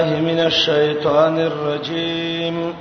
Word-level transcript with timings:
الله 0.00 0.20
من 0.20 0.40
الشيطان 0.40 1.38
الرجيم 1.40 2.74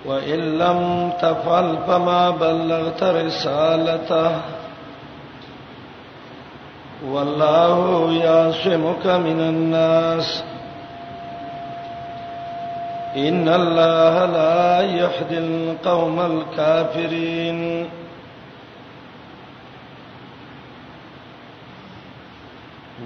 وان 0.05 0.41
لم 0.59 1.13
تفعل 1.23 1.79
فما 1.87 2.31
بلغت 2.31 3.03
رسالته 3.03 4.31
والله 7.05 8.13
يعصمك 8.25 9.07
من 9.07 9.41
الناس 9.41 10.45
ان 13.19 13.49
الله 13.49 14.25
لا 14.33 14.83
يهدي 14.83 15.39
القوم 15.39 16.19
الكافرين 16.21 17.89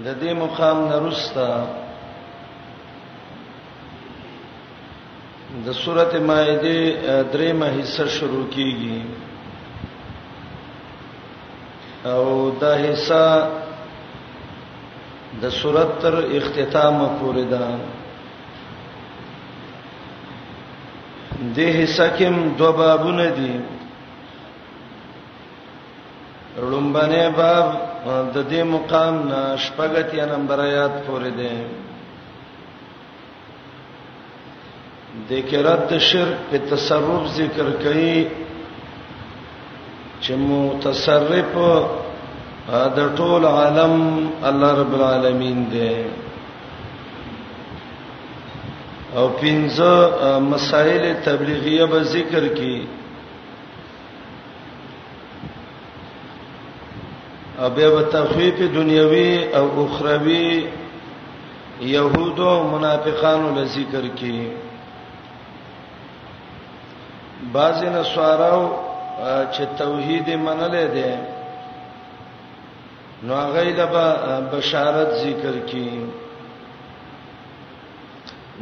د 0.05 0.19
دې 0.21 0.35
مقام 0.37 0.85
نرستا 0.89 1.65
د 5.65 5.73
سورته 5.73 6.19
مائده 6.21 7.23
دریمه 7.33 7.69
حصہ 7.81 8.07
شروع 8.19 8.45
کیږي 8.53 9.01
او 12.05 12.51
دا 12.61 12.77
حصہ 12.84 13.48
د 15.43 15.48
سورته 15.51 15.98
تر 16.03 16.15
اختتام 16.37 16.97
پورې 17.21 17.45
ده 17.53 17.65
دې 21.57 21.66
حصہ 21.79 22.07
کې 22.16 22.27
دوه 22.59 22.71
بابونه 22.79 23.29
دي 23.39 23.55
لومبنه 26.70 27.25
باب 27.41 27.67
د 28.34 28.37
دې 28.50 28.62
مقام 28.75 29.14
شپږت 29.65 30.09
یا 30.20 30.25
نمبر 30.34 30.59
آیات 30.69 30.95
پورې 31.06 31.31
ده 31.39 31.55
د 35.28 35.31
کرت 35.50 35.89
شرک 36.11 36.39
په 36.50 36.56
تصرف 36.70 37.22
ذکر 37.37 37.67
کړي 37.84 38.17
چې 40.22 40.33
متصرف 40.48 41.53
د 42.98 43.17
ټول 43.19 43.42
عالم 43.56 43.95
الله 44.48 44.70
رب 44.81 44.92
العالمین 44.98 45.65
دی 45.72 45.91
او 49.17 49.29
پنځه 49.41 50.41
مسائل 50.41 51.12
تبلیغیه 51.25 51.87
به 51.87 52.03
ذکر 52.12 52.47
کی 52.59 52.87
او 57.59 57.69
بیا 57.77 57.91
به 57.95 58.03
تخفیف 58.17 58.56
دنیوي 58.77 59.55
او 59.55 59.67
اخروی 59.84 60.67
يهودو 61.95 62.53
منافقانو 62.73 63.48
ل 63.61 63.65
ذکر 63.77 64.06
کی 64.19 64.39
بعضی 67.53 67.87
نصاراو 67.95 68.67
چې 69.53 69.62
توحید 69.78 70.28
منلې 70.31 70.87
ده 70.97 71.19
نو 73.23 73.47
غیله 73.53 73.87
به 73.87 74.06
بشارت 74.59 75.11
ذکر 75.23 75.56
کی 75.71 75.89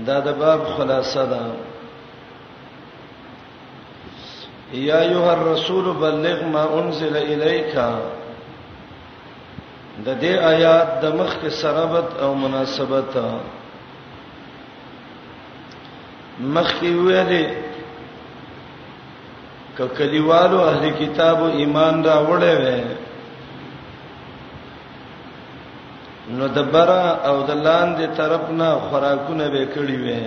دا 0.06 0.20
د 0.20 0.32
باب 0.38 0.60
خلاصه 0.76 1.26
ده 1.26 1.40
یا 4.72 4.98
ایها 5.00 5.32
الرسول 5.32 5.84
بلغ 6.04 6.44
ما 6.52 6.62
انزل 6.78 7.16
الیک 7.16 7.74
د 10.06 10.16
دې 10.20 10.34
آیات 10.52 11.00
د 11.02 11.14
مخ 11.16 11.31
کې 11.42 11.48
سرابت 11.60 12.16
او 12.22 12.34
مناسبت 12.34 13.12
مخ 16.41 16.69
کې 16.81 16.91
ویلې 17.06 17.44
ک 19.76 19.97
کلیوالو 19.98 20.58
اهل 20.70 20.84
کتابو 21.00 21.47
ایمان 21.58 22.04
راوړې 22.04 22.54
وې 22.62 22.91
نو 26.38 26.44
دبره 26.59 27.03
او 27.28 27.37
د 27.48 27.50
لاندې 27.66 28.06
طرف 28.19 28.44
نه 28.59 28.69
خوراکونه 28.87 29.44
به 29.54 29.62
کړی 29.75 29.97
وې 30.04 30.20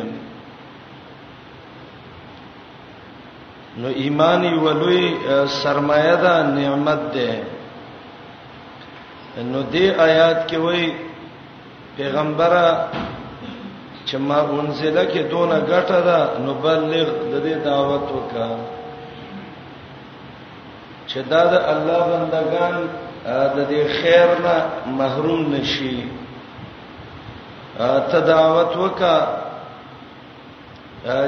نو 3.82 3.88
ایمانی 4.04 4.54
ولوی 4.66 5.06
سرمایه 5.62 6.16
ده 6.24 6.34
نعمت 6.58 7.02
ده 7.16 7.30
نو 9.52 9.62
دې 9.74 9.86
آیات 10.08 10.40
کې 10.50 10.58
وایي 10.66 10.88
پیغمبره 11.98 12.68
چې 14.08 14.18
ما 14.28 14.40
اونځله 14.54 15.04
کې 15.12 15.22
دونه 15.32 15.58
ګټه 15.72 16.00
ده 16.10 16.20
نو 16.44 16.54
بلغ 16.66 17.08
د 17.32 17.34
دې 17.46 17.56
دعوت 17.70 18.06
وکړه 18.16 18.50
چې 21.10 21.20
دا 21.30 21.42
د 21.52 21.54
الله 21.74 22.02
بندگان 22.12 22.76
د 23.26 23.58
دې 23.70 23.82
خیر 24.00 24.30
نه 24.46 24.56
محروم 25.02 25.42
نشي 25.54 25.98
ته 28.10 28.18
دعوت 28.30 28.72
وکا 28.78 29.18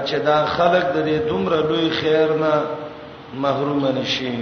چې 0.05 0.17
دا 0.27 0.37
خلک 0.57 0.83
د 0.95 1.07
دې 1.07 1.17
دومره 1.29 1.57
لوی 1.69 1.89
خیر 2.01 2.29
نه 2.41 2.53
محروم 3.43 3.83
نشي 3.99 4.33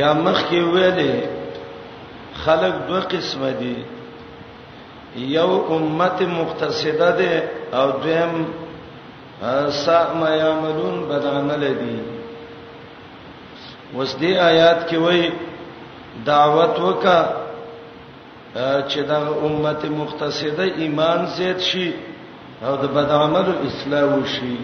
یا 0.00 0.10
مخ 0.24 0.38
کې 0.48 0.60
ویلې 0.72 1.14
خلق 2.44 2.74
دوه 2.88 3.00
قسمه 3.12 3.50
دي 3.60 3.76
یو 5.36 5.50
امت 5.76 6.22
مقتصده 6.38 7.10
ده 7.20 7.32
او 7.80 7.86
دویم 8.04 8.34
سا 9.84 9.98
ما 10.20 10.28
یعملون 10.30 11.00
بدانه 11.10 11.56
لدی 11.64 12.15
وس 13.94 14.14
دې 14.20 14.32
آیات 14.50 14.78
کې 14.88 14.96
وای 14.98 15.24
دعوت 16.26 16.78
وکا 16.80 17.20
چې 18.90 19.00
دا 19.08 19.18
امت 19.46 19.82
مختصده 19.84 20.62
ایمان 20.82 21.20
زیات 21.36 21.60
شي 21.70 21.88
او 22.66 22.72
د 22.82 22.84
بد 22.94 23.08
عمل 23.10 23.46
اسلام 23.68 24.24
شي 24.34 24.56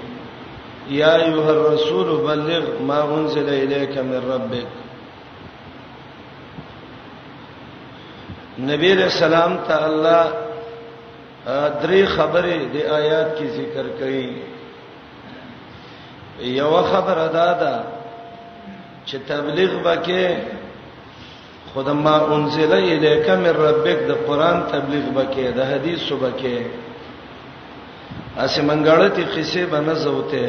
یا 1.01 1.13
ایه 1.17 1.45
الرسول 1.55 2.09
بلغ 2.27 2.65
ما 2.89 3.01
انزل 3.17 3.47
الیک 3.61 3.95
من 3.99 4.21
ربک 4.33 4.67
نبی 8.67 8.91
رسول 8.97 9.35
الله 9.35 9.57
تعالی 9.69 10.21
درې 11.83 12.01
خبرې 12.17 12.59
د 12.75 12.77
آیات 12.93 13.39
کې 13.39 13.47
ذکر 13.59 13.87
کړي 13.99 14.29
یو 16.59 16.73
خبره 16.93 17.27
دا 17.35 17.49
ده 17.61 17.75
چې 19.07 19.19
تبلیغ 19.29 19.71
وکې 19.85 20.27
خدما 21.75 22.15
انزل 22.35 22.73
الیک 22.73 23.29
من 23.31 23.55
ربک 23.65 23.99
د 24.11 24.27
قران 24.27 24.57
تبلیغ 24.73 25.05
وکې 25.17 25.47
د 25.57 25.61
حدیث 25.71 26.05
وکې 26.23 26.57
اسه 28.45 28.61
منګړتی 28.69 29.25
قصې 29.35 29.63
باندې 29.73 29.95
زوته 30.05 30.49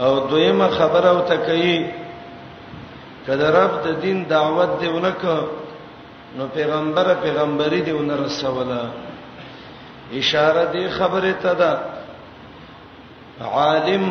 او 0.00 0.10
دویمه 0.28 0.68
خبره 0.78 1.08
او 1.10 1.20
تکي 1.30 1.86
کله 3.26 3.46
رب 3.58 3.72
د 3.84 3.88
دین 4.02 4.18
دعوت 4.28 4.70
دیونه 4.80 5.10
ک 5.10 5.24
نو 6.36 6.44
پیغمبره 6.54 7.14
پیغمبري 7.22 7.80
دیونه 7.82 8.14
رسوله 8.26 8.80
اشاره 10.20 10.64
دی 10.72 10.88
خبره 10.88 11.32
ته 11.42 11.54
ده 11.60 11.72
عالم 13.54 14.04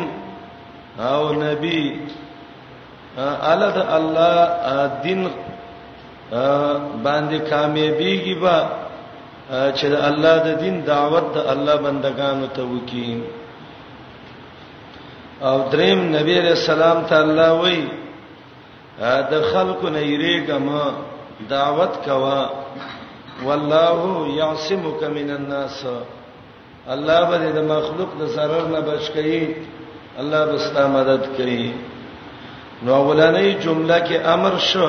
او 0.98 1.32
نبی 1.42 1.82
اله 3.16 3.70
د 3.74 3.78
الله 3.98 5.02
دین 5.04 5.20
باندې 7.04 7.38
کامیابیږي 7.50 8.34
با 8.42 8.58
چې 9.78 9.86
د 9.92 9.96
الله 10.08 10.36
د 10.46 10.48
دین 10.62 10.84
دعوت 10.86 11.24
د 11.34 11.38
الله 11.52 11.76
بندگانو 11.86 12.46
ته 12.54 12.62
وکي 12.72 13.22
او 15.48 15.56
دریم 15.72 15.98
نبی 16.16 16.36
رسول 16.40 16.74
الله 16.82 17.06
تعالی 17.10 17.48
وای 17.60 17.80
د 19.30 19.34
خلکو 19.52 19.88
نه 19.94 20.02
یریګه 20.12 20.58
ما 20.66 20.84
دعوت 21.50 21.92
کوا 22.04 22.40
والله 23.46 24.00
یعصمک 24.40 25.00
من 25.14 25.28
الناس 25.38 25.80
الله 26.94 27.20
به 27.28 27.38
د 27.58 27.60
مخلوق 27.74 28.10
د 28.20 28.22
zarar 28.34 28.64
نه 28.74 28.80
بچ 28.88 29.04
کړي 29.14 29.40
الله 30.20 30.40
به 30.50 30.56
ستاسو 30.66 30.88
مدد 30.96 31.22
کوي 31.36 31.66
نو 32.82 32.92
اولنې 33.06 33.52
جمله 33.64 33.98
کې 34.08 34.16
امر 34.34 34.54
شو 34.70 34.86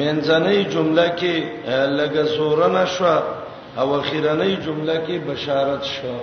منځنۍ 0.00 0.58
جمله 0.74 1.06
کې 1.18 1.34
لګه 1.98 2.24
سورنه 2.36 2.84
شو 2.96 3.16
او 3.80 3.86
اخیرنۍ 4.00 4.52
جمله 4.66 4.94
کې 5.06 5.16
بشارت 5.26 5.84
شو 5.94 6.18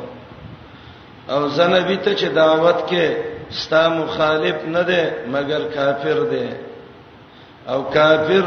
او 1.33 1.47
زنبی 1.57 1.97
ته 2.03 2.11
چې 2.19 2.27
دعوت 2.39 2.79
کې 2.89 3.05
ستا 3.63 3.81
مخالف 3.89 4.55
نه 4.75 4.83
ده 4.89 5.01
مګر 5.33 5.61
کافر 5.75 6.19
ده 6.31 6.47
او 7.73 7.79
کافر 7.95 8.45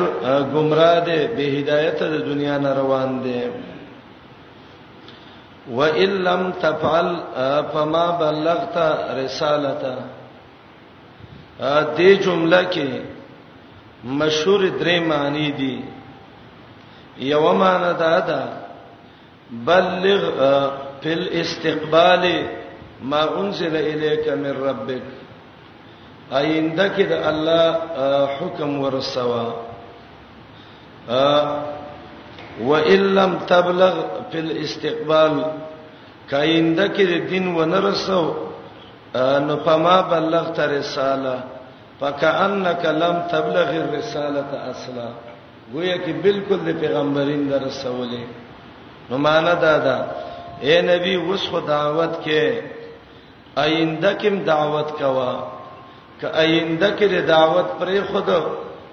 گمراه 0.54 1.00
ده 1.06 1.18
به 1.36 1.46
هدایت 1.58 2.00
د 2.02 2.14
دنیا 2.30 2.56
نه 2.64 2.72
روان 2.80 3.12
ده 3.26 3.42
وَإِن 5.78 6.12
لَّمْ 6.26 6.42
تَفْعَلْ 6.62 7.08
فَمَا 7.72 8.06
بَلَّغْتَ 8.20 8.76
رِسَالَتَهُ 9.18 9.96
دې 11.96 12.10
جمله 12.24 12.62
کې 12.76 12.90
مشهور 14.20 14.62
درې 14.80 14.96
معنی 15.10 15.48
دي 15.60 15.74
یو 17.32 17.44
معنی 17.62 17.92
دا 18.02 18.14
ده 18.28 18.40
بلغ 19.68 20.28
فی 21.02 21.12
الاستقبال 21.12 22.22
ما 23.12 23.20
انزل 23.40 23.76
الیک 23.76 24.28
من 24.44 24.54
ربک 24.66 25.02
آینده 26.40 26.86
کې 26.94 27.04
د 27.10 27.12
الله 27.30 27.68
حکم 28.38 28.70
ورسوا 28.84 29.44
و 32.68 32.74
ان 32.76 33.02
لم 33.18 33.34
تبلغ 33.50 33.96
فی 34.30 34.38
الاستقبال 34.46 35.42
کاینده 36.30 36.86
کې 36.96 37.04
د 37.12 37.30
دین 37.32 37.46
ونرسو 37.56 38.22
نو 39.16 39.56
فما 39.64 40.00
بلغت 40.00 40.60
رساله 40.60 41.44
فكانك 42.00 42.86
لم 43.00 43.16
تبلغ 43.32 43.70
الرساله 43.84 44.46
اصلا 44.70 45.08
گویا 45.72 45.96
کې 45.96 46.12
بالکل 46.24 46.58
د 46.66 46.80
پیغمبرین 46.80 47.42
در 47.50 47.58
رسولې 47.64 48.24
نو 49.10 49.18
معنا 49.26 49.52
دا 49.62 49.72
ده 49.86 49.96
اے 50.66 50.80
نبی 50.86 51.14
اوس 51.14 51.48
خو 51.50 51.60
دعوت 51.68 52.16
کې 52.24 52.62
آینده 53.64 54.12
کې 54.14 54.46
دعوت 54.46 54.92
کوا 54.98 55.32
ک 56.20 56.24
آینده 56.44 56.90
کې 56.98 57.26
دعوت 57.32 57.66
پرې 57.78 58.00
خود 58.12 58.28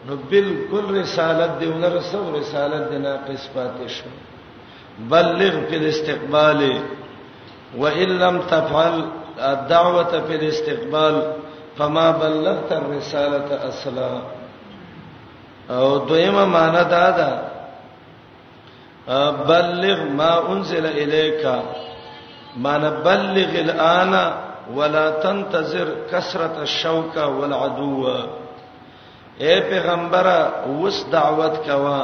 نو 0.10 0.16
بالکل 0.34 0.96
رسالت 1.02 1.60
دی 1.62 1.68
ولر 1.70 1.92
رسول 1.98 2.36
رسالت 2.40 2.92
دی 2.92 2.98
ناقص 3.06 3.48
پاتې 3.56 3.88
شو 3.88 4.10
بلغ 5.16 5.60
فی 5.70 5.76
الاستقبال 5.76 6.62
وان 7.82 8.00
لم 8.24 8.40
تفعل 8.52 9.02
دعوت 9.70 10.12
په 10.28 10.48
استقبال 10.50 11.22
فما 11.78 12.12
بلغت 12.12 12.72
الرساله 12.72 13.70
اصلا 13.70 14.22
او 15.70 15.98
دویمه 15.98 16.46
معنا 16.46 16.84
دا 16.84 17.10
ده 17.18 17.30
بلغ 19.50 20.00
ما 20.20 20.52
انزل 20.52 20.86
اليك 20.86 21.46
معنا 22.58 22.90
بلغ 22.90 23.50
الان 23.66 24.14
ولا 24.76 25.10
تنتظر 25.10 25.88
کثرت 26.12 26.58
الشوق 26.60 27.14
والعدو 27.26 28.08
اے 29.42 29.60
پیغمبره 29.70 30.40
اوس 30.68 31.06
دعوت 31.12 31.56
کوا 31.68 32.00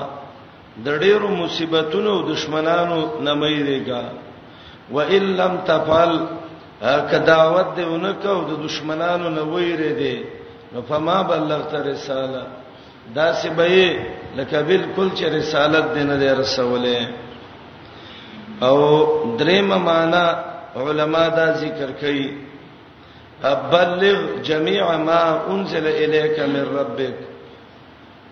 د 0.86 1.00
ډیرو 1.00 1.28
مصیبتونو 1.28 2.10
او 2.12 2.22
دشمنانو 2.34 3.00
نمایږه 3.22 4.04
و 4.92 5.00
ان 5.00 5.24
لم 5.38 5.58
تفعل 5.68 6.18
که 6.82 7.20
دعوت 7.28 7.76
دی 7.76 7.84
اونکو 7.84 8.34
د 8.50 8.64
دشمنانو 8.66 9.30
نه 9.30 9.42
ویری 9.42 9.94
دی 9.94 10.16
نو 10.74 10.82
فما 10.90 11.18
بلغت 11.30 11.74
رساله 11.90 12.44
دا 13.16 13.28
سی 13.40 13.50
به 13.58 13.68
لکه 14.38 14.60
بالکل 14.68 15.10
چې 15.18 15.24
رسالت 15.38 15.88
دی 15.96 16.04
نه 16.10 16.18
دی 16.18 16.30
رسوله 16.42 17.00
او 18.68 18.76
دریم 19.40 19.68
معنا 19.88 20.26
علما 20.76 21.28
دا 21.38 21.48
ذکر 21.62 21.92
کوي 22.02 22.28
ابلغ 23.44 24.20
جميع 24.48 24.98
ما 24.98 25.22
انزل 25.54 25.88
اليك 26.04 26.40
من 26.40 26.66
ربك 26.80 27.16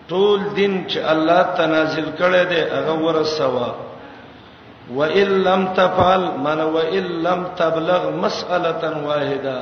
ټول 0.08 0.40
دین 0.54 0.84
چې 0.90 0.96
الله 0.98 1.42
تنازل 1.42 2.06
کړي 2.18 2.44
دی 2.50 2.60
هغه 2.74 2.94
ورسوه 3.04 3.74
وان 4.92 5.42
لم 5.44 5.74
تفعل 5.74 6.20
من 6.38 6.60
وان 6.60 7.22
لم 7.22 7.46
تبلغ 7.56 8.10
مساله 8.10 9.02
واحده 9.06 9.56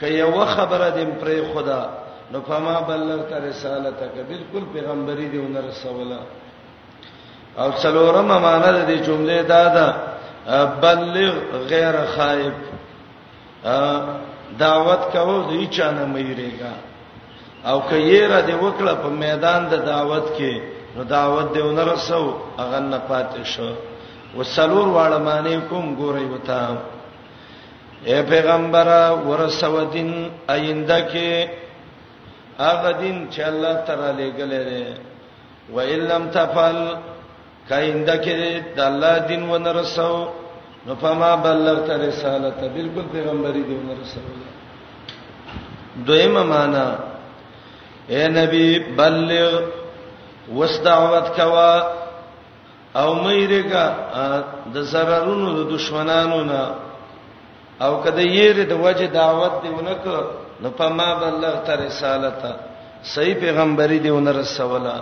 کای 0.00 0.22
و 0.22 0.44
خبره 0.44 0.90
دې 0.92 1.04
پر 1.22 1.28
خدا 1.54 1.82
نو 2.32 2.40
فما 2.48 2.80
بلغت 2.80 3.32
رسالتک 3.32 4.14
بالکل 4.28 4.64
پیغمبري 4.74 5.28
دې 5.32 5.36
ون 5.38 5.56
رسوله 5.68 6.18
او 7.58 7.70
څلورم 7.82 8.24
معنا 8.26 8.70
د 8.70 8.86
دې 8.88 9.06
جملې 9.06 9.42
دا 9.42 9.64
ده 9.74 9.94
بلغ 10.80 11.34
غیر 11.70 11.94
خائب 12.16 12.52
دعوت 14.58 15.02
کوو 15.12 15.36
دې 15.50 15.68
چانه 15.76 16.06
مېریګا 16.14 16.72
او 17.68 17.80
کایې 17.90 18.22
را 18.28 18.42
دې 18.46 18.54
وکړه 18.62 18.94
په 19.02 19.08
میدان 19.24 19.68
د 19.72 19.76
دعوت 19.92 20.26
کې 20.38 20.60
نو 20.96 21.02
دعوت 21.04 21.46
دې 21.54 21.60
ون 21.62 21.78
رسو 21.78 22.26
اغه 22.58 22.78
نه 22.80 23.00
پاتې 23.10 23.44
شو 23.54 23.70
وسلور 24.38 24.86
واړه 24.96 25.18
معنی 25.28 25.56
کوم 25.68 25.86
ګورای 26.00 26.24
وتا 26.32 26.58
اے 28.08 28.16
پیغمبر 28.30 28.88
ورسو 29.28 29.74
دین 29.94 30.10
آینده 30.56 30.98
کې 31.12 31.48
هغه 32.58 32.90
دین 33.02 33.16
چې 33.32 33.40
الله 33.50 33.74
تعالی 33.86 34.22
لګلې 34.30 34.60
ده 34.70 34.94
و 35.74 35.80
ان 35.80 36.00
لم 36.10 36.24
تفعل 36.36 36.78
کاینده 37.68 38.16
کې 38.24 38.38
د 38.76 38.80
الله 38.90 39.12
دین 39.28 39.42
و 39.50 39.58
نرسو 39.66 40.12
نو 40.86 40.94
فما 41.02 41.30
بلغت 41.46 41.88
رسالته 42.08 42.66
بالکل 42.80 43.06
پیغمبري 43.14 43.62
دی 43.68 43.76
ورسوله 43.88 44.46
دویمه 46.06 46.42
معنا 46.54 46.86
اے 48.12 48.28
نبی 48.28 48.68
بلغ 49.00 49.52
وس 50.58 50.78
دعوت 50.84 51.26
کوا 51.36 51.72
او 53.00 53.10
مېره 53.24 53.60
کا 53.72 53.84
د 54.74 54.76
سررونو 54.92 55.48
د 55.58 55.60
دشمنانو 55.76 56.40
نه 56.50 56.62
او 57.84 57.92
کده 58.04 58.22
یې 58.36 58.48
د 58.72 58.74
وجه 58.84 59.06
دعوت 59.20 59.52
دیونک 59.64 60.04
نو 60.62 60.68
پما 60.78 61.08
بلغت 61.20 61.68
رسالته 61.84 62.50
صحیح 63.14 63.34
پیغمبري 63.44 63.98
دیونه 64.06 64.32
رسوله 64.40 64.94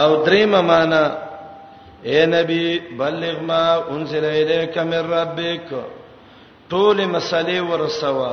او 0.00 0.22
دریم 0.24 0.52
معنا 0.72 1.02
اے 2.08 2.18
نبی 2.36 2.64
بلغ 3.02 3.34
ما 3.50 3.64
انزل 3.94 4.24
الیک 4.24 4.78
من 4.90 5.02
ربک 5.16 5.68
ټول 6.70 6.96
مسلې 7.14 7.56
ورسوا 7.70 8.32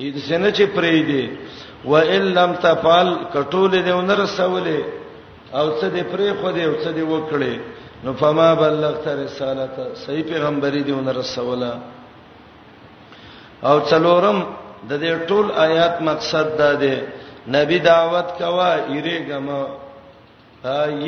اې 0.00 0.20
څنګه 0.28 0.50
چې 0.56 0.64
پرې 0.76 0.98
دی 1.08 1.24
و 1.90 1.96
ان 1.96 2.22
لم 2.38 2.52
تفعل 2.62 3.08
کټول 3.34 3.70
دیونه 3.84 4.14
رسوله 4.24 4.80
او 5.54 5.70
څه 5.80 5.86
دې 5.94 6.02
پرې 6.10 6.30
خو 6.40 6.48
دې 6.56 6.64
او 6.68 6.74
څه 6.82 6.90
دې 6.96 7.04
وکړې 7.12 7.54
نو 8.04 8.10
فما 8.20 8.48
بلغت 8.60 9.06
رسالت 9.24 9.76
صحیح 10.04 10.22
پیغمبري 10.32 10.82
دې 10.84 10.90
ونه 10.98 11.12
رسوله 11.12 11.72
او 13.68 13.80
څلورم 13.90 14.38
د 14.88 14.92
دې 15.02 15.26
ټول 15.28 15.46
آیات 15.56 16.00
مقصد 16.02 16.46
دا 16.58 16.72
دی 16.82 16.94
نبی 17.56 17.78
دعوت 17.78 18.28
کوا 18.38 18.70
یریګم 18.96 19.48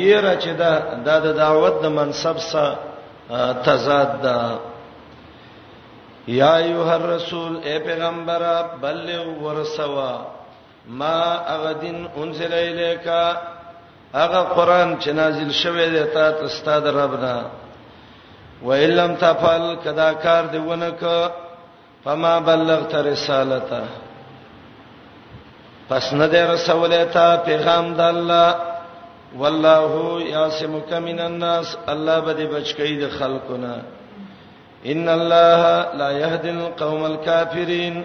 یره 0.09 0.35
چې 0.43 0.51
دا 1.05 1.19
د 1.25 1.27
دعوت 1.37 1.81
د 1.83 1.87
منصب 1.99 2.37
سره 2.51 2.77
تضاد 3.65 4.21
ده 4.23 4.37
یا 6.27 6.55
ایها 6.55 6.95
الرسول 6.95 7.53
اے 7.65 7.79
پیغمبر 7.85 8.41
بلغ 8.81 9.25
ورسوا 9.43 10.13
ما 10.99 11.19
اغدن 11.55 11.97
انزل 12.17 12.53
الیکا 12.53 13.23
هغه 14.21 14.41
قران 14.55 14.89
چې 15.01 15.09
نازل 15.19 15.51
شوی 15.61 15.89
دی 15.95 16.03
ته 16.13 16.23
تستاد 16.39 16.87
ربنا 16.87 17.37
و 18.63 18.69
ان 18.71 18.91
لم 18.99 19.11
تفعل 19.25 19.65
کدا 19.83 20.09
کار 20.13 20.43
دی 20.53 20.57
ونک 20.69 21.01
فما 22.03 22.39
بلغت 22.39 22.95
رسالته 22.95 23.81
پس 25.89 26.13
نه 26.13 26.27
دی 26.27 26.37
رسول 26.53 27.03
ته 27.15 27.27
پیغام 27.47 27.85
د 27.93 27.99
الله 28.13 28.55
والله 29.41 29.91
یاسمک 30.37 30.93
من 30.93 31.19
الناس 31.29 31.77
الله 31.93 32.19
به 32.25 32.33
دی 32.33 32.45
بچکی 32.45 32.97
د 33.01 33.09
خلقونه 33.17 33.75
ان 34.91 35.09
الله 35.09 35.63
لا 35.99 36.09
يهدي 36.11 36.49
القوم 36.51 37.01
الكافرين 37.11 37.95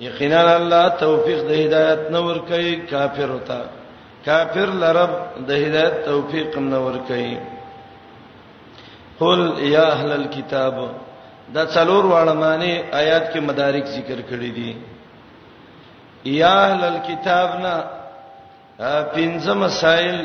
یقینا 0.00 0.56
الله 0.56 0.88
توفیق 0.88 1.40
د 1.48 1.50
هدایت 1.50 2.10
نور 2.10 2.36
کوي 2.48 2.76
کافر 2.76 3.32
ته 3.48 3.60
کافر 4.26 4.68
لرب 4.82 5.10
د 5.48 5.50
هدایت 5.64 5.96
توفیق 6.06 6.50
هم 6.56 6.64
نه 6.72 6.78
ور 6.86 6.96
کوي 7.10 7.36
قل 9.20 9.40
یا 9.58 9.86
اهل 9.96 10.10
الكتاب 10.20 10.76
دا 11.56 11.64
څلور 11.74 12.02
واړه 12.12 12.34
معنی 12.40 12.72
آیات 13.02 13.28
کې 13.32 13.40
مدارک 13.50 13.84
ذکر 13.98 14.18
کړی 14.30 14.50
دي 14.56 14.70
یا 16.40 16.54
اهل 16.66 16.84
الكتاب 16.92 17.50
نه 17.64 17.76
پنځه 19.14 19.54
مسائل 19.64 20.16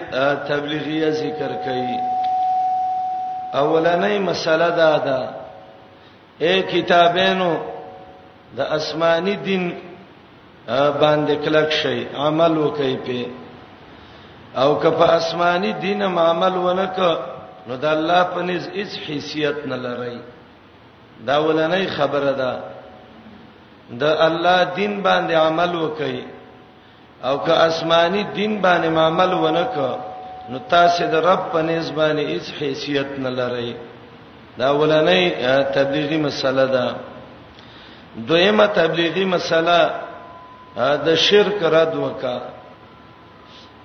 تبلیغیه 0.49 1.09
ذکر 1.21 1.51
کړي 1.65 1.95
اولنې 3.61 4.13
مسله 4.29 4.69
دا 4.69 4.97
ده 5.07 5.19
اے 6.45 6.53
کتابینو 6.73 7.53
د 8.57 8.73
اسماني 8.77 9.35
دین 9.45 9.71
باندې 10.99 11.35
کلک 11.45 11.69
شي 11.81 11.97
عمل 12.25 12.53
وکړي 12.57 12.95
په 13.05 13.25
او 14.55 14.79
که 14.79 14.89
په 14.89 15.03
آسماني 15.17 15.73
دین 15.81 16.01
عمل 16.01 16.53
ونک 16.57 16.99
نو 17.67 17.73
د 17.77 17.85
الله 17.85 18.23
په 18.33 18.41
نس 18.47 18.63
هیڅ 18.75 18.91
حیثیت 19.07 19.57
نه 19.71 19.75
لري 19.85 20.19
دا 21.27 21.37
ولنې 21.45 21.87
خبره 21.97 22.31
ده 22.41 22.53
د 24.01 24.03
الله 24.27 24.57
دین 24.79 24.93
باندې 25.03 25.33
عمل 25.33 25.75
وکي 25.75 26.23
او 27.23 27.37
که 27.45 27.51
آسماني 27.53 28.23
دین 28.37 28.61
باندې 28.61 28.87
عمل 28.97 29.33
ونک 29.33 29.75
نو 30.49 30.57
تاسو 30.69 31.03
د 31.13 31.15
رب 31.29 31.41
په 31.53 31.61
نس 31.61 31.89
باندې 31.99 32.23
هیڅ 32.33 32.45
حیثیت 32.61 33.09
نه 33.25 33.29
لري 33.29 33.75
دا 34.57 34.69
ولنې 34.79 35.21
تبلیغي 35.75 36.17
مسله 36.17 36.65
ده 36.75 36.95
دویمه 38.17 38.65
تبلیغي 38.67 39.25
مسله 39.25 39.77
د 41.05 41.15
شرک 41.15 41.63
رد 41.63 41.93
وکړه 41.95 42.52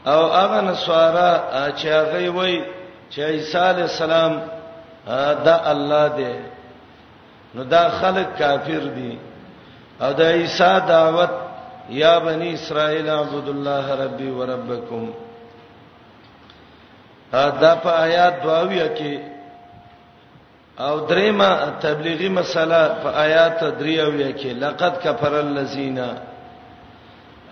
او 0.06 0.28
هغه 0.32 0.60
نسوارا 0.60 1.32
چې 1.76 1.86
هغه 1.86 2.30
وای 2.30 2.64
چې 3.10 3.18
عیسی 3.20 3.58
علی 3.58 3.82
السلام 3.82 4.32
دا 5.44 5.60
الله 5.64 6.08
دی 6.16 6.32
نو 7.54 7.64
دا 7.64 7.88
خلک 7.88 8.38
کافر 8.38 8.86
دي 8.94 9.18
او 10.00 10.12
د 10.12 10.20
عیسی 10.22 10.70
دعوت 10.88 11.30
یا 11.90 12.18
بنی 12.20 12.54
اسرائیل 12.54 13.08
اعبدوا 13.08 13.52
الله 13.54 13.94
ربي 14.04 14.30
وربکم 14.30 15.10
دا 17.32 17.74
په 17.82 17.88
آیات 17.90 18.42
دواویہ 18.42 18.88
کې 18.96 19.18
او 20.80 21.06
درېما 21.08 21.82
تبلیغي 21.82 22.28
مسله 22.28 22.94
په 23.02 23.08
آیات 23.16 23.60
دریاویہ 23.64 24.32
کې 24.32 24.46
لقد 24.46 25.00
کفر 25.04 25.32
الذین 25.38 25.98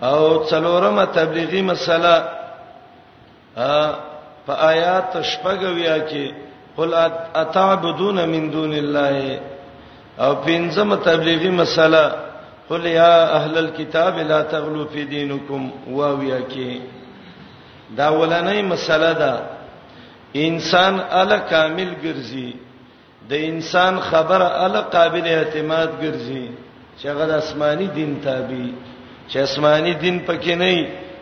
او 0.01 0.45
څلورمه 0.45 1.05
تبلیغي 1.15 1.61
مسله 1.61 2.36
په 4.45 4.53
آیات 4.71 5.13
شپږویا 5.31 5.97
کې 6.09 6.25
قل 6.77 6.93
اتعبدون 7.43 8.17
من 8.29 8.45
دون 8.53 8.73
الله 8.73 9.39
او 10.23 10.31
پنځم 10.45 10.89
تبلیغي 11.03 11.49
مسله 11.61 12.03
قل 12.69 12.85
یا 12.85 13.13
اهل 13.37 13.57
الكتاب 13.57 14.15
لا 14.19 14.41
تغلو 14.41 14.85
في 14.93 15.05
دينكم 15.05 15.61
واویا 15.91 16.39
کې 16.51 16.71
دا 17.97 18.07
ولنۍ 18.19 18.61
مسله 18.63 19.11
ده 19.21 19.33
انسان 20.35 20.99
ال 21.21 21.31
کامل 21.51 21.89
ګرځي 22.03 22.49
د 23.29 23.33
انسان 23.51 23.93
خبره 24.09 24.49
ال 24.65 24.73
قابل 24.95 25.25
اعتماد 25.37 25.89
ګرځي 26.03 26.45
چې 27.01 27.05
هغه 27.09 27.25
د 27.25 27.31
آسماني 27.31 27.87
دین 27.95 28.19
تابع 28.23 28.65
چې 29.29 29.35
آسماني 29.47 29.93
دین 29.93 30.19
پکې 30.27 30.53
نه 30.61 30.73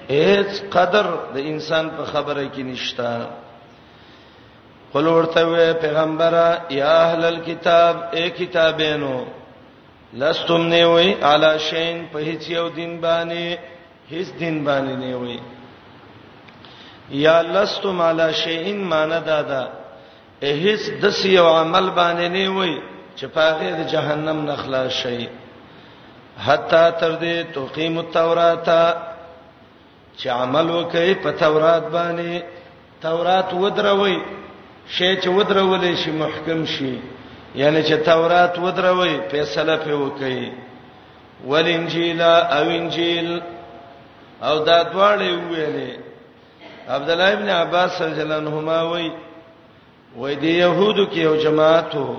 هیڅ 0.09 0.51
قدر 0.75 1.05
د 1.33 1.38
انسان 1.51 1.89
په 1.97 2.03
خبره 2.12 2.43
کې 2.53 2.63
نشتا 2.65 3.13
قل 4.93 5.07
ورته 5.13 5.63
پیغمبره 5.85 6.45
یا 6.79 6.91
اهل 6.97 7.25
الكتاب 7.29 7.95
اے 8.17 8.29
کتابینو 8.39 9.15
لستم 10.24 10.67
نه 10.74 10.85
وی 10.95 11.13
علی 11.29 11.51
شین 11.69 12.03
په 12.12 12.19
هیڅ 12.25 12.50
یو 12.51 12.67
دین 12.75 12.93
باندې 13.01 13.57
هیڅ 14.12 14.27
دین 14.43 14.59
باندې 14.63 14.95
نه 15.01 15.17
وی 15.17 15.39
یا 17.24 17.35
لستم 17.41 18.01
علی 18.09 18.29
شین 18.43 18.83
معنی 18.93 19.19
دادا 19.31 19.63
هیڅ 20.41 20.81
د 21.01 21.09
سی 21.21 21.29
یو 21.33 21.47
عمل 21.55 21.89
باندې 21.89 22.27
نه 22.38 22.50
وی 22.59 22.75
چې 23.15 23.25
پاغه 23.39 23.71
د 23.81 23.88
جهنم 23.95 24.45
نخلا 24.51 24.85
شي 25.01 25.27
حتا 26.45 26.85
تر 26.89 27.12
دې 27.19 27.53
توقیم 27.59 27.97
التوراته 28.00 29.12
چې 30.19 30.27
عمل 30.29 30.67
وکړي 30.69 31.13
په 31.24 31.29
تورات 31.41 31.84
باندې 31.95 32.43
تورات 33.01 33.50
ودروي 33.53 34.17
شی 34.95 35.10
چې 35.22 35.27
ودرولې 35.27 35.95
شي 36.03 36.12
محکم 36.12 36.65
شي 36.65 36.93
یعنی 37.62 37.81
چې 37.84 37.95
تورات 38.10 38.60
ودروي 38.65 39.19
فیصله 39.31 39.75
په 39.86 39.93
وکړي 40.03 40.51
ولنجیل 41.45 42.22
او 42.22 42.63
انجیل 42.77 43.29
او 44.41 44.55
دا 44.57 44.84
دواړه 44.84 45.29
ویلې 45.50 46.00
عبد 46.89 47.10
الله 47.10 47.34
ابن 47.38 47.50
عباس 47.50 48.01
رضی 48.01 48.22
الله 48.22 48.38
عنهما 48.38 48.81
وی 48.84 49.12
وې 50.19 50.34
د 50.43 50.45
يهودو 50.45 51.05
کې 51.12 51.17
یو 51.27 51.36
جماعت 51.36 51.95
وو 51.95 52.15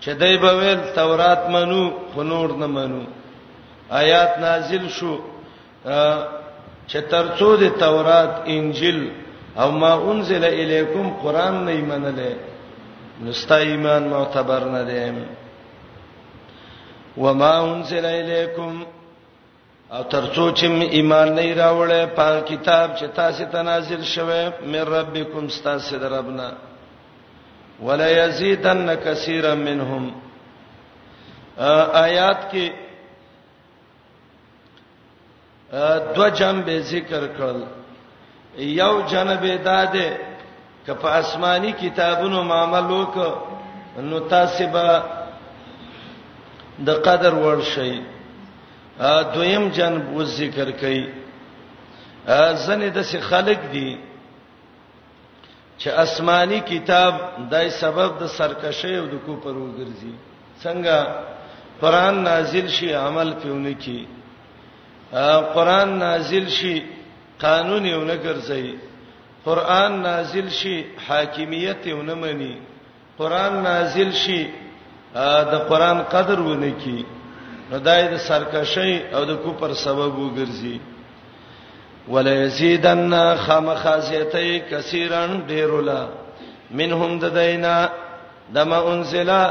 چې 0.00 0.08
دای 0.20 0.38
په 0.38 0.52
ویل 0.58 0.80
تورات 0.96 1.48
منو 1.50 1.90
خنور 2.14 2.56
نه 2.62 2.66
منو 2.78 3.04
آیات 3.90 4.38
نازل 4.38 4.88
شو 4.96 5.14
چې 6.86 7.00
ترڅو 7.10 7.50
د 7.62 7.68
تورات 7.80 8.32
انجیل 8.54 8.98
او 9.60 9.70
ما 9.70 9.92
انزل 10.10 10.44
الیکم 10.44 11.06
قران 11.22 11.64
نه 11.64 11.72
ایمانله 11.72 12.36
نستا 13.24 13.56
ایمان 13.70 14.02
معتبر 14.12 14.62
نه 14.74 14.82
دی 14.90 14.98
و 17.24 17.34
ما 17.34 17.52
انزل 17.62 18.04
الیکم 18.06 18.74
او 19.96 20.02
ترڅو 20.14 20.46
چې 20.58 20.64
ایمان 20.98 21.28
نه 21.38 21.54
راوړې 21.54 22.02
په 22.18 22.40
کتاب 22.50 22.96
چې 22.98 23.04
تاسو 23.16 23.44
ته 23.52 23.62
نازل 23.62 24.02
شوه 24.02 24.50
مې 24.70 24.80
ربکم 24.96 25.46
تاسو 25.64 25.98
دربنا 25.98 26.50
ولا 27.82 28.08
یزیدن 28.08 28.94
کثیرا 29.04 29.54
منهم 29.54 30.10
آیات 32.06 32.40
کې 32.50 32.83
دو 36.16 36.24
جنبه 36.40 36.76
ذکر 36.92 37.24
کړل 37.36 37.60
یو 38.80 38.92
جنبه 39.12 39.54
داده 39.68 40.08
که 40.86 40.92
په 41.02 41.06
آسماني 41.20 41.72
کتابونو 41.82 42.40
معاملو 42.50 43.00
ک 43.14 43.18
نو 44.10 44.18
تاسو 44.34 44.64
به 44.74 44.88
د 46.86 46.90
قدر 47.06 47.32
ورشي 47.46 47.92
دویم 49.34 49.64
جنب 49.78 50.04
و 50.18 50.24
ذکر 50.38 50.68
کړي 50.80 51.02
ځنه 52.64 52.88
د 52.96 53.00
سي 53.10 53.18
خلق 53.28 53.60
دي 53.74 53.90
چې 55.80 55.88
آسماني 56.04 56.60
کتاب 56.72 57.12
دای 57.52 57.68
سبب 57.82 58.10
د 58.22 58.26
سرکشه 58.38 58.92
او 59.00 59.06
د 59.12 59.14
کو 59.26 59.32
پر 59.44 59.54
وګرځي 59.64 60.14
څنګه 60.62 60.96
قران 61.80 62.14
نازل 62.30 62.66
شي 62.76 62.88
عمل 63.06 63.28
پیونه 63.42 63.72
کی 63.84 64.00
قران 65.54 65.98
نازل 65.98 66.48
شي 66.48 66.82
قانون 67.40 67.84
یې 67.90 67.94
ونګرځي 67.94 68.68
قران 69.44 69.92
نازل 70.02 70.48
شي 70.50 70.76
حاکمیت 71.08 71.86
یې 71.86 71.92
ونمني 71.98 72.54
قران 73.18 73.62
نازل 73.62 74.12
شي 74.12 74.42
د 75.52 75.54
قران 75.70 75.98
قدر 76.12 76.40
ونه 76.40 76.70
کی 76.84 76.98
ردای 77.72 78.02
د 78.08 78.16
سرکشی 78.28 78.94
او 79.14 79.24
د 79.24 79.32
کوپر 79.44 79.70
سبب 79.86 80.14
وګرځي 80.18 80.76
ولا 82.08 82.34
یزيدن 82.44 83.36
خامخازیتای 83.36 84.60
کثیرن 84.70 85.40
ډیرولا 85.48 86.02
منهم 86.70 87.18
ددینا 87.18 87.88
دما 88.54 88.78
انزلا 88.92 89.42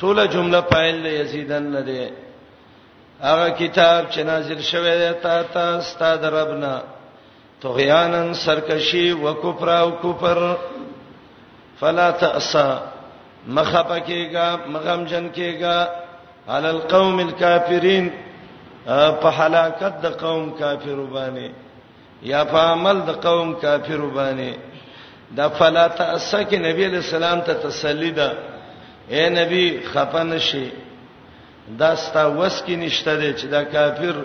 ټول 0.00 0.18
جمله 0.34 0.60
فاعل 0.70 1.06
یزيدن 1.06 1.62
نه 1.62 1.80
ده 1.80 2.08
هغه 3.22 3.48
کتاب 3.58 4.10
چې 4.10 4.18
نازل 4.24 4.60
شوی 4.70 4.90
دی 4.98 5.12
تا 5.22 5.42
ته 5.54 5.80
ستاد 5.90 6.24
ربنا 6.34 6.74
طغیانن 7.62 8.34
سرکشی 8.34 9.12
وکفر 9.12 9.68
او 9.82 9.88
کفر 10.02 10.38
فلا 11.80 12.10
تأسا 12.10 12.68
مخفکیگا 13.48 14.46
مغم 14.72 15.04
جن 15.10 15.28
کیگا 15.34 15.78
عل 16.48 16.66
القوم 16.66 17.18
الکافرین 17.20 18.08
په 19.20 19.28
هلاکت 19.38 19.94
د 20.02 20.06
قوم 20.22 20.44
کافر 20.60 20.98
وبانی 20.98 21.48
یا 22.22 22.44
په 22.44 22.58
عمل 22.72 22.98
د 23.08 23.20
قوم 23.26 23.54
کافر 23.62 24.00
وبانی 24.00 24.52
دا 25.36 25.48
فلا 25.58 25.86
تأسا 25.88 26.42
کې 26.44 26.54
نبی 26.70 26.84
علیہ 26.84 27.02
السلام 27.06 27.40
ته 27.40 27.52
تسلی 27.68 28.10
ده 28.10 28.28
اے 29.10 29.28
نبی 29.40 29.64
خفن 29.94 30.38
شي 30.50 30.66
دا 31.76 31.94
ستا 32.02 32.24
وس 32.38 32.62
کې 32.66 32.74
نشته 32.76 33.16
دی 33.20 33.32
چې 33.32 33.46
دا 33.46 33.62
کافر 33.64 34.16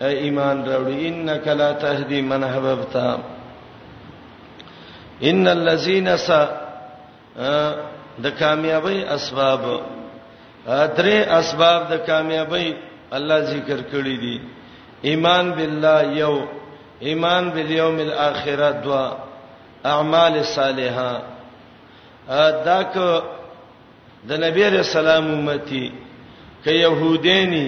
ایمان 0.00 0.64
راوړي 0.68 1.08
انک 1.08 1.48
لا 1.48 1.72
تهدی 1.72 2.20
من 2.22 2.44
حببت 2.44 2.96
ان 5.22 5.48
الذين 5.48 6.16
س 6.16 6.30
د 8.24 8.36
کامیابی 8.40 9.04
اسباب 9.16 9.64
درې 10.66 11.28
اسباب 11.40 11.88
د 11.92 11.96
کامیابی 12.06 12.74
الله 13.16 13.40
ذکر 13.40 13.80
کړی 13.92 14.16
دي 14.24 14.38
ایمان 15.04 15.52
بالله 15.52 16.04
یو 16.18 16.36
ایمان 17.02 17.50
بالیوم 17.50 17.98
الاخره 17.98 18.70
دوا 18.84 19.06
اعمال 19.84 20.44
صالحه 20.44 21.12
دا 22.64 22.82
که 22.94 23.22
د 24.28 24.32
نبی 24.44 24.64
رسول 24.64 25.06
الله 25.06 25.32
امتی 25.32 25.88
ک 26.64 26.66
يهوديني 26.72 27.66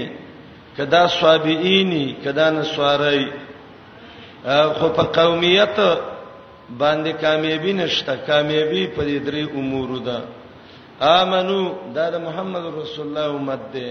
کدا 0.76 1.06
صابئيني 1.20 2.16
کدا 2.24 2.50
نسواري 2.50 3.26
خو 4.78 4.86
په 4.96 5.02
قومیت 5.18 5.76
باندې 6.80 7.12
کامیابی 7.22 7.72
نشته 7.80 8.12
کامیابی 8.28 8.82
په 8.96 9.02
دې 9.08 9.18
درې 9.26 9.42
امورو 9.58 9.98
ده 10.06 10.18
امنو 11.00 11.60
دا 11.94 12.04
د 12.14 12.16
محمد 12.26 12.64
رسول 12.80 13.06
الله 13.06 13.26
امت 13.36 13.62
ده 13.74 13.86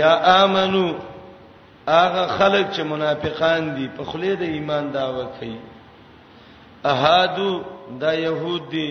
یا 0.00 0.12
امنو 0.42 0.86
هغه 1.88 2.26
خلک 2.38 2.66
چې 2.74 2.80
منافقان 2.92 3.74
دي 3.76 3.86
په 3.98 4.04
خله 4.10 4.34
د 4.40 4.42
ایمان 4.42 4.92
داوا 4.92 5.24
کوي 5.38 5.56
احادو 6.92 7.52
دا 8.02 8.12
يهودي 8.14 8.90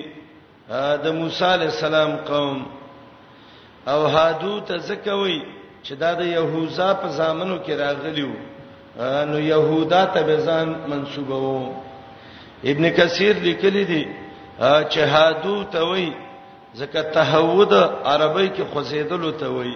د 1.04 1.06
موسی 1.20 1.46
عليه 1.56 1.70
السلام 1.78 2.12
قوم 2.32 2.60
او 3.94 4.06
هادو 4.08 4.60
ته 4.68 4.78
زکوي 4.78 5.42
چې 5.84 5.94
دا 6.02 6.12
د 6.20 6.22
يهوذا 6.22 6.90
په 7.02 7.08
زامنو 7.18 7.58
کې 7.66 7.74
راغلیو 7.86 8.32
نو 9.32 9.38
يهودا 9.54 10.04
ته 10.14 10.22
به 10.28 10.36
ځان 10.48 10.68
منسوبو 10.90 11.74
ابن 12.72 12.90
کثیر 12.98 13.34
لیکلی 13.48 13.84
دی 13.92 14.04
چې 14.92 15.00
هادو 15.16 15.64
ته 15.74 15.80
وای 15.90 16.10
زکه 16.80 17.02
تهود 17.18 17.74
عربی 18.14 18.48
کې 18.56 18.64
خوځیدلو 18.74 19.32
ته 19.42 19.48
وای 19.56 19.74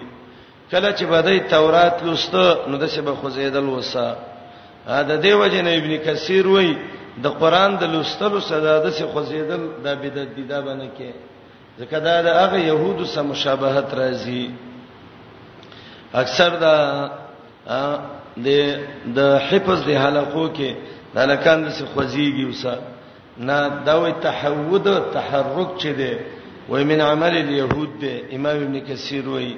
کله 0.70 0.90
چې 0.96 1.04
بدای 1.14 1.38
تورات 1.52 1.96
لوسته 2.02 2.44
نو 2.70 2.76
د 2.82 2.88
څه 2.92 3.00
به 3.06 3.14
خوځیدل 3.22 3.66
وسه 3.76 4.06
دا 5.08 5.16
دیو 5.22 5.46
جن 5.48 5.66
ابن 5.78 5.92
کثیر 6.06 6.46
وای 6.48 6.76
د 7.24 7.26
قران 7.40 7.70
د 7.76 7.82
لوستلو 7.92 8.40
صدا 8.40 8.74
د 8.84 8.92
څه 8.98 9.04
خوځیدل 9.12 9.62
د 9.84 9.86
بدعت 10.02 10.30
دی 10.36 10.42
دا, 10.42 10.48
دا, 10.48 10.58
دا, 10.58 10.62
دا 10.62 10.66
بنه 10.68 10.88
کې 10.98 11.10
ځکه 11.78 11.96
دا 12.06 12.16
د 12.26 12.28
هغه 12.40 12.58
يهودو 12.70 13.04
سره 13.14 13.24
مشابهت 13.32 13.88
راځي 14.00 14.42
اکثر 16.22 16.50
دا 16.64 16.76
د 18.44 18.46
د 19.16 19.18
حفظ 19.48 19.78
د 19.88 19.90
حلقو 20.04 20.46
کې 20.56 20.70
د 21.14 21.16
لکان 21.30 21.58
د 21.66 21.68
څه 21.78 21.84
خوځيږي 21.92 22.44
وسه 22.50 22.74
نه 23.48 23.58
دا 23.88 23.94
وي 24.02 24.12
تحود 24.26 24.86
تحرک 25.16 25.70
چي 25.82 25.92
دي 25.98 26.12
وای 26.70 26.84
من 26.90 27.00
عمل 27.10 27.34
اليهود 27.44 27.90
دي 28.02 28.14
امام 28.36 28.56
ابن 28.64 28.76
کثیر 28.88 29.24
وای 29.34 29.50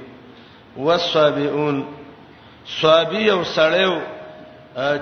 والصابئون 0.85 1.77
صابي 2.81 3.25
او 3.35 3.41
سړیو 3.57 3.97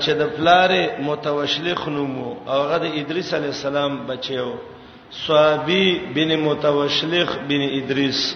چې 0.02 0.10
د 0.20 0.22
پلارې 0.36 0.82
متوشلخ 1.08 1.80
نومو 1.94 2.28
او 2.52 2.58
هغه 2.62 2.76
د 2.84 2.86
ادریس 3.00 3.28
علی 3.38 3.48
السلام 3.56 3.92
بچیو 4.08 4.50
صابی 5.12 5.98
بن 6.14 6.36
متوشلخ 6.40 7.38
بن 7.48 7.60
ادریس 7.70 8.34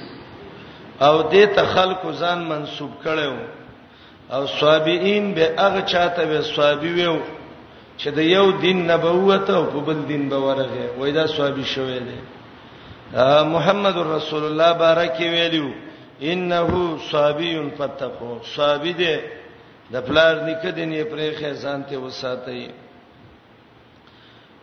او 1.01 1.23
دې 1.23 1.55
ته 1.55 1.63
خلکو 1.75 2.13
ځان 2.13 2.45
منسوب 2.49 2.91
کړو 3.03 3.37
او 4.33 4.47
صابئین 4.47 5.35
به 5.35 5.55
هغه 5.59 5.81
چاته 5.93 6.25
به 6.31 6.41
صابی 6.57 6.93
وو 7.07 7.19
چې 7.99 8.09
د 8.17 8.19
یو 8.19 8.51
دین 8.65 8.79
نبوت 8.91 9.51
او 9.51 9.65
په 9.65 9.81
بل 9.87 9.99
دین 10.09 10.29
به 10.29 10.37
ورغه 10.47 10.85
وای 10.99 11.13
دا 11.13 11.27
صابی 11.27 11.65
شوې 11.65 12.01
ده 12.09 12.17
محمد 13.55 13.97
رسول 14.17 14.45
الله 14.45 14.73
بارک 14.73 15.19
ویلو 15.33 15.71
انه 16.23 16.69
صابی 17.11 17.59
فتقو 17.79 18.33
صابی 18.57 18.93
دې 18.93 19.17
د 19.93 19.97
پلار 20.07 20.35
نکدنې 20.47 21.03
پرې 21.11 21.29
خزانته 21.41 21.97
وساتئ 22.01 22.63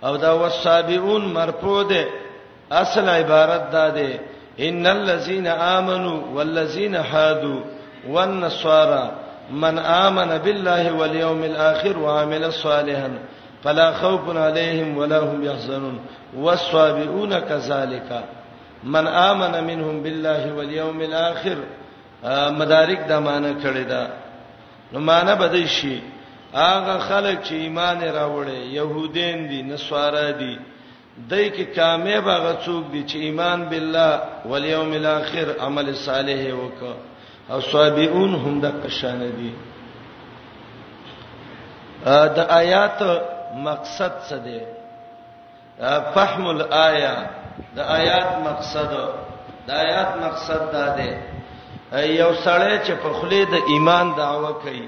او 0.03 0.15
دا 0.15 0.31
والصابئون 0.31 1.33
مرفوع 1.33 1.83
ده 1.83 2.05
اصل 2.71 3.09
عبارت 3.09 3.71
دا 3.71 3.89
ده 3.89 4.19
ان 4.59 4.87
الذين 4.87 5.47
امنوا 5.47 6.21
والذين 6.33 6.95
هادوا 6.95 7.59
والنصارى 8.09 9.11
من 9.51 9.79
امن 9.79 10.37
بالله 10.37 10.93
واليوم 10.93 11.43
الاخر 11.43 11.99
وعمل 11.99 12.53
صالحا 12.53 13.11
فلا 13.63 13.91
خوف 13.91 14.37
عليهم 14.37 14.97
ولا 14.97 15.19
هم 15.19 15.43
يحزنون 15.45 15.99
والصابئون 16.37 17.39
كذلك 17.39 18.23
من 18.83 19.07
امن 19.07 19.63
منهم 19.63 20.03
بالله 20.03 20.53
واليوم 20.53 21.01
الاخر 21.01 21.55
مدارک 22.51 22.99
د 23.09 23.13
معنی 23.21 23.51
کړی 23.63 23.85
دا 23.89 24.07
نو 24.93 24.99
معنی 24.99 25.31
بدې 25.35 25.67
شي 25.67 25.99
هغه 26.53 26.97
خلک 26.99 27.43
چې 27.43 27.51
ایمان 27.53 28.01
راوړي 28.15 28.75
يهودین 28.75 29.47
دي 29.49 29.61
نصارا 29.63 30.29
دي 30.39 30.55
دای 31.31 31.49
کی 31.49 31.65
کامیاب 31.65 32.27
هغه 32.27 32.53
څوک 32.65 32.91
دي 32.91 33.03
چې 33.07 33.15
ایمان 33.15 33.63
بالله 33.69 34.21
والیوم 34.49 34.91
الاخر 34.93 35.47
عمل 35.59 35.95
صالح 36.05 36.43
وکړه 36.61 36.97
او 37.51 37.61
صابئون 37.61 38.35
هم 38.35 38.59
د 38.61 38.65
قشانه 38.83 39.29
دي 39.39 39.51
د 42.35 42.39
آیات 42.59 42.99
مقصد 43.55 44.13
څه 44.29 44.33
دی 44.45 44.59
فهم 46.15 46.47
الایا 46.47 47.15
د 47.75 47.79
آیات 47.79 48.31
مقصد 48.47 48.89
د 49.67 49.69
آیات 49.71 50.11
مقصد 50.25 50.71
دا 50.73 50.85
دی 50.97 51.11
یو 52.19 52.31
سړی 52.45 52.79
چې 52.85 52.91
په 53.03 53.13
خله 53.13 53.45
د 53.53 53.71
ایمان 53.75 54.11
دعوه 54.17 54.51
کوي 54.63 54.87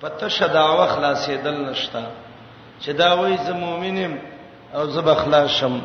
پته 0.00 0.28
شداوه 0.28 0.86
خلاصې 0.86 1.30
دل 1.44 1.56
نشتا 1.70 2.00
چې 2.82 2.88
دا 3.00 3.10
وای 3.18 3.36
زه 3.46 3.52
مؤمنم 3.52 4.14
او 4.74 4.86
زه 4.90 5.00
بخلاص 5.00 5.50
شم 5.50 5.80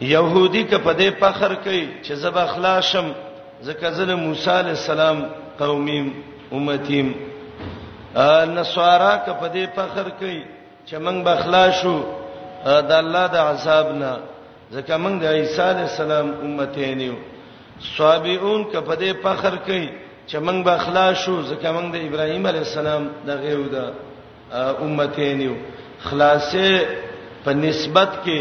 يهودي 0.00 0.64
که 0.64 0.78
په 0.78 0.92
دې 0.98 1.08
فخر 1.20 1.54
کوي 1.54 1.88
چې 2.04 2.12
زه 2.12 2.30
بخلاص 2.30 2.84
شم 2.92 3.12
ځکه 3.66 3.88
زه 3.90 4.14
موسی 4.16 4.50
عليه 4.50 4.70
السلام 4.78 5.24
قومیم 5.58 6.12
امتیم 6.52 7.08
نصارا 8.58 9.16
که 9.24 9.32
په 9.40 9.48
دې 9.54 9.64
فخر 9.76 10.08
کوي 10.20 10.44
چې 10.88 10.92
موږ 10.92 11.26
بخلاص 11.28 11.74
شو 11.82 11.96
د 12.64 12.92
الله 13.02 13.26
د 13.26 13.36
عذاب 13.36 13.92
نه 14.02 14.16
ځکه 14.72 14.92
موږ 14.96 15.22
د 15.22 15.24
عیسی 15.24 15.62
عليه 15.62 15.86
السلام 15.90 16.26
امتین 16.46 17.00
یو 17.00 17.14
صابئون 17.98 18.64
که 18.72 18.80
په 18.80 18.96
دې 18.96 19.10
فخر 19.22 19.56
کوي 19.56 19.88
چې 20.30 20.36
موږ 20.46 20.58
به 20.66 20.74
خلاص 20.84 21.14
شو 21.22 21.34
ځکه 21.50 21.68
موږ 21.76 21.86
د 21.94 21.96
ابراهیم 22.08 22.44
علی 22.52 22.58
السلام 22.68 23.02
د 23.26 23.42
غیو 23.44 23.64
د 23.74 23.76
امتین 24.86 25.38
یو 25.48 25.56
خلاصې 26.08 26.68
په 27.44 27.50
نسبت 27.66 28.10
کې 28.24 28.40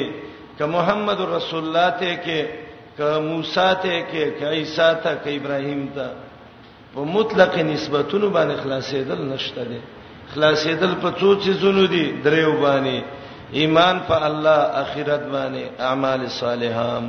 ک 0.57 0.69
محمد 0.75 1.19
رسول 1.35 1.61
الله 1.65 1.89
ته 2.01 2.11
کې 2.25 2.39
ک 2.97 2.99
موسی 3.31 3.69
ته 3.83 3.95
کې 4.09 4.25
ک 4.37 4.41
عیسی 4.55 4.89
ته 5.03 5.11
ک 5.23 5.25
ابراهیم 5.39 5.81
ته 5.95 6.07
په 6.95 7.01
مطلق 7.17 7.53
نسبتونو 7.73 8.27
باندې 8.37 8.55
خلاصېدل 8.63 9.21
نشته 9.33 9.61
دي 9.69 9.79
خلاصېدل 10.33 10.91
په 11.05 11.09
څو 11.19 11.27
چیزونو 11.45 11.83
دي 11.93 12.05
دریو 12.29 12.53
باندې 12.65 12.97
ایمان 13.61 13.95
په 14.07 14.17
الله 14.29 14.59
آخرت 14.83 15.23
باندې 15.35 15.63
اعمال 15.89 16.21
صالحان 16.41 17.05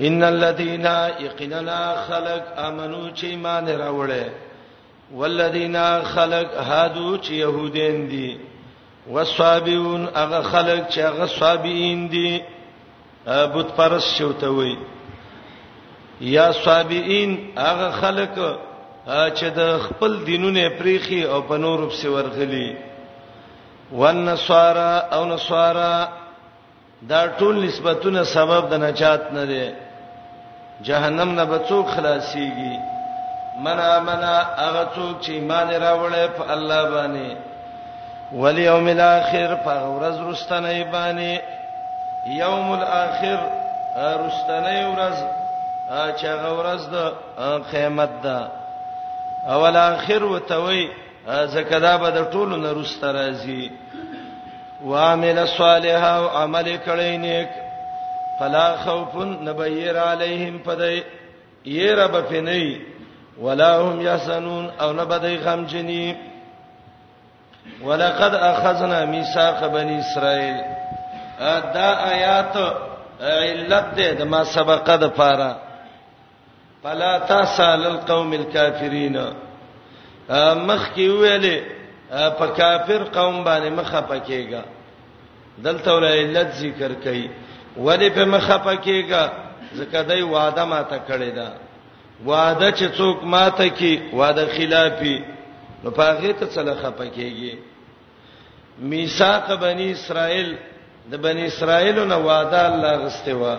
ان 0.00 0.22
الذين 0.22 0.86
يقيننا 1.26 1.94
خلق 2.08 2.58
امنو 2.60 3.10
چې 3.16 3.24
ایمان 3.24 3.68
راوړل 3.68 4.30
والذین 5.14 5.76
خلق 6.02 6.54
هادو 6.56 7.18
چې 7.18 7.30
يهودین 7.30 8.08
دي 8.08 8.38
وصابئون 9.10 10.08
هغه 10.14 10.40
خلق 10.42 10.88
چې 10.90 10.98
هغه 10.98 11.26
صابئین 11.26 12.08
دي 12.10 12.42
بت 13.26 13.66
پرس 13.76 14.04
شوته 14.18 14.48
وي 14.50 14.76
یا 16.20 16.52
صابئین 16.52 17.52
هغه 17.58 17.90
خلق 17.90 18.38
چې 19.34 19.44
د 19.56 19.78
خپل 19.78 20.24
دینونه 20.24 20.68
پریخي 20.68 21.22
او 21.22 21.40
په 21.42 21.54
نورو 21.56 21.88
په 21.88 22.08
ورغلي 22.08 22.76
والنصارى 23.92 25.02
او 25.12 25.24
نصارى 25.24 26.06
دا 27.02 27.32
ټول 27.38 27.64
نسبتونه 27.66 28.22
سبب 28.22 28.68
د 28.70 28.74
نجات 28.80 29.32
نه 29.32 29.44
دي 29.44 29.83
جهنم 30.82 31.34
نه 31.40 31.44
بچوک 31.44 31.86
خلاصيږي 31.88 32.78
منا 33.60 33.98
منا 34.00 34.36
هغه 34.58 34.86
څوک 34.94 35.20
چې 35.20 35.30
ایمان 35.30 35.68
راوړې 35.70 36.26
په 36.36 36.52
الله 36.54 36.82
باندې 36.90 37.36
والیوم 38.32 38.86
الاخر 38.88 39.54
په 39.54 39.88
ورځ 39.96 40.16
رستنې 40.28 40.82
باندې 40.92 41.38
یوم 42.26 42.70
الاخر 42.72 43.38
رستنې 43.96 44.80
ورځ 44.92 45.16
چې 46.16 46.26
هغه 46.26 46.50
ورځ 46.58 46.80
د 46.88 46.96
قیامت 47.72 48.10
ده 48.22 48.48
اول 49.48 49.76
اخر 49.76 50.24
وتوي 50.24 50.88
زکدا 51.46 51.96
به 51.96 52.10
د 52.10 52.30
ټولو 52.32 52.56
نه 52.56 52.70
رست 52.80 53.04
راځي 53.04 53.70
وامل 54.84 55.46
صالحا 55.48 56.16
او 56.18 56.28
عمل 56.28 56.76
کړي 56.86 57.16
نیک 57.18 57.48
فلا 58.38 58.76
خوف 58.76 59.16
نبير 59.16 59.98
عليهم 59.98 60.58
فدای 60.58 61.02
يرب 61.66 62.20
فنی 62.24 62.80
ولا 63.40 63.80
هم 63.86 64.00
يحزنون 64.00 64.70
او 64.80 64.92
نبدای 64.92 65.36
غم 65.36 65.66
جنی 65.66 66.16
ولقد 67.82 68.34
اخذنا 68.34 69.04
ميثاق 69.04 69.66
بني 69.66 70.00
اسرائيل 70.00 70.56
دا 71.74 71.88
آیات 72.10 72.56
علت 73.20 73.84
ده 73.96 74.12
د 74.12 74.22
ما 74.22 74.44
سبقه 74.44 74.96
د 74.96 75.04
پاره 75.10 75.56
فلا 76.82 77.18
تسال 77.18 77.86
القوم 77.86 78.32
الكافرين 78.32 79.16
مخ 80.66 80.90
کی 80.94 81.08
ویلې 81.08 81.58
په 82.14 82.46
کافر 82.46 83.02
قوم 83.14 83.44
باندې 83.44 83.72
مخه 83.80 84.00
پکېګا 84.08 84.64
دلته 85.58 85.90
ولې 85.92 86.12
علت 86.20 86.50
ذکر 86.54 86.92
کړي 87.04 87.28
ولی 87.82 88.10
په 88.10 88.24
مخه 88.24 88.58
پکېګا 88.64 89.24
ځکه 89.74 90.00
دای 90.08 90.22
وعده 90.22 90.64
ماته 90.64 90.98
کړی 91.08 91.30
دا 91.38 91.48
وعده 92.26 92.70
چې 92.78 92.86
څوک 92.96 93.18
ماته 93.32 93.68
کی 93.68 93.92
وعده 94.12 94.46
خلافی 94.56 95.22
نو 95.82 95.90
پاغه 95.90 96.32
ته 96.32 96.46
څلخه 96.46 96.90
پکېږي 96.98 97.54
میثاق 98.78 99.50
بنی 99.54 99.90
اسرائیل 99.92 100.54
د 101.10 101.14
بنی 101.20 101.44
اسرائیل 101.46 101.98
نو 102.06 102.18
وعده 102.26 102.66
الله 102.66 102.92
غستوا 103.04 103.56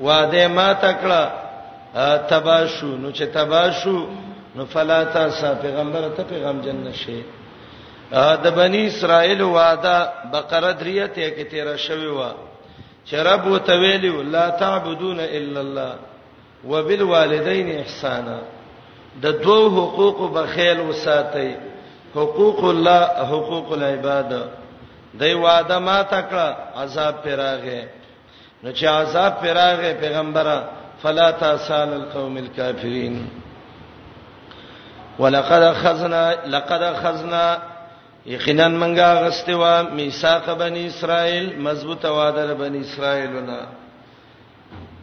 وعده 0.00 0.48
ماته 0.48 0.90
کړه 0.92 1.24
تباشو 2.30 2.86
نو 2.96 3.10
چې 3.12 3.24
تباشو 3.34 3.98
نو 4.56 4.64
فلا 4.66 5.04
تاسا 5.04 5.52
پیغمبر 5.62 6.08
ته 6.16 6.22
پیغام 6.28 6.60
جن 6.60 6.76
نشي 6.76 7.22
د 8.44 8.54
بنی 8.56 8.86
اسرائیل 8.86 9.42
وعده 9.42 10.08
بقره 10.32 10.72
دریته 10.72 11.30
کې 11.30 11.50
13 11.50 11.76
شوی 11.78 12.06
و 12.06 12.32
شرب 13.06 13.46
وتویل 13.46 14.30
لا 14.32 14.48
تعبدون 14.50 15.20
الا 15.20 15.60
الله 15.60 15.94
وبالوالدین 16.64 17.70
احسانا 17.78 18.38
د 19.22 19.26
دوو 19.26 19.70
حقوق 19.86 20.30
بخیل 20.38 20.80
وساتي 20.80 21.56
حقوق 22.14 22.64
الله 22.64 23.06
حقوق 23.22 23.72
العباد 23.72 24.48
دای 25.20 25.34
وعده 25.34 25.78
ما 25.78 26.02
تکړه 26.02 26.56
عذاب 26.82 27.14
پیراغه 27.24 27.82
نو 28.64 28.72
چې 28.72 28.84
عذاب 28.84 29.40
پیراغه 29.40 29.92
پیغمبره 29.94 30.68
فلا 31.02 31.30
تاسال 31.32 31.92
القوم 31.92 32.36
الكافرين 32.36 33.28
ولقد 35.18 35.72
خزنا 35.74 36.30
لقد 36.46 36.94
خزنا 36.96 37.58
یقینا 38.26 38.68
منګه 38.68 39.22
غستوا 39.22 39.82
میثاق 39.96 40.46
بنی 40.58 40.86
اسرائیل 40.86 41.58
مضبوطه 41.60 42.08
وعده 42.08 42.54
بنی 42.54 42.78
اسرائیل 42.80 43.30
ونا 43.36 43.60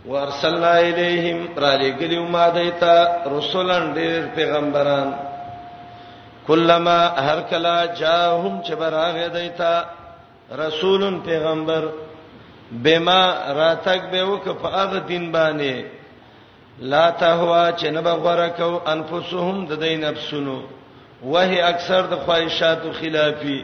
وارسلنا 0.10 0.74
الیہم 0.76 1.40
را 1.60 1.76
لګلیو 1.76 2.24
ما 2.30 2.48
دیتا 2.56 2.96
رسولان 3.38 3.92
ډیر 3.94 4.22
پیغمبران 4.36 5.12
کلمہ 6.48 7.00
هر 7.30 7.40
کلا 7.50 7.76
جاءهم 7.86 8.62
چبراغه 8.68 9.28
دیتا 9.34 9.74
رسولن 10.68 11.20
پیغمبر 11.26 11.84
بما 12.84 13.22
راتک 13.62 14.02
به 14.12 14.24
وک 14.24 14.46
په 14.62 14.68
هغه 14.68 15.00
دین 15.08 15.32
باندې 15.32 15.86
لا 16.80 17.10
تهوا 17.12 17.72
چنبغره 17.72 18.48
کو 18.58 18.82
انفسهم 18.88 19.66
د 19.66 19.74
دین 19.82 20.02
نفسونو 20.06 20.60
وه 21.24 21.52
اکثر 21.70 22.02
د 22.06 22.14
خواهشاتو 22.26 22.92
خلافي 23.00 23.62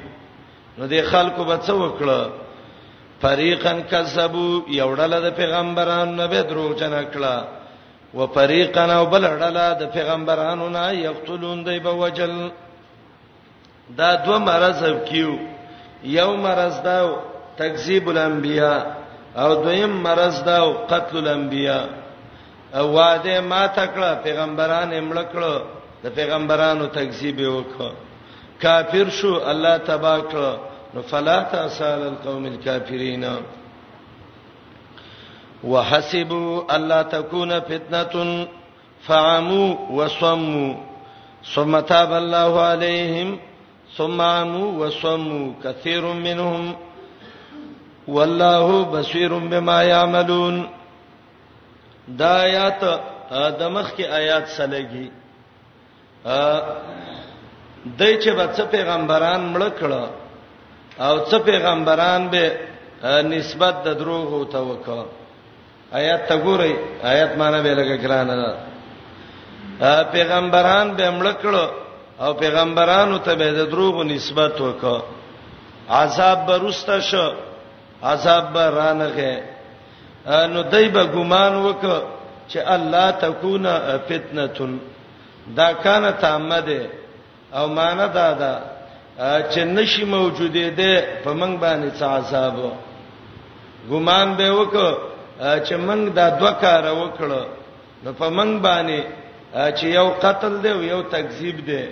نو 0.78 0.86
د 0.92 1.02
خلکو 1.12 1.44
به 1.46 1.58
څه 1.66 1.74
وکړه 1.84 2.22
فریقا 3.22 3.74
کذبوا 3.92 4.54
یوړل 4.82 5.13
د 5.26 5.32
پیغمبرانو 5.39 6.16
نه 6.18 6.28
به 6.28 6.42
دروغ 6.50 6.72
جن 6.80 6.94
کړه 7.13 7.36
و 8.18 8.28
فریقا 8.36 8.86
او 8.98 9.06
بل 9.06 9.26
اړل 9.34 9.58
د 9.82 9.92
پیغمبرانو 9.96 10.70
نه 10.70 10.86
یقتلون 11.08 11.63
دی 11.63 11.80
به 11.80 11.89
وجل 11.94 12.34
دا 13.98 14.16
دوه 14.26 14.38
مرز 14.39 14.82
کیو 15.10 15.34
یو 16.04 16.36
مرز 16.36 16.82
دا 16.84 16.98
تکذیب 17.58 18.10
الانبیاء 18.10 18.82
او 19.38 19.56
دویم 19.56 19.89
مرز 20.02 20.42
دا 20.46 20.58
قتل 20.89 21.18
الانبیاء 21.18 21.86
او 22.78 22.86
واده 22.96 23.39
ما 23.42 23.68
تکړه 23.68 24.12
پیغمبران 24.26 24.89
امړکړه 25.02 25.54
د 26.04 26.16
پیغمبرانو 26.18 26.86
تکذیب 27.00 27.38
وکړه 27.56 27.92
کافر 28.63 29.08
شو 29.18 29.34
الله 29.52 29.76
تبا 29.89 30.16
کړ 30.32 30.48
نو 30.94 31.02
فلا 31.12 31.36
تاسال 31.56 32.02
القوم 32.12 32.44
الكافرین 32.52 33.24
وحسبوا 35.72 36.58
الا 36.76 37.02
تكون 37.16 37.52
فتنه 37.72 38.48
فعموا 39.08 39.70
وصموا 39.98 40.72
ثم 41.54 41.80
تاب 41.92 42.12
الله 42.24 42.54
عليهم 42.72 43.30
ثم 43.98 44.18
عموا 44.22 44.70
وصموا 44.84 45.46
كثير 45.63 46.04
منهم 46.28 46.76
والله 48.16 48.68
بصير 49.00 49.32
بما 49.56 49.82
يعملون 49.84 50.56
دا 52.08 52.34
آیات 52.48 52.82
د 53.60 53.62
مخکې 53.76 54.06
آیات 54.22 54.46
سره 54.60 54.68
لګي 54.78 55.08
دای 56.23 58.15
چې 58.23 58.29
به 58.38 58.45
څه 58.55 58.63
پیغمبران 58.75 59.41
مړ 59.53 59.62
کړه 59.79 60.03
او 61.07 61.15
څه 61.29 61.38
پیغمبران 61.49 62.21
به 62.31 62.43
نسبت 63.31 63.75
د 63.83 63.88
دروغ 63.99 64.27
او 64.33 64.43
توکل 64.45 65.03
آیات 65.99 66.23
ته 66.27 66.36
ګورئ 66.43 66.73
آیات 67.12 67.33
معنی 67.38 67.62
به 67.62 67.71
لګه 67.79 67.97
ګرانه 68.03 68.41
پیغمبران 70.15 70.88
به 70.97 71.07
مړ 71.19 71.27
کړه 71.43 71.65
او 72.23 72.33
پیغمبرانو 72.33 73.17
ته 73.25 73.33
به 73.39 73.47
د 73.51 73.59
دروغ 73.71 73.95
نسبت 74.03 74.55
وکړه 74.62 74.99
عذاب 75.89 76.39
برسته 76.47 76.99
شو 77.09 77.25
عذاب 78.03 78.45
برانغه 78.53 79.33
نو 80.53 80.62
دای 80.71 80.88
به 80.95 81.03
ګمان 81.15 81.53
وکړه 81.65 81.99
چې 82.49 82.59
الله 82.75 83.07
تکونه 83.21 83.73
فتنه 84.07 84.47
دا 85.58 85.69
کانه 85.86 86.12
تامه 86.23 86.60
ده 86.69 86.82
او 87.60 87.65
مان 87.77 87.97
دا 88.17 88.27
دا 88.41 88.53
چې 89.51 89.60
نشي 89.77 90.03
موجوده 90.15 90.67
ده 90.79 90.93
په 91.23 91.32
منګ 91.39 91.56
باندې 91.63 91.89
څه 91.99 92.06
عذاب 92.17 92.56
ګمان 93.91 94.27
به 94.38 94.47
وک 94.62 94.75
چې 95.67 95.75
منګ 95.88 96.03
دا 96.19 96.27
دوه 96.39 96.51
کار 96.63 96.84
وکړه 97.01 97.41
نو 98.03 98.10
په 98.19 98.27
منګ 98.38 98.53
باندې 98.67 98.99
چې 99.77 99.86
یو 99.99 100.08
قتل 100.23 100.53
دی 100.63 100.71
او 100.75 100.82
یو 100.93 101.01
تکذیب 101.15 101.58
دی 101.69 101.84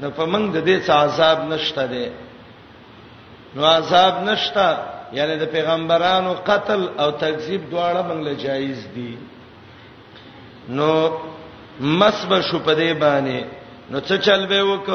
نو 0.00 0.06
په 0.16 0.24
منګ 0.32 0.46
د 0.56 0.58
دې 0.68 0.76
څه 0.86 0.92
عذاب 1.04 1.38
نشته 1.52 1.82
دی 1.94 2.06
نو 3.54 3.62
عذاب 3.76 4.14
نشته 4.28 4.66
یعنی 5.12 5.34
د 5.42 5.44
پیغمبرانو 5.54 6.32
قتل 6.50 6.80
او 7.02 7.08
تکذیب 7.24 7.62
دواړه 7.72 8.00
منګ 8.08 8.20
له 8.28 8.34
جایز 8.44 8.80
دي 8.94 9.12
نو 10.76 10.90
مسب 11.80 12.34
شو 12.50 12.58
پدې 12.64 12.92
باندې 12.92 13.44
نو 13.90 14.00
څه 14.00 14.16
چل 14.24 14.46
به 14.46 14.64
وک 14.72 14.90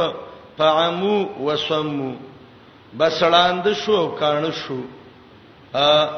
فعمو 0.57 1.29
وسمو 1.45 2.11
بسړاند 2.97 3.67
شو 3.85 4.07
کان 4.19 4.45
شو 4.59 4.79
ا 5.73 6.09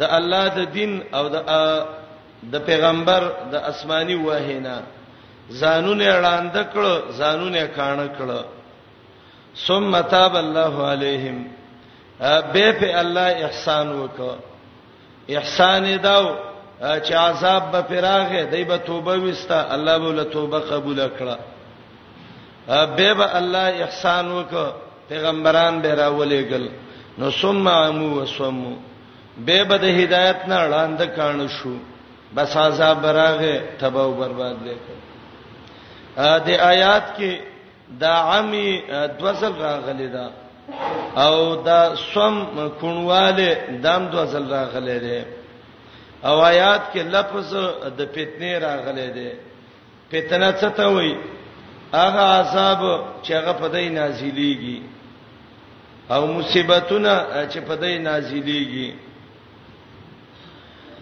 د 0.00 0.02
الله 0.18 0.46
د 0.56 0.70
دین 0.76 1.00
او 1.14 1.24
د 1.28 1.44
د 2.52 2.64
پیغمبر 2.66 3.30
د 3.52 3.54
اسماني 3.70 4.14
وهینا 4.24 4.80
زانونه 5.60 6.04
اړاند 6.04 6.54
کړه 6.72 7.12
زانونه 7.20 7.66
کان 7.76 8.00
کړه 8.18 8.44
ثم 9.66 10.00
تاب 10.00 10.36
الله 10.36 10.86
علیهم 10.88 11.46
به 12.52 12.72
په 12.80 13.00
الله 13.00 13.36
احسان 13.48 13.86
وکړه 14.02 14.36
احسان 15.38 15.86
داو 16.02 16.26
چې 16.80 17.12
عذاب 17.14 17.62
به 17.72 17.82
فراغه 17.82 18.44
دی 18.44 18.64
به 18.64 18.76
توبه 18.78 19.16
وستا 19.18 19.68
الله 19.74 19.98
به 19.98 20.12
له 20.12 20.24
توبه 20.24 20.58
قبول 20.60 21.08
کړه 21.08 21.36
به 22.96 23.12
به 23.14 23.36
الله 23.38 23.84
احسان 23.84 24.32
وک 24.32 24.52
پیغمبران 25.10 25.80
به 25.82 25.94
راولېګل 25.94 26.68
نو 27.18 27.30
ثم 27.30 27.66
امو 27.68 28.20
وسمو 28.22 28.76
به 29.46 29.64
به 29.64 29.78
د 29.78 29.84
هدایت 29.84 30.40
نه 30.48 30.56
وړاندې 30.70 31.02
کانو 31.16 31.48
شو 31.48 31.72
بس 32.36 32.56
عذاب 32.56 33.06
راغه 33.06 33.60
تباہ 33.80 33.94
او 34.04 34.12
برباد 34.14 34.56
وکړه 34.56 36.20
د 36.46 36.50
آیات 36.60 37.02
کې 37.18 37.30
دا 38.00 38.12
عمی 38.22 38.82
دوزل 39.20 39.52
راغلی 39.60 40.06
دا 40.08 40.30
او 41.26 41.54
دا 41.56 41.96
سم 42.14 42.44
کونواله 42.80 43.58
دام 43.82 44.06
دوزل 44.06 44.50
راغلی 44.50 44.98
دی 44.98 45.18
دا 45.18 45.39
او 46.24 46.40
آیات 46.44 46.92
کې 46.92 47.00
لفظ 47.16 47.52
د 47.98 48.00
فتنې 48.14 48.52
راغلي 48.64 49.08
دی 49.16 49.30
فتنه 50.12 50.50
څه 50.60 50.68
ته 50.78 50.86
وایي 50.94 51.14
هغه 52.02 52.24
عذاب 52.40 52.80
چې 53.24 53.30
هغه 53.38 53.52
په 53.60 53.66
دای 53.74 53.88
نازلېږي 53.88 54.78
او 56.14 56.22
مصیبتونه 56.38 57.14
چې 57.52 57.60
په 57.68 57.74
دای 57.82 57.98
نازلېږي 57.98 58.88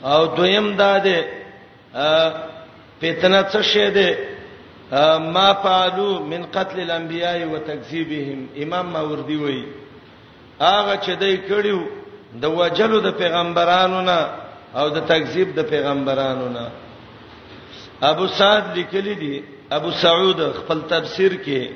او 0.04 0.26
دویم 0.26 0.76
دا 0.76 0.98
ده 0.98 1.16
فتنه 3.02 3.42
څه 3.52 3.60
شه 3.70 3.88
ده 3.90 4.08
ما 5.18 5.52
فعلوا 5.62 6.20
من 6.30 6.42
قتل 6.54 6.78
الانبیاء 6.84 7.36
وتکذیبهم 7.52 8.40
امام 8.62 8.86
ماوردی 8.92 9.36
وایي 9.36 9.64
هغه 10.60 10.96
چې 11.04 11.10
دای 11.16 11.36
کړیو 11.48 11.80
د 12.42 12.60
وجلو 12.60 13.00
د 13.00 13.10
پیغمبرانو 13.18 14.00
نه 14.02 14.18
او 14.76 14.88
د 14.94 14.98
تکذیب 15.10 15.48
د 15.56 15.60
پیغمبرانو 15.70 16.48
نه 16.56 16.64
ابو 18.10 18.26
سعد 18.38 18.62
لیکلی 18.76 19.14
دی 19.20 19.40
ابو 19.76 19.90
سعود 20.00 20.40
خپل 20.60 20.78
تفسیر 20.90 21.32
کې 21.44 21.68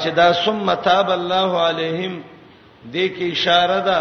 چې 0.00 0.08
دا 0.16 0.32
ثم 0.44 0.74
تاب 0.88 1.10
الله 1.10 1.50
علیهم 1.68 2.22
دې 2.92 3.06
کې 3.16 3.24
اشاره 3.36 3.80
ده 3.88 3.98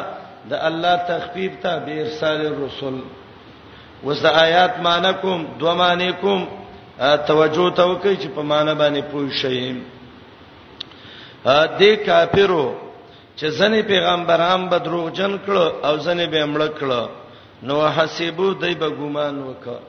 د 0.49 0.53
الله 0.69 0.95
تخفیف 1.11 1.53
ته 1.63 1.79
به 1.85 2.01
ارسال 2.03 2.45
الرسل 2.45 2.95
وز 4.05 4.25
آیات 4.25 4.73
مانکم 4.87 5.39
دو 5.59 5.73
مانکم 5.81 6.45
توجه 7.27 7.67
ته 7.75 7.83
وکړي 7.83 8.15
چې 8.23 8.27
په 8.35 8.41
معنا 8.53 8.73
باندې 8.73 9.03
پوه 9.11 9.29
شئ 9.31 9.75
دې 11.79 11.91
کافرو 12.07 12.75
چې 13.37 13.47
ځنې 13.59 13.81
پیغمبران 13.91 14.67
به 14.69 14.77
دروغجن 14.79 15.39
کړو 15.45 15.85
او 15.87 15.97
ځنې 15.97 16.27
به 16.31 16.45
مړ 16.53 16.69
کړو 16.79 17.01
نو 17.67 17.77
حسبو 17.97 18.47
دای 18.61 18.75
به 18.81 18.89
ګمان 18.99 19.35
وکړه 19.47 19.79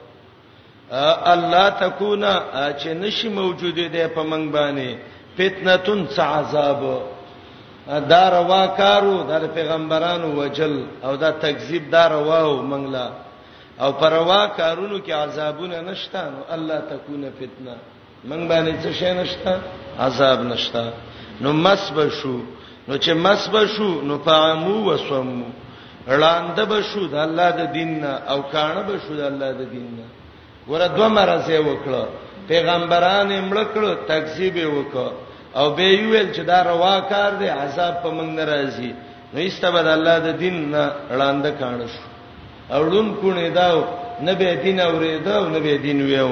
الله 1.33 1.65
تکونا 1.81 2.33
چې 2.79 2.87
نشي 2.87 3.29
موجوده 3.29 3.87
ده 3.87 4.07
په 4.15 4.21
منګ 4.23 4.51
باندې 4.57 4.89
فتنتون 5.37 5.99
څه 6.07 6.21
عذاب 6.39 6.81
دا 8.11 8.23
روا 8.31 8.65
کارو 8.77 9.15
د 9.29 9.47
پیغمبرانو 9.57 10.27
وجل 10.41 10.75
او 11.03 11.15
دا 11.15 11.31
تکذیب 11.31 11.89
دا 11.91 12.07
رواو 12.09 12.61
منګلا 12.61 13.07
او 13.79 13.91
پروا 13.91 14.47
کارونو 14.57 14.99
کې 15.05 15.11
عذابونه 15.25 15.81
نشته 15.81 16.19
نو 16.33 16.39
الله 16.55 16.79
تکونا 16.91 17.29
فتنه 17.39 17.75
منګ 18.29 18.43
باندې 18.49 18.83
څه 18.83 18.91
شي 18.99 19.13
نشته 19.21 19.53
عذاب 19.99 20.39
نشته 20.41 20.83
نو 21.41 21.53
مسبشو 21.53 22.37
نو 22.87 22.97
چې 22.97 23.09
مسبشو 23.27 23.91
نو 24.07 24.15
فعمو 24.25 24.75
وسمو 24.91 25.45
ړاند 26.21 26.57
به 26.69 26.79
شو 26.91 27.03
د 27.13 27.15
الله 27.25 27.49
د 27.59 27.61
دین 27.77 27.91
او 28.31 28.39
کانه 28.53 28.81
به 28.87 28.95
شو 29.05 29.13
د 29.21 29.23
الله 29.31 29.49
د 29.61 29.61
دین 29.73 29.87
ور 30.71 30.81
دوه 30.95 31.07
مرزه 31.17 31.59
وکړه 31.69 32.03
پیغمبران 32.49 33.29
مړکړه 33.49 33.91
تکذیب 34.11 34.55
وکړه 34.77 35.07
او 35.59 35.65
به 35.77 35.87
ویل 36.11 36.27
چې 36.35 36.41
دا 36.51 36.59
روا 36.71 36.95
کار 37.11 37.31
دی 37.39 37.47
عذاب 37.63 37.93
په 38.03 38.09
موږ 38.17 38.29
ناراضي 38.39 38.91
نو 39.33 39.37
ایستبه 39.47 39.81
د 39.87 39.87
الله 39.97 40.15
د 40.27 40.29
دین 40.43 40.57
ړاند 41.19 41.45
کانه 41.61 41.87
شو 41.93 42.03
اولون 42.77 43.07
کو 43.21 43.27
نه 43.37 43.49
دا 43.57 43.67
نه 44.27 44.33
به 44.39 44.49
دین 44.65 44.77
اورېدا 44.87 45.33
او 45.41 45.47
نه 45.55 45.59
به 45.59 45.77
دین 45.87 45.99
ویو 46.01 46.31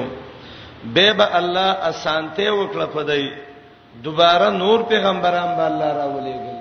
به 0.94 1.06
به 1.18 1.26
الله 1.40 1.70
اسانته 1.90 2.46
وکړه 2.58 2.86
پدای 2.94 3.24
دوباره 4.06 4.46
نور 4.60 4.78
پیغمبران 4.92 5.48
به 5.58 5.64
الله 5.70 5.90
را 5.98 6.06
ولېږي 6.14 6.56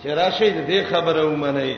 چې 0.00 0.06
راشي 0.20 0.50
دې 0.68 0.78
خبره 0.90 1.22
ومني 1.30 1.74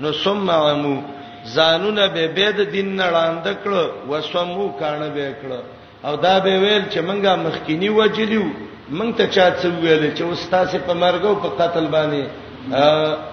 نو 0.00 0.12
ثم 0.12 0.50
عمو 0.50 1.02
زانونه 1.44 2.06
به 2.14 2.26
به 2.36 2.50
د 2.56 2.60
دین 2.74 2.88
نړاند 3.00 3.44
کړ 3.62 3.72
وسمو 4.10 4.66
کانه 4.80 5.08
به 5.16 5.26
کړ 5.40 5.50
او 6.06 6.14
دا 6.26 6.34
به 6.44 6.52
ویل 6.62 6.84
چې 6.92 7.00
منګه 7.08 7.32
مخکینی 7.46 7.88
وجلیو 8.00 8.46
منګ 8.98 9.12
ته 9.18 9.26
چا 9.34 9.46
څه 9.60 9.68
ویل 9.82 10.04
چې 10.16 10.22
استاد 10.32 10.68
په 10.86 10.94
مرګ 11.02 11.22
او 11.26 11.34
په 11.44 11.48
قتل 11.60 11.84
باندې 11.96 12.22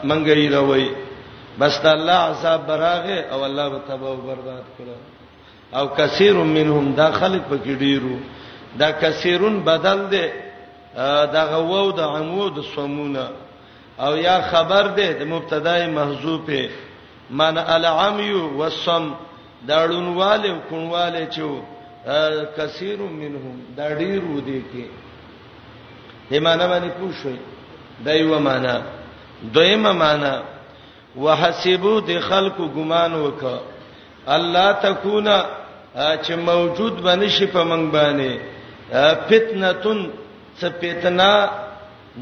منګه 0.09 0.33
یې 0.41 0.47
راوي 0.55 0.87
بس 1.59 1.75
الله 1.85 2.19
عذاب 2.31 2.61
براغه 2.67 3.17
او 3.33 3.39
الله 3.43 3.69
به 3.69 3.79
تباہ 3.89 4.15
برباد 4.27 4.65
کړ 4.77 4.87
او 5.77 5.85
کثیر 5.99 6.33
منهم 6.57 6.93
داخل 7.03 7.33
پکې 7.49 7.73
ډیرو 7.83 8.15
دا 8.79 8.89
کثیرون 9.01 9.55
بدل 9.69 9.99
دی 10.11 10.25
دا 11.35 11.43
غوو 11.51 11.91
د 11.97 11.99
عمود 11.99 12.55
سمونه 12.75 13.25
او 13.99 14.17
یا 14.17 14.41
خبر 14.51 14.87
ده 14.97 15.11
د 15.13 15.21
مبتدای 15.33 15.87
محذوف 15.87 16.47
من 17.29 17.57
العمي 17.57 18.31
والصم 18.33 19.05
دا 19.67 19.79
ړونواله 19.89 20.49
او 20.53 20.59
کونواله 20.69 21.25
چو 21.35 21.49
کثیر 22.57 22.99
منهم 23.01 23.55
دا 23.77 23.87
ډیرو 23.99 24.39
دي 24.47 24.63
کې 24.71 24.85
همانه 26.35 26.67
باندې 26.67 26.89
پوښوي 26.99 27.39
دایو 28.05 28.39
معنا 28.39 28.81
دویمه 29.53 29.91
معنا 29.91 30.43
وحسبو 31.17 31.99
د 31.99 32.19
خلکو 32.19 32.63
ګمان 32.75 33.13
وک 33.15 33.41
الله 34.27 34.71
تکونا 34.71 35.45
چې 35.95 36.31
موجود 36.31 37.01
بنشي 37.03 37.45
په 37.45 37.63
منګ 37.63 37.91
باندې 37.93 38.31
فتنه 39.29 39.73
څه 40.59 40.69
فتنه 40.81 41.49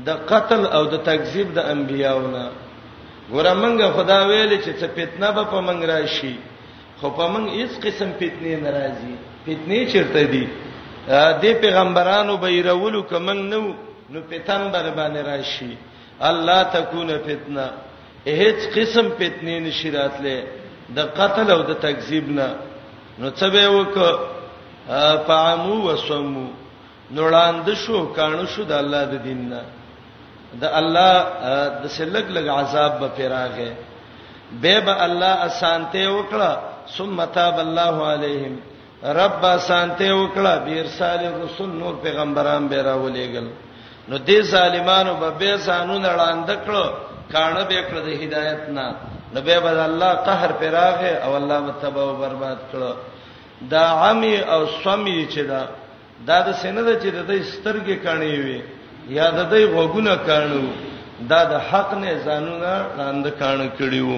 د 0.06 0.10
قتل 0.32 0.62
او 0.78 0.84
د 0.94 0.96
تکذیب 1.10 1.48
د 1.58 1.60
انبیاونه 1.74 2.44
ګوره 3.32 3.54
مونږه 3.62 3.86
خدا 3.98 4.20
ویل 4.30 4.52
چې 4.64 4.72
څه 4.80 4.88
فتنه 4.98 5.28
به 5.36 5.44
په 5.52 5.58
مونږ 5.68 5.80
راشي 5.92 6.34
خو 7.00 7.08
په 7.18 7.26
مونږ 7.32 7.46
هیڅ 7.60 7.72
قسم 7.86 8.10
فتنه 8.22 8.50
ناراضي 8.66 9.14
فتنه 9.48 9.78
چیرته 9.92 10.24
دي 10.34 10.46
د 11.44 11.46
پیغمبرانو 11.64 12.34
به 12.44 12.50
يرولو 12.60 13.00
کمن 13.12 13.40
نو 13.52 13.62
نو 14.14 14.20
فتن 14.30 14.62
بر 14.74 14.86
باندې 14.98 15.22
راشي 15.32 15.72
الله 16.30 16.60
تکونه 16.76 17.16
فتنه 17.28 17.66
هیڅ 18.42 18.60
قسم 18.76 19.06
فتنه 19.20 19.56
نشی 19.66 19.90
راتله 19.98 20.38
د 20.98 21.00
قتل 21.20 21.48
او 21.56 21.62
د 21.70 21.72
تکذیب 21.86 22.26
نه 22.38 22.48
نو 23.20 23.30
څه 23.40 23.48
به 23.54 23.66
وک 23.80 23.98
پامو 25.28 25.76
وسمو 25.88 26.48
نوړاند 27.18 27.68
شو 27.84 27.98
کانو 28.18 28.44
شو 28.54 28.64
د 28.64 28.72
الله 28.82 29.04
د 29.14 29.24
دین 29.26 29.42
نه 29.52 29.62
د 30.62 30.64
الله 30.80 31.16
د 31.82 31.86
سلګ 31.98 32.26
لګ 32.36 32.46
عذاب 32.60 32.92
به 33.00 33.08
پیراغه 33.18 33.70
به 34.62 34.76
به 34.86 34.94
الله 35.06 35.34
اسانته 35.48 36.04
وکړه 36.16 36.52
ثم 36.96 37.18
تاب 37.38 37.56
الله 37.66 37.96
علیهم 38.14 38.54
رب 39.22 39.42
اسانته 39.58 40.08
وکړه 40.22 40.54
بیرسال 40.68 41.22
رسول 41.44 41.70
نور 41.82 41.94
پیغمبران 42.06 42.64
به 42.72 42.78
راولېګل 42.88 43.48
نو 44.10 44.18
دې 44.28 44.40
ظالمانو 44.54 45.14
به 45.22 45.30
به 45.40 45.52
سانو 45.68 45.98
نړاند 46.08 46.50
کړو 46.66 46.86
کانه 47.34 47.64
به 47.70 47.80
کړ 47.88 47.96
د 48.08 48.10
هدایت 48.24 48.62
نه 48.78 48.88
نو 49.34 49.40
به 49.48 49.56
به 49.66 49.84
الله 49.90 50.14
قهر 50.28 50.52
پیراغه 50.62 51.12
او 51.26 51.32
الله 51.40 51.60
متبه 51.68 52.02
او 52.08 52.14
برباد 52.24 52.58
کړو 52.72 52.92
دا 53.72 53.84
عمی 54.10 54.36
او 54.54 54.62
سمی 54.84 55.20
چې 55.34 55.42
دا 55.52 55.62
دا 56.28 56.38
د 56.48 56.50
سینې 56.62 56.82
د 56.88 56.90
چې 57.02 57.10
د 57.30 57.32
سترګې 57.54 57.96
کانی 58.06 58.36
وي 58.46 58.60
یا 59.16 59.28
د 59.38 59.40
دې 59.54 59.64
غوګونه 59.74 60.14
کانو 60.28 60.66
دا 61.30 61.42
د 61.52 61.54
حق 61.70 61.90
نه 62.02 62.12
ځانونه 62.26 62.72
راند 63.00 63.26
کانو 63.42 63.68
کړیو 63.78 64.14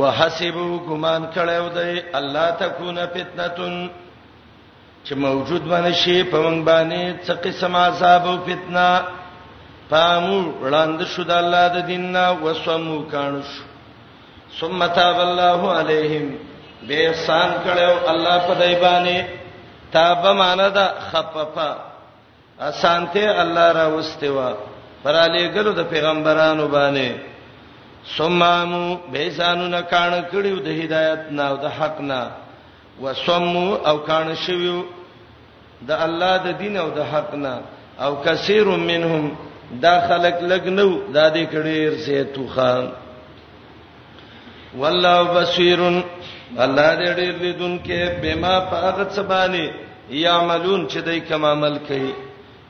وحسبو 0.00 0.66
ګمان 0.88 1.22
کړو 1.34 1.66
دی 1.76 1.92
الله 2.18 2.46
تکونه 2.62 3.02
فتنتون 3.14 3.74
چې 5.06 5.12
موجود 5.24 5.62
باندې 5.72 5.92
شي 6.02 6.24
په 6.32 6.36
من 6.44 6.56
باندې 6.68 7.00
څه 7.26 7.32
قسم 7.44 7.74
عذاب 7.86 8.22
او 8.30 8.36
فتنه 8.48 8.86
پامو 9.90 10.40
وړاند 10.62 10.98
شو 11.12 11.22
د 11.30 11.32
الله 11.42 11.66
د 11.76 11.78
دیننا 11.90 12.24
وسمو 12.44 12.98
کانو 13.12 13.42
شو 13.52 13.64
ثم 14.58 14.78
تاب 14.98 15.16
الله 15.28 15.60
علیهم 15.78 16.26
به 16.88 16.98
سان 17.26 17.48
کړو 17.64 17.92
الله 18.12 18.36
په 18.48 18.54
دای 18.60 18.74
باندې 18.84 19.16
تاب 19.92 20.24
ماندا 20.40 20.86
خففا 21.08 21.70
اسانته 22.68 23.40
الله 23.42 23.72
را 23.72 23.90
واستوا 23.96 24.50
پر 25.04 25.14
علی 25.24 25.48
ګلو 25.54 25.72
د 25.72 25.80
پیغمبرانو 25.90 26.68
باندې 26.74 27.08
سمامو 28.16 28.84
بیزانو 29.12 29.66
نه 29.74 29.80
کان 29.92 30.12
کړیو 30.32 30.58
د 30.66 30.68
هدایت 30.80 31.20
نه 31.36 31.42
او 31.50 31.56
د 31.64 31.66
حق 31.78 32.00
نه 32.10 32.20
وسمو 33.02 33.66
او 33.88 33.96
کان 34.08 34.34
شویو 34.44 34.84
د 35.86 35.90
الله 36.06 36.34
د 36.46 36.58
دین 36.60 36.76
او 36.76 36.88
د 36.96 37.00
حق 37.12 37.34
نه 37.34 37.54
او 38.04 38.12
کثیر 38.26 38.64
منهم 38.90 39.36
دا 39.84 39.94
خلق 40.08 40.36
لګنو 40.52 40.88
دا 41.14 41.26
دې 41.34 41.44
کډیر 41.52 41.90
سي 42.04 42.24
توخان 42.24 42.90
والله 44.80 45.18
بصیر 45.34 45.80
الله 46.64 46.90
دې 46.96 47.10
ډېر 47.20 47.34
لیدونکې 47.42 48.20
بما 48.22 48.54
پاغت 48.60 49.10
سبانه 49.12 49.66
یعملون 50.26 50.88
چې 50.88 50.98
دای 51.06 51.20
کوم 51.20 51.44
عمل 51.44 51.78
کوي 51.88 52.12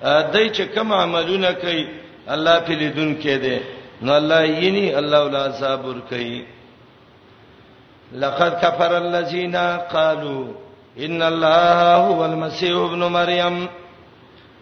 دای 0.02 0.48
چې 0.56 0.62
کوم 0.74 0.92
عملونه 0.92 1.52
کوي 1.52 1.88
الله 2.28 2.60
په 2.60 2.72
لیدون 2.72 3.16
کې 3.22 3.36
دی 3.44 3.58
نو 4.02 4.12
الله 4.12 4.44
یینی 4.48 4.94
الله 4.94 5.20
ولا 5.22 5.52
صبر 5.52 5.98
کوي 6.10 6.44
لقد 8.12 8.60
كفر 8.62 8.96
الذين 8.96 9.56
قالوا 9.92 10.46
ان 10.98 11.22
الله 11.22 11.94
هو 11.96 12.24
المسيح 12.24 12.76
ابن 12.84 12.98
مريم 12.98 13.66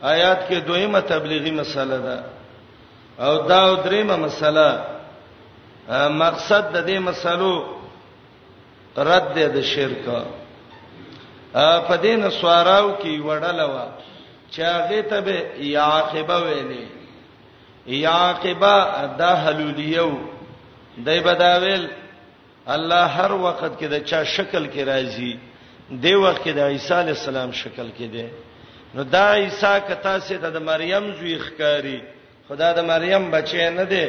آیات 0.03 0.41
کې 0.49 0.55
دویمه 0.55 1.01
تبلیغي 1.01 1.51
مسله 1.51 1.99
ده 1.99 2.23
او 3.27 3.37
دا 3.39 3.75
دریمه 3.75 4.17
مسله 4.17 4.81
مقصد 6.11 6.75
د 6.77 6.87
دې 6.87 6.99
مسلو 7.01 7.65
رد 8.97 9.35
د 9.39 9.61
شرک 9.63 10.09
په 11.89 11.97
دین 11.97 12.31
سواراو 12.31 12.93
کې 13.03 13.21
وړل 13.25 13.61
و 13.65 13.75
چاغه 14.51 15.03
ته 15.03 15.21
به 15.21 15.37
یاقبه 15.67 16.37
ویلې 16.47 16.85
یاقبه 18.07 18.75
د 19.19 19.23
حلولیو 19.45 20.11
دای 21.07 21.21
بداویل 21.29 21.85
الله 22.75 23.05
هر 23.19 23.33
وخت 23.33 23.73
کې 23.79 23.87
د 23.93 24.05
چا 24.11 24.25
شکل 24.25 24.65
کې 24.75 24.83
راځي 24.93 25.33
دی 26.03 26.15
وخت 26.25 26.43
کې 26.45 26.51
د 26.55 26.59
عیسی 26.71 26.95
علی 27.03 27.13
السلام 27.19 27.51
شکل 27.53 27.89
کې 27.99 28.07
دی 28.15 28.27
نو 28.95 29.03
دا 29.05 29.27
عیسی 29.35 29.75
کتا 29.89 30.19
سي 30.21 30.35
د 30.37 30.57
مریم 30.71 31.13
زوی 31.19 31.39
ښکاری 31.47 31.99
خدا 32.49 32.73
د 32.73 32.81
مریم 32.91 33.31
بچی 33.31 33.69
نه 33.71 33.85
دی 33.85 34.05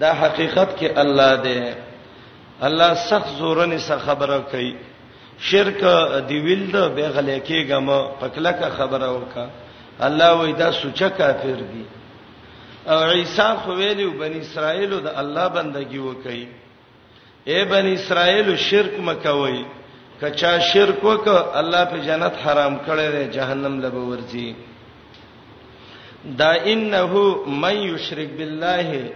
دا 0.00 0.10
حقیقت 0.12 0.70
کې 0.80 0.90
الله 1.04 1.34
دی 1.36 1.72
الله 2.66 2.94
سخت 2.94 3.28
زورن 3.38 3.78
سره 3.78 3.98
خبره 3.98 4.38
کوي 4.52 4.72
شرک 5.38 5.80
دی 6.28 6.38
ویل 6.44 6.70
د 6.72 6.76
بیغلې 6.96 7.38
کېګم 7.48 7.86
پکلکه 8.20 8.70
خبره 8.78 9.08
وکړه 9.16 9.46
الله 10.02 10.30
وای 10.38 10.52
دا 10.52 10.70
سوچه 10.72 11.08
کافر 11.08 11.60
دي 11.72 11.82
او 12.90 13.00
عیسی 13.16 13.50
خو 13.64 13.70
ویلو 13.80 14.10
بنی 14.20 14.38
اسرائیل 14.46 14.90
د 15.04 15.10
الله 15.16 15.48
بندگی 15.54 15.98
وکي 15.98 16.46
اے 17.48 17.64
بنی 17.64 17.92
اسرائیل 17.94 18.56
شرک 18.56 18.94
مکوي 19.06 19.64
کچا 20.20 20.52
شرک 20.72 21.04
وک 21.04 21.28
الله 21.60 21.84
په 21.84 21.96
جنت 21.98 22.34
حرام 22.46 22.78
کړي 22.86 23.08
ده 23.14 23.26
جهنم 23.34 23.80
لبه 23.80 23.98
ورځي 24.10 24.54
دا 26.24 26.52
انه 26.72 27.14
من 27.46 27.76
یشرک 27.76 28.30
بالله 28.38 29.12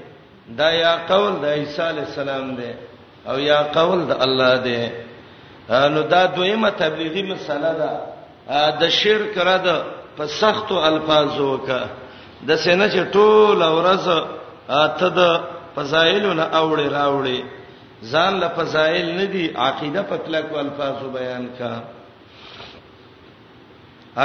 دا 0.58 0.70
یا 0.72 0.96
قول 1.08 1.32
د 1.42 1.44
عیسی 1.44 1.82
علی 1.82 2.00
السلام 2.00 2.54
ده 2.56 2.74
او 3.28 3.38
یا 3.40 3.62
قول 3.62 4.00
د 4.10 4.22
الله 4.24 4.54
ده 4.66 4.82
نو 5.88 6.02
دا 6.02 6.26
دویمه 6.26 6.70
تبلیغی 6.70 7.22
مسله 7.22 7.72
ده 7.80 7.90
د 8.80 8.88
شرک 9.00 9.38
رد 9.38 9.66
په 10.18 10.26
سختو 10.26 10.76
الفاظو 10.88 11.57
کا 11.66 11.81
د 12.48 12.57
سینې 12.64 12.88
چې 12.94 13.00
ټول 13.12 13.62
اورز 13.62 14.07
ته 15.02 15.09
د 15.18 15.40
فضایلونه 15.76 16.42
اوړي 16.61 16.88
راوړي 16.88 17.44
ځان 18.12 18.40
له 18.42 18.48
فضایل 18.57 19.09
نه 19.18 19.24
دي 19.35 19.46
عقیده 19.66 20.02
په 20.11 20.16
کلکو 20.24 20.59
الفاظو 20.64 21.11
بیان 21.18 21.46
کا 21.59 21.70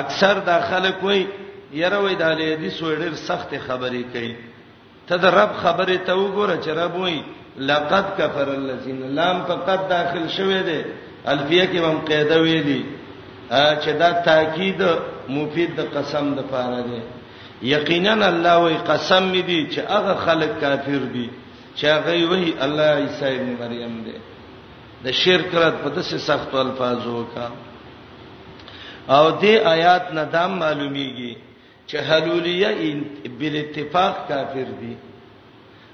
اکثر 0.02 0.40
داخله 0.50 0.92
کوئی 1.04 1.22
یره 1.74 2.00
وې 2.02 2.18
د 2.24 2.34
حدیث 2.40 2.82
وړر 2.88 3.16
سخت 3.28 3.56
خبرې 3.68 4.04
کوي 4.14 4.36
ته 5.08 5.16
د 5.24 5.38
رب 5.38 5.52
خبرې 5.64 5.98
ته 6.06 6.14
وګوره 6.14 6.66
چې 6.66 6.68
رب 6.82 6.96
وایي 7.06 7.24
لقد 7.70 8.06
كفر 8.18 8.48
الذين 8.58 9.02
لام 9.16 9.42
فقط 9.48 9.90
داخل 9.90 10.30
شوه 10.36 10.62
دي 10.68 10.84
الفیه 11.26 11.66
کې 11.66 11.78
هم 11.78 12.02
قاعده 12.12 12.38
وې 12.46 12.66
دي 12.66 12.86
چې 13.50 13.90
دا 14.04 14.12
تاکید 14.30 14.82
مفید 15.30 15.76
د 15.76 15.92
قسم 15.98 16.34
د 16.34 16.40
پاره 16.52 16.82
دی 16.88 17.00
یقینا 17.74 18.12
الله 18.32 18.56
وی 18.66 18.76
قسم 18.88 19.24
می 19.24 19.42
دی 19.42 19.68
چې 19.74 19.80
هغه 19.90 20.14
خلک 20.26 20.60
کافر 20.62 21.04
دي 21.14 21.30
چې 21.76 21.86
هغه 21.86 22.14
وی 22.32 22.54
الله 22.60 22.92
عیسی 23.04 23.36
ابن 23.36 23.54
مریم 23.60 24.02
دی 24.06 24.16
د 25.04 25.12
شرک 25.12 25.56
رات 25.56 25.74
په 25.84 25.90
دسه 25.90 26.18
سخت 26.28 26.56
الفاظو 26.66 27.24
کا 27.36 27.48
او 29.08 29.32
دې 29.42 29.56
آیات 29.66 30.14
نه 30.14 30.24
دا 30.34 30.48
معلومیږي 30.48 31.36
چې 31.88 31.96
حلولیه 31.96 33.04
بل 33.40 33.56
اتفاق 33.64 34.28
کافر 34.28 34.68
دي 34.84 34.96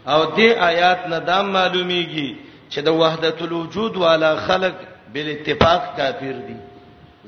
او 0.07 0.19
دې 0.25 0.57
آیات 0.57 1.07
نه 1.07 1.19
دا 1.19 1.41
معلومیږي 1.41 2.35
چې 2.71 2.79
د 2.81 2.87
وحدت 3.01 3.41
الوجود 3.41 3.97
والا 3.97 4.35
خلق 4.35 4.73
بل 5.13 5.29
اتفاق 5.29 5.97
کافر 5.97 6.37
دي 6.49 6.55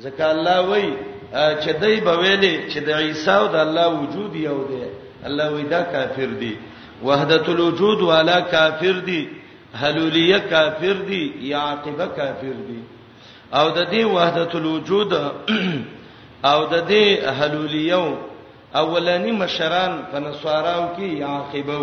ځکه 0.01 0.23
الله 0.35 0.59
وایي 0.61 0.93
چې 1.33 1.73
دای 1.81 2.01
په 2.05 2.13
ویلې 2.19 2.55
چې 2.71 2.79
د 2.79 2.89
عیسی 2.91 3.31
او 3.31 3.47
د 3.47 3.55
الله 3.55 3.87
وجود 4.01 4.35
یو 4.35 4.59
دی 4.69 4.83
الله 5.27 5.47
ودا 5.51 5.81
کافر 5.91 6.29
دی 6.41 6.55
وحدت 7.03 7.49
الوجود 7.49 8.01
والا 8.11 8.39
کافر 8.55 8.99
دی 9.07 9.21
حلولیه 9.81 10.37
کافر 10.49 10.97
دی 11.07 11.23
یعقبه 11.53 12.05
کافر 12.05 12.57
دی 12.67 12.79
او 13.59 13.69
د 13.69 13.79
دې 13.91 14.03
وحدت 14.15 14.55
الوجود 14.55 15.09
او 16.51 16.59
د 16.73 16.75
دې 16.89 17.29
حلولیه 17.39 18.15
اولانی 18.81 19.31
مشران 19.31 20.03
په 20.11 20.19
نصاراو 20.19 20.85
کې 20.97 21.19
یعقبه 21.23 21.81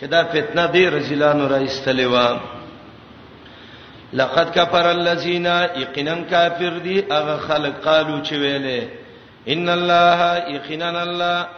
چې 0.00 0.04
دا 0.10 0.24
فتنه 0.24 0.66
دی 0.66 0.86
رجلانو 0.90 1.48
را 1.48 1.56
استلوا 1.56 2.26
لقد 4.14 4.50
كفر 4.50 4.90
الذين 4.90 5.46
يقينا 5.46 6.14
كافر 6.30 6.78
دي 6.78 7.12
اغه 7.12 7.36
خلق 7.36 7.74
قالو 7.84 8.24
چې 8.24 8.32
ویلې 8.32 8.82
ان 9.48 9.68
الله 9.68 10.20
يقينا 10.54 11.02
الله 11.02 11.48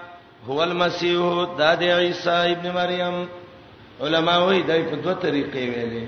هو 0.47 0.63
المسيح 0.63 1.49
د 1.59 1.83
عيسى 1.83 2.31
ابن 2.31 2.71
مريم 2.71 3.29
علما 4.01 4.37
وایي 4.39 4.63
دای 4.63 4.83
په 4.91 4.95
دوه 4.95 5.15
طریقې 5.23 5.55
ویلې 5.73 6.05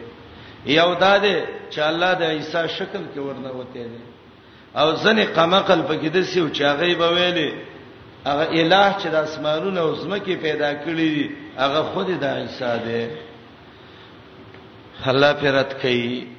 یو 0.66 0.94
دا 0.94 1.18
ده 1.18 1.44
چې 1.70 1.78
الله 1.78 2.12
د 2.14 2.22
عیسی 2.22 2.68
شکل 2.68 3.02
کې 3.14 3.18
ورنه 3.18 3.50
وته 3.52 3.82
دي 3.84 4.00
او 4.76 4.96
ځنې 4.96 5.36
قمقل 5.38 5.82
پکې 5.88 6.06
د 6.14 6.22
سیو 6.22 6.48
چې 6.54 6.60
هغه 6.60 6.94
به 6.94 7.08
ویلې 7.16 7.52
هغه 8.26 8.44
الٰه 8.50 8.94
چې 8.98 9.06
د 9.06 9.14
اسمانونو 9.14 9.80
او 9.80 9.94
زمکه 9.94 10.36
پیدا 10.42 10.74
کړی 10.80 11.08
دی 11.14 11.30
هغه 11.58 11.82
خود 11.82 12.06
د 12.20 12.24
عیسی 12.24 12.72
دی 12.86 13.06
الله 15.08 15.32
پرد 15.32 15.72
کوي 15.82 16.37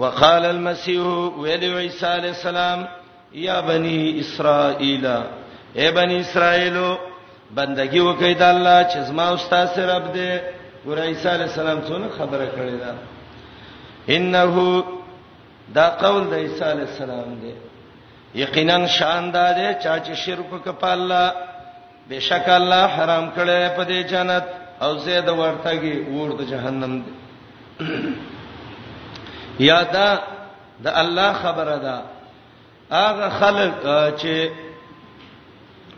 وقال 0.00 0.44
المسيح 0.44 1.00
ویل 1.38 1.64
عیسی 1.78 2.06
علیہ 2.06 2.28
السلام 2.30 2.84
یا 3.46 3.60
بنی 3.66 3.98
اسرائیل 4.20 5.06
اے 5.80 5.90
بنی 5.98 6.16
اسرائیلو 6.20 6.90
بندگی 7.56 7.98
وکړئ 8.00 8.32
د 8.40 8.42
الله 8.42 8.76
چې 8.82 8.98
زما 9.08 9.26
استاد 9.36 9.66
سره 9.74 9.96
رب 9.96 10.04
دې 10.12 10.30
ګور 10.84 10.98
عیسی 11.02 11.28
علی 11.28 11.42
السلام 11.42 11.78
څونه 11.88 12.08
خبره 12.18 12.46
کړې 12.54 12.74
ده 12.82 12.94
انه 14.16 14.84
دا 15.78 15.86
قول 16.02 16.22
د 16.30 16.34
عیسی 16.44 16.64
علی 16.70 16.80
السلام 16.88 17.34
دی 17.42 17.52
یقینا 18.42 18.76
شاندار 18.96 19.54
دی 19.60 19.68
چا 19.82 19.98
چې 20.00 20.12
شرک 20.24 20.48
وکړ 20.52 20.84
الله 20.84 21.34
بشک 22.10 22.48
الله 22.56 22.84
حرام 22.96 23.30
کړی 23.36 23.76
په 23.76 23.84
دې 23.84 24.10
جنت 24.12 24.44
او 24.82 24.98
زید 24.98 25.28
ورتګي 25.28 25.94
ور 26.14 26.36
د 26.38 26.42
جهنم 26.52 27.00
دی 27.06 27.12
یا 29.58 29.82
دا 29.84 30.20
د 30.84 30.86
الله 30.88 31.32
خبره 31.32 31.76
ده 31.78 31.98
هغه 32.90 33.28
خلک 33.40 33.72
چې 34.20 34.48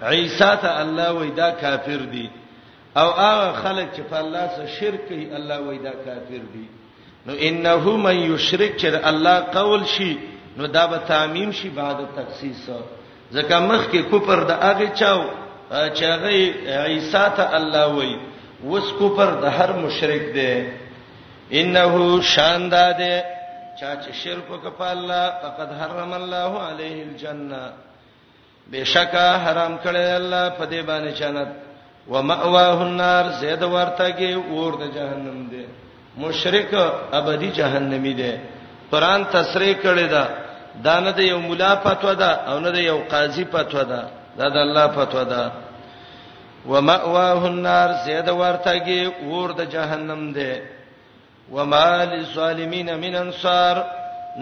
عیسی 0.03 0.51
ته 0.63 0.71
الله 0.81 1.11
وېدا 1.13 1.51
کافر 1.51 2.03
دي 2.13 2.31
او 2.97 3.11
هغه 3.11 3.53
خلک 3.53 3.89
چې 3.95 4.01
په 4.11 4.17
الله 4.17 4.51
سره 4.57 4.67
شرک 4.67 5.01
کوي 5.09 5.27
الله 5.37 5.59
وېدا 5.59 5.93
کافر 6.05 6.43
دي 6.55 6.67
نو 7.27 7.35
انه 7.39 7.91
من 7.97 8.17
یشرک 8.17 8.77
چې 8.77 9.07
الله 9.09 9.41
قول 9.41 9.85
شي 9.87 10.19
نو 10.57 10.67
دا 10.67 10.87
به 10.87 10.97
تعمیم 10.99 11.53
شي 11.53 11.69
بعد 11.69 11.97
تخصیص 12.17 12.69
ځکه 13.33 13.55
مخ 13.55 13.87
کې 13.93 13.97
کوپر 14.11 14.45
د 14.45 14.51
هغه 14.51 14.89
چاو 14.95 15.25
چې 15.71 16.03
هغه 16.03 16.31
عیسی 16.87 17.27
ته 17.37 17.57
الله 17.57 17.87
وې 17.99 18.13
وس 18.67 18.93
کوپر 18.99 19.31
د 19.43 19.45
هر 19.45 19.73
مشرک 19.73 20.23
دی 20.35 20.67
انه 21.51 22.21
شاندار 22.23 22.93
دی 22.93 23.21
چا 23.77 23.95
چې 24.03 24.11
شرک 24.23 24.51
وکړ 24.51 24.71
په 24.79 24.85
الله 24.85 25.33
فقد 25.43 25.71
حرم 25.81 26.13
الله 26.15 26.53
عليه 26.69 26.99
الجنه 27.09 27.63
بشکا 28.73 29.31
حرام 29.45 29.73
کړی 29.77 30.13
الله 30.17 30.49
په 30.59 30.65
دې 30.73 30.81
باندې 30.87 31.21
جنت 31.21 31.49
ومأواه 32.09 32.79
النار 32.85 33.25
زید 33.41 33.63
ورته 33.75 34.07
کې 34.19 34.31
اور 34.53 34.73
د 34.83 34.93
جهنم 34.97 35.39
دی 35.53 35.65
مشرک 36.25 36.75
ابدی 37.19 37.51
جهنمی 37.59 38.13
دی 38.21 38.33
قران 38.91 39.25
تصریح 39.37 39.75
کړی 39.85 40.07
دا 40.15 40.25
دانه 40.85 41.11
د 41.19 41.27
یو 41.31 41.39
مولا 41.47 41.75
فتوا 41.87 42.13
ده 42.23 42.31
او 42.53 42.59
نه 42.61 42.71
د 42.77 42.87
یو 42.91 42.99
قاضي 43.11 43.45
فتوا 43.57 43.83
ده 43.83 44.03
دا 44.39 44.49
د 44.55 44.57
الله 44.67 44.87
فتوا 45.01 45.23
ده 45.23 45.53
ومأواه 46.71 47.45
النار 47.53 47.93
زید 48.07 48.29
ورته 48.29 48.79
کې 48.79 49.25
اور 49.31 49.53
د 49.63 49.71
جهنم 49.77 50.33
دی 50.39 50.53
وما 51.53 52.05
للظالمین 52.05 52.95
من 52.99 53.15
انصار 53.17 53.77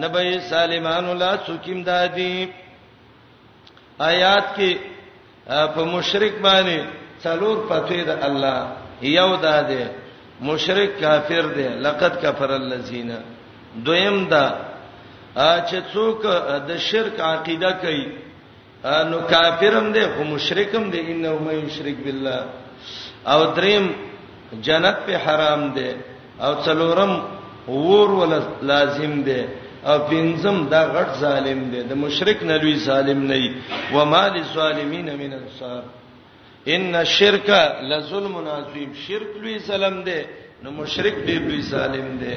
نبی 0.02 0.38
سالمان 0.50 1.16
لا 1.18 1.34
سکیم 1.46 1.82
دادی 1.82 2.46
آیات 4.10 4.46
کې 4.56 4.76
په 5.48 5.84
مشرک 5.94 6.34
باندې 6.42 6.84
څلور 7.24 7.56
پته 7.70 8.04
ده 8.04 8.26
الله 8.26 8.72
یو 9.16 9.36
داده 9.42 9.86
مشرک 10.50 11.00
کافر 11.00 11.46
دی 11.56 11.68
لقد 11.86 12.22
کفر 12.22 12.50
الذین 12.50 13.10
دویم 13.86 14.24
دا 14.30 14.44
چې 15.38 15.80
څوک 15.94 16.22
د 16.68 16.76
شرک 16.90 17.20
عقیده 17.20 17.72
کوي 17.82 18.06
نو 19.10 19.18
کافرم 19.30 19.92
دی 19.92 20.00
خو 20.14 20.24
مشرکم 20.30 20.90
دی 20.90 21.00
انه 21.00 21.34
مې 21.38 21.54
مشرک 21.66 21.96
بالله 22.04 22.44
او 23.34 23.44
دریم 23.58 23.92
جنت 24.68 24.96
په 25.06 25.18
حرام 25.26 25.68
دی 25.76 25.90
او 26.46 26.52
څلورم 26.66 27.12
ور 27.90 28.10
ول 28.20 28.32
لازم 28.70 29.14
دی 29.28 29.40
او 29.88 29.96
پنځم 30.10 30.56
دا 30.72 30.82
غټ 30.94 31.10
ظالم 31.24 31.60
دی 31.72 31.80
د 31.90 31.92
مشرک 32.04 32.38
نه 32.50 32.56
لوی 32.62 32.76
ظالم 32.88 33.20
نه 33.30 33.36
وي 33.42 33.50
و 33.94 34.04
مال 34.12 34.32
الظالمین 34.44 35.06
من 35.22 35.30
انصار 35.40 35.82
ان 36.74 36.94
الشرک 37.06 37.48
لظلم 37.90 38.34
عظیم 38.56 38.90
شرک 39.06 39.30
لوی 39.42 39.56
ظلم 39.68 39.96
دی 40.08 40.20
نو 40.62 40.68
مشرک 40.80 41.16
دی 41.26 41.36
لوی 41.46 41.60
ظالم 41.72 42.08
دی 42.22 42.34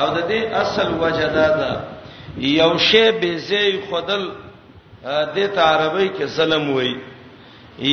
او 0.00 0.06
د 0.16 0.18
دې 0.30 0.40
اصل 0.62 0.88
وجه 1.02 1.28
دا 1.38 1.48
ده 1.58 1.70
یو 2.60 2.72
شی 2.90 3.04
به 3.20 3.30
زی 3.48 3.64
خدل 3.90 4.22
د 5.34 5.38
عربی 5.72 6.08
کې 6.16 6.24
ظلم 6.38 6.64
وای 6.78 6.90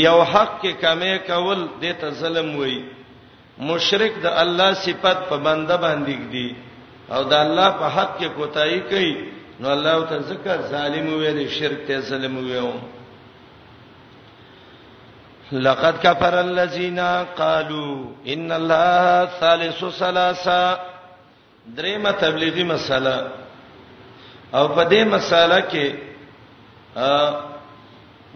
یو 0.07 0.23
حق 0.33 0.51
کې 0.61 0.71
کمې 0.83 1.13
کول 1.29 1.59
د 1.83 1.93
ته 2.01 2.09
ظلم 2.21 2.47
وای 2.59 2.75
مشرک 3.70 4.14
د 4.24 4.26
الله 4.43 4.70
صفت 4.86 5.18
په 5.30 5.36
بنده 5.45 5.76
باندې 5.86 6.16
دی 6.34 6.47
او 7.16 7.22
د 7.32 7.34
الله 7.34 7.70
په 7.80 7.86
حق 7.95 8.12
کې 8.20 8.28
کوتای 8.38 8.80
کوي 8.91 9.14
نو 9.59 9.66
الله 9.76 9.95
ته 10.09 10.16
ذکر 10.30 10.57
ظالم 10.72 11.07
ویل 11.22 11.39
شرک 11.57 11.80
ته 11.88 11.93
ظلم 12.09 12.36
ویو 12.45 12.72
لقد 15.51 15.93
كفر 16.05 16.34
الذين 16.47 16.99
قالوا 17.43 17.95
ان 18.34 18.47
الله 18.57 18.88
ثالث 19.41 19.80
ثلاثه 20.01 20.62
درېمه 21.78 22.12
تبلیغي 22.22 22.64
مساله 22.74 23.18
او 24.53 24.68
په 24.76 24.84
دې 24.89 25.03
مساله 25.14 25.59
کې 25.72 25.88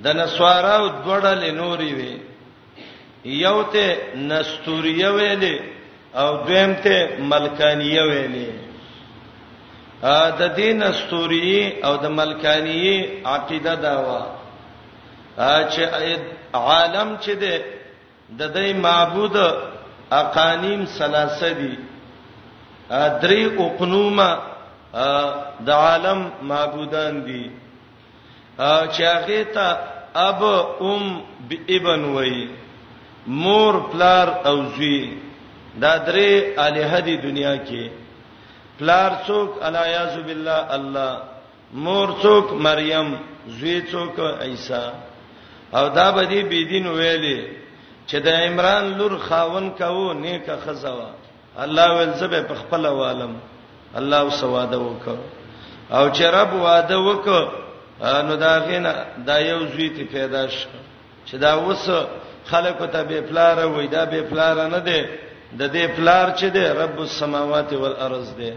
د 0.03 0.05
نسوارو 0.19 0.87
دوړل 1.05 1.41
نوري 1.59 1.91
وي 1.99 2.13
یو 3.25 3.61
ته 3.73 3.97
نستوریه 4.15 5.09
ویلې 5.15 5.55
او 6.21 6.29
دویم 6.47 6.73
ته 6.83 6.95
ملکانیه 7.31 8.01
ویلې 8.09 8.47
ا 10.19 10.29
د 10.39 10.41
دین 10.55 10.83
استوری 10.83 11.53
او 11.87 11.95
د 12.03 12.05
ملکانیه 12.19 12.97
عقیده 13.35 13.75
دا 13.83 13.95
و 13.99 14.07
ا 15.53 15.57
چې 15.71 15.83
عالم 16.53 17.09
چې 17.23 17.33
ده 17.41 17.53
د 18.39 18.53
دې 18.55 18.73
معبود 18.83 19.35
اقانیم 20.21 20.85
ثلاثه 20.97 21.49
دي 21.59 21.73
ا 22.89 23.01
درې 23.21 23.41
اقنومه 23.65 24.29
د 25.67 25.69
عالم 25.69 26.19
معبودان 26.41 27.13
دي 27.25 27.43
ا 28.57 28.75
چې 28.93 29.03
هغه 29.13 29.43
ته 29.55 29.67
اب 30.27 30.41
ام 30.81 31.05
ابن 31.77 32.03
وایي 32.15 32.45
مور 33.27 33.73
پلار 33.91 34.27
او 34.45 34.57
زوی 34.77 34.99
دا 35.81 35.93
درې 36.07 36.29
الہ 36.65 36.99
دی 37.05 37.15
دنیا 37.27 37.55
کې 37.67 37.85
پلار 38.79 39.11
څوک 39.27 39.49
الیاذ 39.67 40.15
بالله 40.27 40.59
الله 40.77 41.13
مور 41.73 42.07
څوک 42.23 42.53
مریم 42.67 43.15
زوی 43.57 43.81
څوک 43.91 44.19
عیسی 44.41 44.83
او 45.73 45.87
دا 45.89 46.11
به 46.11 46.25
دی 46.25 46.43
بيدین 46.43 46.87
ویلي 46.87 47.47
چې 48.07 48.15
د 48.25 48.27
عمران 48.27 48.85
لور 48.97 49.17
خاون 49.17 49.69
کاو 49.79 50.13
نیکه 50.13 50.57
خزوا 50.65 51.09
الله 51.57 51.91
ول 51.93 52.13
زبه 52.19 52.41
په 52.41 52.55
خپل 52.55 52.85
عالم 52.85 53.35
الله 53.95 54.29
سواده 54.29 54.77
وکاو 54.79 55.17
او 55.91 56.11
چې 56.13 56.21
رب 56.23 56.53
واده 56.53 56.97
وکاو 56.97 57.47
نو 58.27 58.35
دا 58.35 58.59
غینه 58.67 58.93
دا 59.27 59.39
یو 59.39 59.59
زوی 59.73 59.89
ته 59.89 60.03
پیدا 60.11 60.47
شو 60.47 60.69
چې 61.27 61.35
دا 61.37 61.57
وسه 61.59 62.07
خلکو 62.49 62.85
ته 62.93 63.03
به 63.03 63.21
فلار 63.29 63.65
وای 63.73 63.87
دا 63.93 64.03
به 64.11 64.19
فلار 64.29 64.57
نه 64.67 64.79
دی 64.89 65.01
د 65.59 65.63
دې 65.75 65.85
فلار 65.97 66.27
چې 66.39 66.45
دی 66.55 66.65
رب 66.81 66.97
السماوات 66.99 67.73
والارض 67.73 68.27
دی 68.39 68.51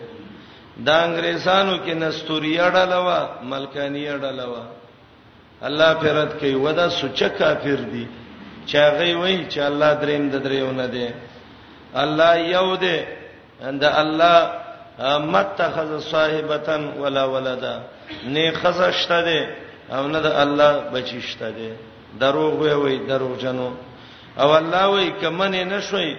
دا 0.87 0.97
انګريسانو 1.07 1.75
کې 1.85 1.89
نستوریا 2.03 2.67
ډلوا 2.77 3.21
ملکانیا 3.53 4.15
ډلوا 4.25 4.63
الله 5.63 5.91
پرد 5.95 6.31
کوي 6.41 6.55
ودا 6.65 6.89
سوچ 6.89 7.21
کافر 7.23 7.81
دی 7.93 8.07
چا 8.67 8.91
غي 8.99 9.15
وای 9.15 9.47
چې 9.51 9.59
الله 9.59 9.95
دریم 9.95 10.31
د 10.31 10.37
دریونه 10.45 10.87
دی 10.87 11.09
الله 11.95 12.39
یو 12.57 12.77
دی 12.77 12.97
اند 13.63 13.85
الله 13.85 14.39
متخذ 15.35 15.91
صاحبتن 16.11 16.83
ولا 17.03 17.25
ولدا 17.35 17.75
نه 18.35 18.51
خزشته 18.51 19.23
دی 19.23 19.41
او 19.97 20.09
نه 20.09 20.21
د 20.21 20.27
الله 20.27 20.73
بچی 20.93 21.21
شته 21.23 21.51
دی 21.51 21.71
دروغ 22.21 22.55
وی 22.63 22.73
وی 22.83 22.99
دروغ 23.07 23.37
جنو 23.43 23.69
او 24.43 24.51
الله 24.59 24.85
وی 24.95 25.07
کمن 25.23 25.55
نه 25.73 25.81
شوي 25.89 26.11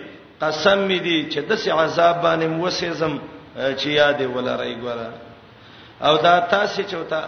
قسم 0.42 0.80
می 0.88 1.00
دی 1.00 1.18
چې 1.32 1.40
د 1.50 1.56
سي 1.56 1.72
عذاب 1.72 2.16
باندې 2.22 2.48
موسېزم 2.60 3.14
چې 3.80 3.88
یادې 4.02 4.26
ولرای 4.36 4.76
ګوره 4.82 5.10
او 6.08 6.14
دا 6.18 6.36
تاسو 6.54 6.82
چې 6.90 6.96
وتا 7.02 7.22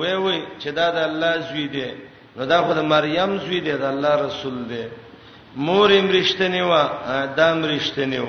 وی 0.00 0.14
وی 0.24 0.38
چې 0.62 0.68
دا 0.78 0.86
د 0.90 0.96
الله 0.98 1.36
زوی 1.48 1.68
دی 1.68 1.90
نو 2.36 2.44
دا 2.46 2.62
خو 2.62 2.72
د 2.74 2.78
مریم 2.94 3.38
زوی 3.38 3.60
دی 3.60 3.72
د 3.72 3.84
الله 3.84 4.14
رسول 4.26 4.56
دی 4.70 4.84
مور 5.56 5.90
امرشتنی 5.92 6.60
و 6.62 6.72
ادم 7.22 7.58
رشتنی 7.64 8.18
و 8.18 8.26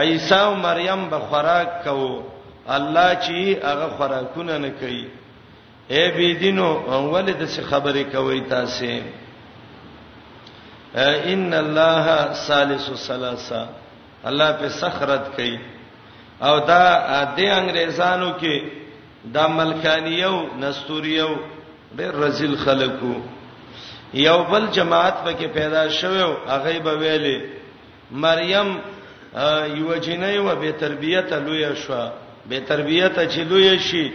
عیسی 0.00 0.34
او 0.34 0.54
مریم 0.54 1.08
به 1.10 1.18
خوراک 1.28 1.70
کوو 1.84 2.22
الله 2.68 3.10
چې 3.24 3.36
هغه 3.68 3.88
خوراکونه 3.96 4.58
نه 4.58 4.70
کوي 4.80 5.04
اے 5.92 6.04
بی 6.16 6.28
دینو 6.38 6.66
ولې 6.90 7.34
د 7.40 7.46
څه 7.46 7.62
خبرې 7.70 8.04
کوي 8.14 8.40
تاسو 8.50 9.00
ان 11.34 11.54
الله 11.58 12.16
ثالث 12.46 12.88
الثلاثه 12.94 13.60
الله 14.30 14.50
په 14.62 14.68
سخرت 14.78 15.28
کوي 15.36 15.58
او 16.48 16.54
دا 16.72 16.80
د 17.36 17.40
انګريزانو 17.40 18.40
کې 18.40 18.62
د 19.38 19.48
ملکانیو 19.58 20.34
نستوریو 20.64 21.30
ډېر 21.96 22.16
رزل 22.24 22.56
خلکو 22.64 23.14
یو 24.24 24.36
بل 24.50 24.66
جماعت 24.72 25.14
پکې 25.24 25.46
پیدا 25.60 25.88
شوو 26.00 26.28
هغه 26.48 26.78
به 26.90 26.94
ویلې 26.98 27.42
مریم 28.24 28.76
یو 29.76 29.96
جنې 29.96 30.38
و 30.44 30.54
به 30.60 30.72
تربیته 30.84 31.38
لوی 31.46 31.66
شو 31.86 32.04
به 32.48 32.60
تربیته 32.74 33.28
چې 33.28 33.38
لوی 33.50 33.78
شي 33.90 34.06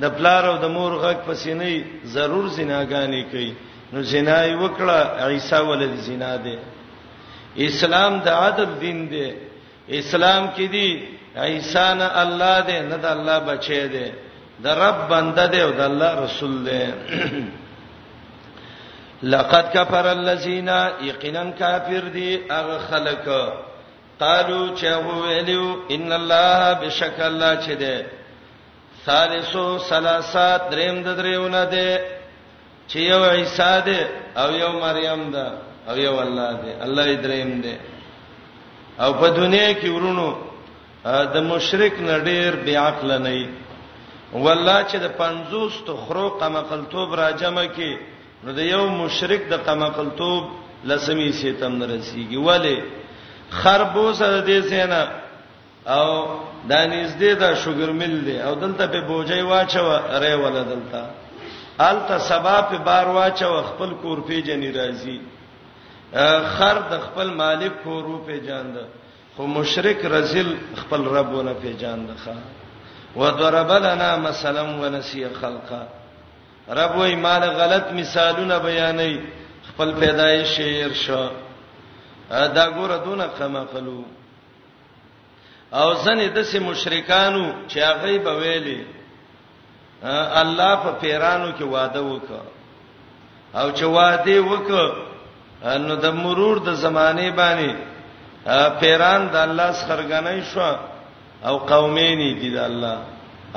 د 0.00 0.04
پلار 0.16 0.44
او 0.52 0.56
د 0.64 0.66
مور 0.74 0.92
غږ 1.04 1.18
پسې 1.28 1.52
نه 1.60 1.70
ضرور 2.14 2.46
زناګانی 2.56 3.22
کوي 3.32 3.52
نو 3.92 3.98
زنا 4.12 4.38
یې 4.48 4.54
وکړه 4.62 4.98
عیسی 5.26 5.58
ولې 5.68 5.88
زنا 6.08 6.34
دی 6.44 6.56
اسلام 7.68 8.12
د 8.24 8.28
عادت 8.40 8.70
دین 8.84 8.98
دی 9.12 9.26
اسلام 10.00 10.42
کې 10.56 10.66
دی 10.74 10.88
عیسی 11.46 11.86
نه 11.98 12.06
الله 12.22 12.56
دی 12.68 12.78
نه 12.90 12.96
د 13.04 13.06
الله 13.16 13.38
بچی 13.48 13.82
دی 13.94 14.06
د 14.64 14.66
رب 14.82 14.98
بنده 15.12 15.46
دی 15.52 15.60
او 15.66 15.70
د 15.80 15.82
الله 15.90 16.10
رسول 16.26 16.54
دی 16.68 16.82
لقد 19.34 19.64
كفر 19.74 20.06
الذين 20.12 20.68
يقينا 21.08 21.44
كافر 21.58 22.04
دي 22.16 22.40
اغه 22.50 22.78
خلق 22.78 23.24
قالو 24.20 24.74
چا 24.80 24.94
ویلو 25.06 25.64
ان 25.94 26.12
الله 26.12 26.72
بشک 26.80 27.18
الله 27.20 27.54
چه 27.66 27.74
ده 27.74 27.96
ثالثو 29.06 29.66
ثلاثات 29.90 30.60
دریم 30.72 30.96
د 31.06 31.08
دریونه 31.20 31.62
ده 31.74 31.88
چې 32.90 32.98
یو 33.12 33.20
عیسی 33.36 33.72
ده 33.88 33.98
او 34.42 34.48
یو 34.64 34.72
مریم 34.84 35.22
ده 35.34 35.46
او 35.88 35.96
یو 36.08 36.14
الله 36.26 36.50
ده 36.62 36.70
الله 36.86 37.04
یې 37.12 37.18
دریم 37.26 37.52
ده 37.64 37.74
او 39.04 39.10
په 39.20 39.28
دنیا 39.40 39.68
کې 39.80 39.88
ورونو 39.96 40.28
د 41.34 41.36
مشرک 41.50 41.94
نډیر 42.10 42.50
بی 42.64 42.74
عقل 42.88 43.08
نه 43.24 43.32
وي 43.36 43.44
والله 44.44 44.78
چې 44.90 44.96
د 45.04 45.08
50 45.22 45.82
تخرو 45.88 46.26
قمقلتوب 46.40 47.14
را 47.20 47.28
جمع 47.40 47.64
کې 47.76 47.92
نو 48.44 48.50
د 48.58 48.60
یو 48.74 48.82
مشرک 49.02 49.42
د 49.52 49.54
قمقلتوب 49.66 50.42
لسمی 50.90 51.28
سیتم 51.40 51.72
نه 51.80 51.86
رسیږي 51.94 52.38
ولی 52.48 52.78
خربوسه 53.58 54.26
د 54.34 54.38
دې 54.48 54.58
سینا 54.68 55.02
او 55.98 56.08
دا 56.70 56.80
نږدې 56.86 57.30
دا 57.42 57.54
شوګر 57.62 57.90
مل 58.00 58.14
دی 58.26 58.36
او 58.46 58.54
دلته 58.62 58.84
په 58.92 59.00
بوجي 59.08 59.42
واچو 59.50 59.84
ری 60.22 60.34
ول 60.34 60.56
دلته 60.70 61.00
الته 61.80 62.18
سبا 62.30 62.56
په 62.70 62.76
بار 62.86 63.06
واچو 63.16 63.62
خپل 63.70 63.90
کور 64.02 64.18
په 64.26 64.42
جنې 64.46 64.70
راځي 64.78 65.18
خر 66.58 66.78
د 66.90 66.94
خپل 67.06 67.30
مالک 67.42 67.72
کور 67.84 68.04
په 68.26 68.36
جاند 68.46 68.76
خو 69.36 69.46
مشرک 69.56 70.04
رزل 70.14 70.54
خپل 70.80 71.04
ربونه 71.16 71.52
په 71.62 71.72
جاند 71.82 72.08
ښا 72.24 72.36
وضرب 73.16 73.70
لنا 73.86 74.16
مثلا 74.16 74.62
ونسي 74.62 75.24
خلقا 75.40 75.82
رب 76.78 76.94
وې 76.96 77.14
مال 77.26 77.42
غلط 77.60 77.84
مثالونه 77.92 78.58
بیانې 78.58 79.18
خپل 79.68 79.92
پیدایش 80.00 80.48
شعر 80.56 80.92
شو 81.04 81.24
دا 82.30 82.64
ګوره 82.76 83.04
دونه 83.04 83.26
کما 83.38 83.64
خلو 83.72 84.00
او 85.80 85.88
ځنې 86.04 86.26
د 86.36 86.38
سه 86.50 86.58
مشرکانو 86.68 87.44
چې 87.70 87.78
هغه 87.88 88.12
به 88.24 88.32
ویلي 88.42 88.80
الله 90.42 90.72
په 90.84 90.90
پیرانو 91.02 91.48
کې 91.56 91.64
وعده 91.74 92.02
وکړ 92.12 92.42
او 93.60 93.66
چې 93.76 93.84
وعده 93.98 94.36
وکړ 94.50 94.88
نو 95.86 95.94
د 96.04 96.06
مرور 96.24 96.56
د 96.68 96.70
زمانه 96.84 97.28
باندې 97.40 97.70
پیران 98.82 99.20
د 99.34 99.36
الله 99.46 99.70
څرګنې 99.88 100.36
شو 100.50 100.72
او 101.48 101.54
قومین 101.72 102.20
دي 102.40 102.50
د 102.56 102.58
الله 102.68 102.98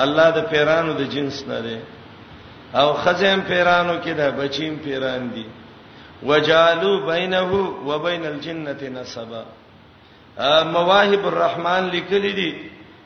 الله 0.03 0.28
د 0.38 0.39
پیرانو 0.51 0.91
د 0.99 1.03
جنس 1.13 1.38
نه 1.49 1.59
دی 1.66 1.78
او 2.80 2.88
خزم 3.01 3.39
پیرانو 3.49 3.95
کې 4.03 4.11
د 4.20 4.24
بچیم 4.39 4.74
پیران 4.86 5.22
دي 5.36 5.45
وجالو 6.28 6.91
بینه 7.07 7.41
و 7.88 7.91
بین 8.07 8.24
الجنه 8.32 8.80
نسبا 8.97 9.43
مواهب 10.38 11.24
الرحمن 11.28 11.90
لیکلي 11.92 12.32
دي 12.34 12.52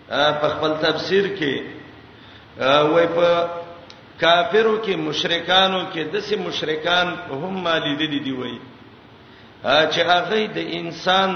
په 0.10 0.50
خپل 0.50 0.72
تفسیر 0.82 1.28
کې 1.38 2.58
وای 2.90 3.08
په 3.16 3.48
کافرو 4.22 4.78
کې 4.86 4.96
مشرکانو 4.98 5.82
کې 5.94 6.02
دسه 6.14 6.36
مشرکان 6.46 7.08
هم 7.30 7.54
مالی 7.66 7.96
دي 7.96 8.20
دی 8.20 8.32
وای 8.32 8.56
چې 9.64 10.00
هغه 10.12 10.54
د 10.58 10.60
انسان 10.82 11.30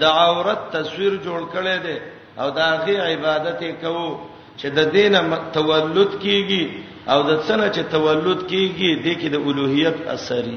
د 0.00 0.04
عورت 0.04 0.60
تصویر 0.72 1.12
جوړ 1.24 1.40
کړي 1.54 1.78
دي 1.86 1.98
او 2.40 2.50
د 2.50 2.58
هغه 2.72 2.94
عبادت 3.12 3.60
کوو 3.82 4.18
چې 4.60 4.66
د 4.76 4.90
دینه 4.96 5.22
تولد 5.52 6.12
کیږي 6.22 6.64
او 7.12 7.22
د 7.22 7.30
څنګه 7.46 7.68
چې 7.74 7.82
تولد 7.94 8.40
کیږي 8.50 8.90
د 9.04 9.20
کې 9.20 9.28
د 9.32 9.36
اولوہیت 9.46 9.96
اثرې 10.16 10.56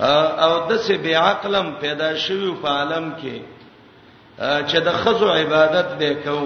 او 0.00 0.68
د 0.68 0.76
سه 0.76 0.96
بی 1.02 1.14
عقلم 1.14 1.70
پیدا 1.80 2.10
شوی 2.24 2.52
په 2.62 2.68
عالم 2.68 3.12
کې 3.20 3.40
چې 4.68 4.78
د 4.86 4.92
خزو 5.02 5.28
عبادت 5.40 5.88
وکاو 6.00 6.44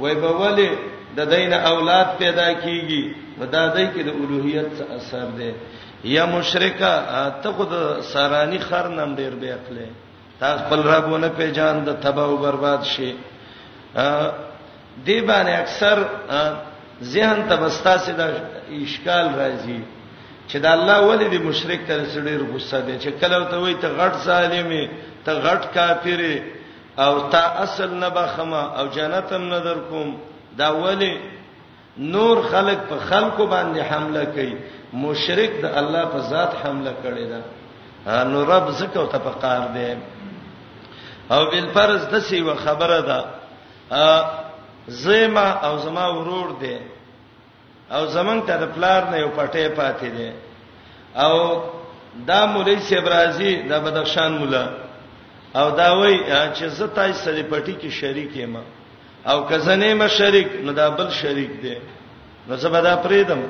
وای 0.00 0.14
په 0.22 0.30
ولی 0.40 0.70
د 1.16 1.20
دین 1.34 1.52
اولاد 1.52 2.06
پیدا 2.18 2.48
کیږي 2.62 3.02
ودا 3.40 3.64
دای 3.74 3.86
کې 3.94 4.02
د 4.06 4.10
اولوہیت 4.20 4.68
څخه 4.78 4.92
اثر 4.98 5.26
دی 5.38 5.50
یا 6.14 6.24
مشرکا 6.26 6.92
ته 7.42 7.52
خود 7.56 7.72
سارانی 8.12 8.58
خر 8.58 8.88
نام 8.88 9.14
ډیر 9.16 9.34
به 9.40 9.56
خپل 9.66 9.76
تاسو 10.40 10.64
خپل 10.64 10.80
ربونه 10.92 11.28
پیجان 11.36 11.84
د 11.86 12.00
تباہ 12.02 12.26
او 12.30 12.36
برباد 12.44 12.78
شي 12.92 13.12
دی 15.04 15.18
باندې 15.26 15.60
اکثر 15.64 15.96
ذهن 17.14 17.44
تبستا 17.48 17.96
سي 17.98 18.12
د 18.12 18.22
اشکال 18.82 19.26
راځي 19.42 19.78
چې 20.48 20.56
دا 20.62 20.72
الله 20.78 20.98
ولې 21.10 21.26
د 21.34 21.36
مشرک 21.48 21.80
تر 21.88 22.00
سړي 22.14 22.36
غصه 22.52 22.80
دي 22.86 22.96
چې 23.02 23.10
کله 23.20 23.44
ته 23.50 23.56
وایي 23.58 23.74
ته 23.82 23.88
غټ 23.98 24.14
ظالمي 24.28 24.84
ته 25.24 25.32
غټ 25.46 25.62
کافر 25.74 26.22
او 27.04 27.28
تا 27.30 27.40
اصل 27.64 27.90
نه 27.94 28.08
بخما 28.08 28.62
او 28.80 28.86
جنت 28.96 29.32
هم 29.32 29.48
نظر 29.54 29.76
کوم 29.90 30.14
دا 30.58 30.68
ولې 30.68 31.12
نور 31.98 32.42
خلق 32.50 32.80
په 32.88 32.96
خلقو 33.10 33.46
باندې 33.46 33.80
حمله 33.90 34.24
کوي 34.34 34.54
مشرک 34.92 35.52
د 35.62 35.78
الله 35.82 36.04
په 36.14 36.18
ذات 36.32 36.52
حمله 36.62 36.92
کړي 37.04 37.24
دا 37.32 37.40
نو 38.24 38.44
رب 38.52 38.70
زکه 38.70 38.98
او 39.00 39.06
تفقار 39.06 39.62
دی 39.74 39.94
او 41.34 41.44
بل 41.52 41.66
فرض 41.74 42.06
د 42.10 42.18
سی 42.28 42.42
و 42.42 42.54
خبره 42.54 43.00
ده 43.00 44.24
زما 44.98 45.50
او 45.66 45.78
زما 45.78 46.06
ورور 46.16 46.50
دی 46.60 46.76
او 47.90 48.06
زمنګ 48.06 48.40
ته 48.46 48.54
د 48.62 48.66
پلار 48.74 49.02
نه 49.10 49.16
یو 49.20 49.30
پټې 49.38 49.68
پاتې 49.78 50.08
دي 50.16 50.30
او 51.14 51.34
دا 52.28 52.40
مولوی 52.52 52.78
سیبرازی 52.88 53.52
د 53.70 53.72
بدخشان 53.84 54.32
مولا 54.40 54.64
او 55.58 55.70
دا 55.70 55.88
وای 55.98 56.18
چې 56.56 56.64
زه 56.66 56.86
تای 56.86 57.12
سره 57.12 57.42
پټی 57.50 57.74
کې 57.82 57.90
شریک 57.90 58.36
یم 58.36 58.56
او 59.30 59.46
کزنه 59.50 59.94
ما 59.94 60.06
شریک 60.08 60.48
نو 60.64 60.72
دا 60.72 60.88
بل 60.98 61.10
شریک 61.10 61.52
دی 61.62 61.74
نو 62.48 62.56
زه 62.56 62.68
به 62.68 62.80
دا 62.80 62.94
پریدم 63.06 63.42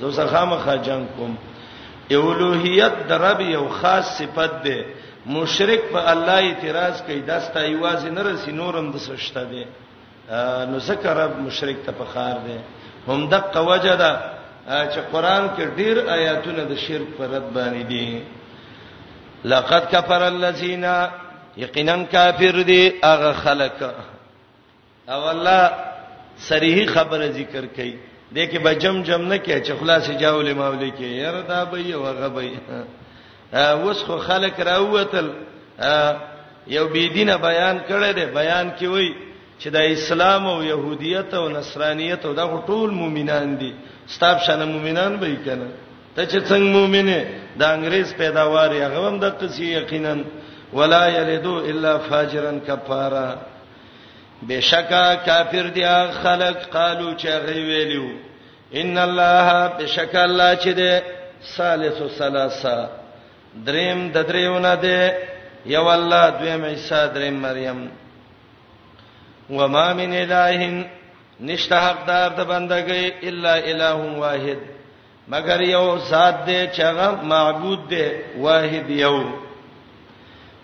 زه 0.00 0.10
سره 0.18 0.44
مخه 0.44 0.76
جنگ 0.86 1.04
کوم 1.16 1.34
اولوہیت 2.14 2.94
درب 3.08 3.40
یو 3.40 3.68
خاص 3.80 4.06
صفت 4.18 4.62
ده 4.64 4.78
مشرک 5.36 5.80
په 5.92 6.00
الله 6.12 6.40
اعتراض 6.48 7.02
کوي 7.06 7.20
دا 7.20 7.40
ستا 7.40 7.60
ایواز 7.66 8.04
نه 8.04 8.22
رسی 8.22 8.52
نورم 8.52 8.90
د 8.92 8.96
سشته 9.08 9.42
ده 9.44 9.62
نو 10.70 10.78
ذکر 10.88 11.16
رب 11.16 11.32
مشرک 11.46 11.76
ته 11.86 11.92
په 11.92 12.04
خار 12.12 12.36
ده 12.46 12.58
هم 13.08 13.28
دغه 13.28 13.60
وجه 13.62 13.96
ده 13.96 14.12
چې 14.68 14.98
قران 15.12 15.48
کې 15.56 15.62
ډیر 15.76 15.96
آیاتونه 16.10 16.64
د 16.64 16.74
شرک 16.76 17.08
پر 17.18 17.26
رد 17.30 17.52
باندې 17.54 17.82
دي 17.90 18.22
لقد 19.44 19.82
كفر 19.92 20.22
الذين 20.28 20.84
یقینا 21.56 21.96
کافر 22.12 22.62
دي 22.62 22.92
هغه 23.04 23.32
خلق 23.32 23.94
او 25.08 25.28
الله 25.30 25.70
صریح 26.38 26.86
خبره 26.86 27.26
ذکر 27.28 27.64
کړي 27.76 27.92
دې 28.32 28.52
کې 28.52 28.56
بجم 28.64 29.02
جم 29.02 29.22
نه 29.22 29.38
کې 29.38 29.66
چې 29.66 29.72
خلاص 29.80 30.10
جاول 30.10 30.52
مولوی 30.54 30.90
کې 30.90 31.02
یره 31.02 31.42
دا 31.42 31.64
به 31.64 31.78
یو 31.80 32.02
غبې 32.02 32.58
اوس 33.56 34.02
خو 34.04 34.18
خلق 34.18 34.60
راوتل 34.60 35.30
یو 36.66 36.88
بيدینه 36.88 37.36
بیان 37.36 37.78
کړی 37.88 38.10
دی 38.16 38.24
بیان 38.26 38.70
کې 38.78 38.84
وایي 38.84 39.14
چې 39.62 39.68
د 39.76 39.78
اسلام 39.96 40.44
او 40.54 40.60
يهوديت 40.72 41.30
او 41.40 41.44
نصرانيت 41.58 42.22
او 42.28 42.32
دا 42.40 42.44
ټول 42.70 42.88
مؤمنان 43.00 43.48
دي 43.60 43.72
ستاب 44.14 44.36
شنه 44.46 44.64
مؤمنان 44.74 45.12
به 45.22 45.28
کنه 45.46 45.68
ته 46.14 46.22
چې 46.30 46.38
څنګه 46.50 46.68
مؤمنه 46.78 47.18
د 47.60 47.62
انګريز 47.76 48.08
پیداوار 48.20 48.70
هغه 48.84 49.00
هم 49.08 49.16
د 49.20 49.26
قصې 49.40 49.64
یقینا 49.78 50.14
ولا 50.78 51.04
يلدو 51.16 51.54
الا 51.70 51.94
فاجرا 52.08 52.52
كفارا 52.68 53.28
بشکا 54.48 55.06
کافر 55.28 55.66
دي 55.76 55.84
خلق 56.22 56.58
قالو 56.76 57.08
چې 57.20 57.28
غویلو 57.46 58.06
ان 58.80 58.98
الله 59.06 59.48
بشکا 59.78 60.22
الله 60.24 60.52
چې 60.62 60.70
ده 60.80 60.92
ثالث 61.56 61.98
ثلاثه 62.18 62.78
دریم 63.66 64.08
د 64.14 64.18
دریونه 64.30 64.74
ده 64.84 65.00
یو 65.76 65.86
الله 65.96 66.24
دویم 66.38 66.64
عیسی 66.72 67.00
دریم 67.14 67.36
مریم 67.44 67.80
و 69.50 69.68
ما 69.68 69.92
من 69.92 70.12
الہ 70.20 70.70
نشته 71.40 71.76
حقدار 71.88 72.30
د 72.36 72.40
بندګۍ 72.48 73.12
الا 73.28 73.54
الہ 73.70 74.16
واحد 74.22 74.58
مگر 75.32 75.60
یو 75.62 75.98
ذات 76.10 76.34
دې 76.46 76.66
چې 76.74 76.82
هغه 76.82 77.22
معبود 77.32 77.80
دې 77.88 78.06
واحد 78.46 78.90
یو 78.90 79.24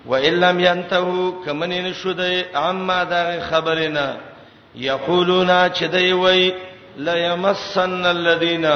و 0.06 0.14
ان 0.14 0.34
لم 0.44 0.60
ينتهوا 0.60 1.32
کمنین 1.44 1.92
شوده 1.92 2.44
عما 2.54 3.04
دا 3.10 3.24
خبرنا 3.50 4.06
یقولون 4.74 5.50
چې 5.74 5.84
دی 5.96 6.12
وی 6.12 6.52
لا 6.96 7.16
يمسن 7.16 8.06
الذين 8.06 8.66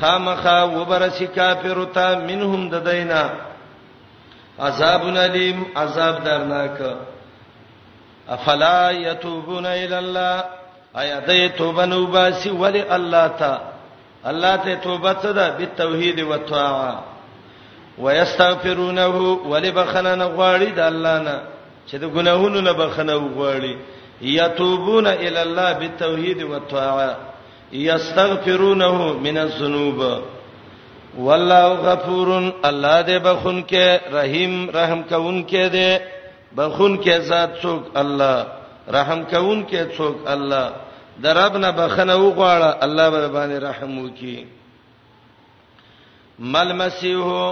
خامخا 0.00 0.62
وبرس 0.64 1.22
کافر 1.34 1.84
تا 1.94 2.14
منهم 2.14 2.70
ددینا 2.70 3.28
عذاب 4.66 5.02
الیم 5.06 5.64
عذاب 5.76 6.24
درناک 6.24 6.78
افلا 8.34 8.90
یتوبون 8.90 9.66
الی 9.66 9.94
الله 9.94 10.44
ایا 11.00 11.18
دای 11.20 11.48
توبه 11.48 11.86
نو 11.86 12.06
باسی 12.06 12.48
ولی 12.48 12.80
الله 12.82 13.28
تا 13.38 13.60
الله 14.24 14.56
ته 14.56 14.74
توبه 14.76 15.12
څه 15.12 15.26
ده 15.32 15.50
بالتوحید 15.50 16.20
و 16.22 16.32
الطاعه 16.32 16.94
ويستغفرونه 17.98 19.06
ولی 19.52 19.70
بخنه 19.70 20.24
غواړي 20.36 20.70
د 20.76 20.78
الله 20.80 21.18
نه 21.18 21.40
چې 21.90 21.94
د 21.94 22.04
ګناهونو 22.04 22.60
نه 22.60 22.72
بخنه 22.72 23.16
غواړي 23.36 23.74
یتوبون 24.22 25.06
الی 25.06 25.36
الله 25.38 25.72
بالتوحید 25.72 26.42
و 26.42 26.52
الطاعه 26.54 27.16
یستغفرونه 27.72 28.92
من 29.12 29.36
الذنوب 29.38 30.22
والله 31.18 31.68
غفور 31.68 32.52
الله 32.64 33.02
دې 33.02 33.22
بخون 33.26 33.64
کې 33.70 34.12
رحیم 34.12 34.70
رحم 34.70 35.02
کون 35.02 35.44
کې 35.48 35.68
دې 35.72 36.00
بخون 36.56 36.92
کې 37.02 37.10
ذات 37.28 37.52
څوک 37.62 37.82
الله 38.02 38.46
رحم 38.96 39.20
کون 39.30 39.62
کې 39.66 39.98
څوک 39.98 40.16
الله 40.34 40.66
دربنا 41.24 41.70
بخنه 41.80 42.14
وغواړه 42.16 42.84
الله 42.86 43.06
به 43.14 43.28
باندې 43.36 43.58
رحم 43.68 43.92
وکي 43.98 44.38
مل 46.54 46.70
مسیحو 46.82 47.42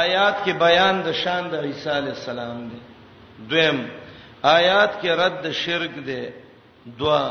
آیات 0.00 0.36
کې 0.44 0.50
بیان 0.64 0.94
د 1.06 1.08
شان 1.22 1.42
د 1.52 1.54
عیسی 1.68 1.90
علی 1.98 2.08
السلام 2.16 2.58
دی 2.72 2.80
دویم 3.52 3.78
آیات 4.56 4.90
کې 5.02 5.08
رد 5.22 5.44
شرک 5.62 5.90
دی 6.10 6.24
دوا 7.00 7.24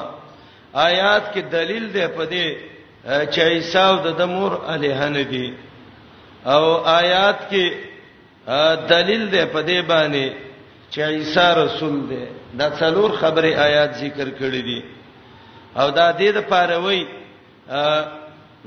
آیات 0.88 1.24
کې 1.34 1.40
دلیل 1.58 1.86
دی 1.94 2.06
په 2.18 2.24
دې 2.34 2.48
چې 3.32 3.40
عیسی 3.56 3.78
او 3.84 3.96
د 4.24 4.26
مور 4.34 4.54
علیه 4.76 5.02
نه 5.14 5.24
دی 5.36 5.48
او 6.56 6.66
آیات 6.96 7.40
کې 7.54 7.66
دلیل 8.96 9.24
دی 9.32 9.44
په 9.46 9.62
دې 9.68 9.88
باندې 9.88 10.47
چې 10.94 11.02
عیسی 11.04 11.48
رسول 11.64 11.96
دی 12.10 12.24
دا 12.60 12.68
څلور 12.82 13.10
خبره 13.22 13.52
آیات 13.68 13.92
ذکر 14.04 14.28
کړې 14.40 14.62
دي 14.70 14.82
او 15.82 15.88
دا 16.00 16.08
دې 16.20 16.30
د 16.38 16.40
پاره 16.52 16.78
وای 16.86 17.00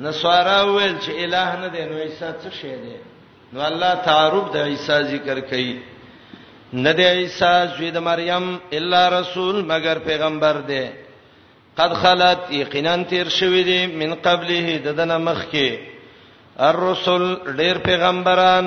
نسوارا 0.05 0.59
ویل 0.75 0.95
چې 1.05 1.13
الٰه 1.25 1.53
نه 1.63 1.69
دی 1.75 1.85
نو 1.91 1.95
عیسی 2.05 2.31
څه 2.43 2.51
شی 2.61 2.77
دی 2.85 2.97
نو 3.53 3.61
الله 3.69 3.95
تعارف 4.09 4.53
د 4.55 4.69
عیسی 4.73 4.99
ذکر 5.13 5.39
کړي 5.51 5.75
نه 6.73 6.93
دی 6.99 7.05
عیسی 7.21 7.53
زوی 7.77 7.91
د 7.91 7.99
مریم 8.09 8.49
الا 8.73 9.03
رسول 9.21 9.63
مگر 9.73 9.99
پیغمبر 10.05 10.57
دی 10.73 10.85
قد 11.79 11.93
خلت 12.03 12.41
یقینا 12.53 12.97
تیر 13.09 13.29
شوی 13.39 13.63
دی 13.71 13.79
من 13.87 14.15
قبله 14.27 14.79
ددنه 14.87 15.17
مخکي 15.19 15.71
الرسل 16.67 17.35
ډیر 17.59 17.79
پیغمبران 17.85 18.67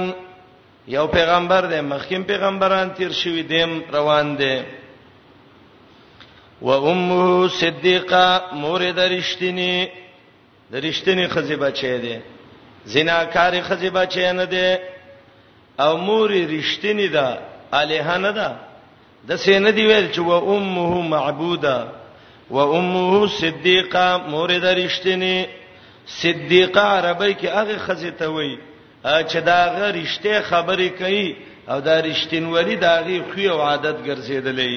یو 0.87 1.07
پیغمبر 1.07 1.61
دی 1.65 1.81
مخکیم 1.81 2.23
پیغمبران 2.23 2.89
تیر 2.93 3.11
شوی 3.11 3.43
دیم 3.43 3.69
روان 3.91 4.35
دی 4.35 4.55
و 6.61 6.69
امه 6.69 7.47
صدیقه 7.47 8.53
مور 8.53 8.91
درشتنی 8.91 9.87
درشتنی 10.71 11.27
خزی 11.27 11.55
بچی 11.55 11.97
دی 11.97 12.15
زناکاری 12.93 13.61
خزی 13.61 13.89
بچی 13.89 14.31
نه 14.31 14.45
دی 14.45 14.67
او 15.79 15.97
مور 16.07 16.29
رشتنی 16.55 17.07
ده 17.15 17.27
الیه 17.73 18.17
نه 18.17 18.31
ده 18.31 18.49
د 19.27 19.35
سینې 19.43 19.69
دی 19.77 19.83
ویل 19.91 20.11
چې 20.13 20.19
و 20.19 20.31
امه 20.31 21.01
معبوده 21.13 21.87
و 22.49 22.57
امه 22.57 23.27
صدیقه 23.27 24.17
مور 24.17 24.57
درشتنی 24.59 25.47
صدیقه 26.05 26.79
عربی 26.81 27.33
کې 27.33 27.45
هغه 27.57 27.77
خزی 27.77 28.11
ته 28.11 28.27
وایي 28.27 28.57
چې 29.03 29.35
دا 29.43 29.69
غریشته 29.77 30.41
خبرې 30.41 30.89
کوي 30.99 31.35
او 31.69 31.79
دا 31.79 32.01
رښتینولي 32.01 32.75
دا 32.75 33.01
غي 33.05 33.21
خو 33.31 33.39
یو 33.39 33.57
عادت 33.61 33.97
ګرځیدلې 34.07 34.73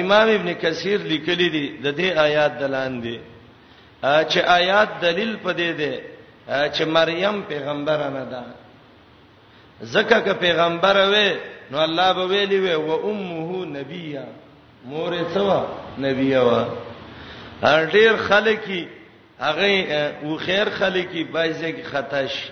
امام 0.00 0.28
ابن 0.28 0.52
کثیر 0.60 0.98
لیکلی 1.00 1.48
دی 1.50 1.66
د 1.82 1.96
دې 1.96 2.18
آیات 2.18 2.52
دلان 2.60 3.00
دی 3.02 3.20
چې 4.02 4.38
آیات 4.44 4.88
دلیل 5.02 5.36
پدې 5.44 5.70
دی 5.80 6.00
چې 6.48 6.82
مریم 6.86 7.42
پیغمبر 7.42 7.96
نه 8.10 8.24
ده 8.30 8.44
زکه 9.82 10.20
که 10.20 10.32
پیغمبر 10.34 10.96
وې 11.12 11.36
نو 11.72 11.78
الله 11.78 12.12
به 12.12 12.26
ویلی 12.26 12.60
وې 12.66 12.74
و 12.74 13.10
امه 13.10 13.66
نبیه 13.66 14.24
مور 14.84 15.14
سوا 15.34 15.66
نبیه 15.98 16.38
وا 16.40 16.64
ډېر 17.64 18.16
خلک 18.28 18.88
هغه 19.40 19.66
او 20.22 20.36
خیر 20.36 20.70
خلک 20.70 21.30
بایزه 21.32 21.72
کې 21.72 21.84
خطا 21.86 22.26
شي 22.26 22.48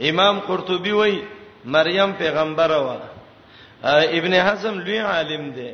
امام 0.00 0.38
قرطبي 0.48 0.92
وای 0.92 1.22
مریم 1.66 2.10
پیغمبره 2.22 2.76
و 2.86 2.90
ابن 4.18 4.32
حزم 4.52 4.74
لوی 4.78 4.98
عالم 4.98 5.44
دی 5.56 5.70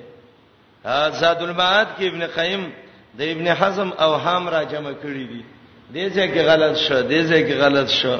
زاد 1.20 1.42
المعاد 1.42 1.86
کې 1.98 2.02
ابن 2.02 2.26
قیم 2.26 2.72
د 3.18 3.22
ابن 3.22 3.46
حزم 3.48 3.92
او 3.98 4.12
هام 4.14 4.48
را 4.48 4.64
جمع 4.64 4.92
کړی 5.02 5.24
دي 5.30 5.44
دې 5.92 6.14
ځکه 6.14 6.40
غلط 6.42 6.76
شو 6.76 7.02
دې 7.02 7.20
ځکه 7.30 7.54
غلط 7.64 7.88
شو 7.88 8.18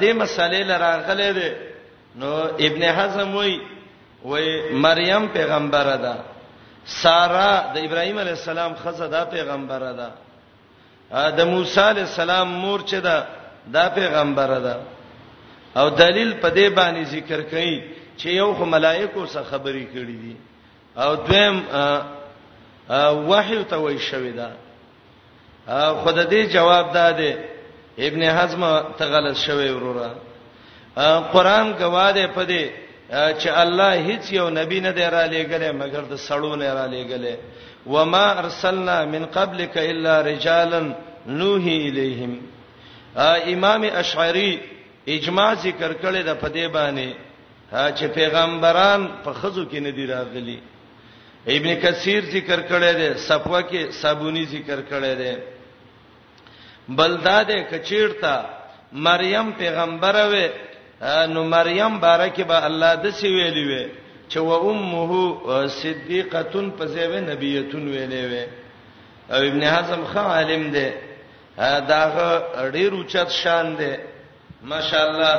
دې 0.00 0.10
مسالې 0.22 0.62
لراغلې 0.70 1.30
ده 1.38 1.50
نو 2.16 2.40
ابن 2.60 2.82
حزم 2.82 3.34
وای 3.34 3.60
وای 4.24 4.70
مریم 4.72 5.28
پیغمبره 5.28 5.96
ده 5.96 6.14
سارا 6.86 7.72
د 7.74 7.76
ابراهیم 7.78 8.18
علی 8.18 8.30
السلام 8.30 8.74
خزه 8.74 9.06
ده 9.06 9.24
پیغمبره 9.24 9.92
ده 9.92 10.08
د 11.30 11.40
موسی 11.40 11.80
علی 11.80 12.00
السلام 12.00 12.48
مور 12.48 12.80
چې 12.86 12.94
ده 13.00 13.24
دا 13.72 13.88
پیغمبر 13.88 14.58
ده 14.66 14.76
او 15.80 15.88
دلیل 15.90 16.32
په 16.42 16.50
دې 16.50 16.68
باندې 16.78 17.04
ذکر 17.14 17.42
کړي 17.42 17.82
چې 18.16 18.26
یو 18.28 18.54
خو 18.54 18.64
ملائکو 18.64 19.26
سره 19.26 19.42
خبرې 19.42 19.84
کړې 19.92 20.16
دي 20.22 20.36
او 20.96 21.14
دویم 21.14 21.62
وحی 23.28 23.64
ته 23.64 23.76
وای 23.76 23.98
شوې 23.98 24.32
ده 24.36 24.48
خود 26.02 26.16
دې 26.28 26.52
جواب 26.54 26.92
ده 26.92 27.38
ابن 27.98 28.22
حزم 28.22 28.62
ته 28.98 29.04
غلط 29.06 29.36
شوی 29.36 29.70
وروره 29.70 30.10
قران 31.32 31.72
گواده 31.80 32.28
پدې 32.34 32.64
چې 33.38 33.48
الله 33.62 33.92
هیڅ 34.06 34.32
یو 34.32 34.50
نبی 34.50 34.80
نه 34.80 34.90
دی 34.90 35.02
را 35.02 35.26
لېګلې 35.26 35.70
مګر 35.72 36.00
د 36.10 36.16
سړو 36.28 36.54
نه 36.56 36.74
را 36.74 36.86
لېګلې 36.86 37.34
وما 37.86 38.38
ارسلنا 38.38 39.04
من 39.04 39.26
قبلك 39.26 39.76
الا 39.78 40.20
رجالا 40.20 40.92
نوحي 41.26 41.88
اليهم 41.88 42.40
امام 43.16 43.84
اشعری 43.94 44.56
اجماع 45.06 45.54
ذکر 45.62 45.92
کړی 46.02 46.22
د 46.22 46.34
پدې 46.40 46.66
باندې 46.74 47.08
چې 47.98 48.06
پیغمبران 48.14 49.06
په 49.24 49.32
خزو 49.32 49.64
کې 49.70 49.78
نه 49.82 49.90
دی 49.90 50.06
راغلي 50.06 50.58
ابن 51.48 51.70
کثیر 51.82 52.24
ذکر 52.30 52.60
کړی 52.70 52.92
دی 52.96 53.18
صفوه 53.18 53.60
کې 53.62 53.90
صابونی 54.02 54.44
ذکر 54.44 54.80
کړی 54.90 55.14
دی 55.18 55.34
بلداد 56.88 57.50
کچیرتا 57.70 58.42
مریم 58.92 59.50
پیغمبره 59.58 60.24
و 60.28 61.26
نو 61.26 61.44
مریم 61.44 61.98
بارکه 62.00 62.44
به 62.44 62.64
الله 62.66 62.94
د 63.02 63.10
سی 63.14 63.28
ویلی 63.34 63.64
و 63.68 63.88
چې 64.30 64.36
و 64.36 64.52
امه 64.70 65.12
صدیقه 65.66 66.42
په 66.78 66.86
ځای 66.94 67.20
نبیتون 67.26 67.82
ویلې 67.92 68.24
و 68.32 68.34
او 69.34 69.42
ابن 69.48 69.62
حزم 69.62 70.02
خان 70.06 70.26
عالم 70.30 70.70
دی 70.70 70.88
داغه 71.58 72.42
ډیر 72.72 72.92
اوچت 72.94 73.30
شان 73.30 73.76
دی 73.78 73.92
ماشاءالله 74.62 75.34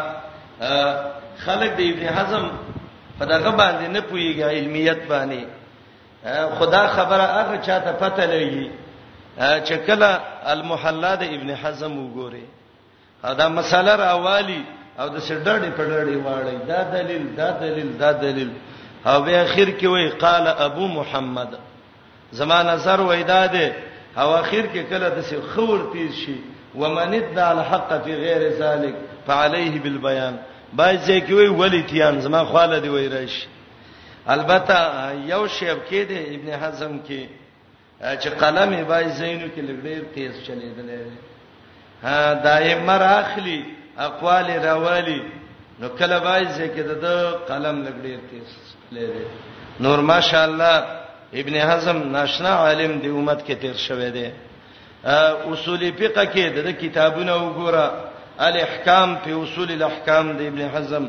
خلک 1.38 1.76
دی 1.78 1.92
ابن 1.92 2.06
حزم 2.18 2.50
په 3.20 3.26
دغه 3.26 3.52
باندې 3.52 3.88
نه 3.96 4.02
پويږي 4.02 4.44
علمیت 4.44 5.04
باندې 5.08 5.44
خدا 6.60 6.88
خبره 6.88 7.24
هغه 7.26 7.58
چاته 7.62 7.92
پته 7.92 8.26
لګي 8.28 8.70
چې 9.40 9.74
کله 9.88 10.20
المحلا 10.46 11.16
د 11.16 11.24
ابن 11.24 11.56
حزم 11.56 11.94
وګوري 11.98 12.46
دا 13.38 13.48
مساله 13.50 13.96
راوالي 13.96 14.64
او 15.00 15.08
د 15.10 15.18
سړډې 15.20 15.72
په 15.78 15.84
ډړې 15.84 16.18
واړې 16.26 16.68
دا 16.68 16.84
دلیل 16.84 17.36
دا 17.36 17.52
دلیل 17.52 17.98
دا 17.98 18.12
دلیل 18.12 18.52
او 19.06 19.22
بیا 19.22 19.42
اخر 19.42 19.68
کې 19.80 19.84
وایي 19.84 20.10
قال 20.10 20.48
ابو 20.48 20.88
محمد 20.88 21.56
زمانه 22.32 22.76
زر 22.78 23.02
وېدا 23.08 23.48
ده 23.54 23.72
او 24.18 24.36
اخر 24.36 24.64
کې 24.74 24.84
کله 24.90 25.10
د 25.16 25.22
څه 25.22 25.36
خور 25.56 25.80
تیز 25.94 26.14
شي 26.24 26.36
ومن 26.76 27.14
ادعى 27.14 27.52
الحق 27.52 27.94
في 28.04 28.14
غير 28.16 28.44
ذلك 28.62 28.96
فعليه 29.28 29.80
بالبيان 29.86 30.38
باید 30.74 31.00
چې 31.06 31.30
وی 31.32 31.48
ولی 31.62 31.82
تیان 31.84 32.20
زما 32.22 32.44
خاله 32.54 32.80
دی 32.80 32.90
وای 32.90 33.08
راشي 33.10 33.48
البته 34.28 34.80
یو 35.28 35.48
شیب 35.48 35.78
کې 35.90 35.94
دی 35.94 36.36
ابن 36.36 36.52
حزم 36.66 37.00
کې 37.08 37.26
چې 38.20 38.30
قلمي 38.44 38.84
باید 38.94 39.10
زینو 39.10 39.48
کې 39.48 39.60
لګډیر 39.60 40.16
تیز 40.16 40.44
چلیدل 40.44 40.90
ها 42.04 42.34
دایمه 42.34 42.98
راخلی 42.98 43.64
اقوال 43.98 44.46
راوالی 44.66 45.22
نو 45.80 45.88
کله 45.90 46.20
باید 46.20 46.48
چې 46.48 47.04
د 47.04 47.32
قلم 47.48 47.86
لګډیر 47.86 48.20
تیز 48.32 48.50
لري 48.92 49.26
نور 49.80 50.00
ماشاءالله 50.02 51.01
ابن 51.40 51.56
حزم 51.70 51.98
ناشنا 52.16 52.50
عالم 52.64 52.92
دی 53.04 53.10
امت 53.18 53.40
کې 53.48 53.54
تیر 53.62 53.76
شوی 53.88 54.10
دی 54.16 54.26
اصول 55.52 55.82
فقہ 56.00 56.24
کې 56.34 56.46
د 56.56 56.60
کتابونو 56.82 57.34
وګوره 57.44 57.86
الاحکام 58.48 59.16
فی 59.24 59.32
اصول 59.44 59.70
الاحکام 59.72 60.32
د 60.38 60.42
ابن 60.52 60.62
حزم 60.76 61.06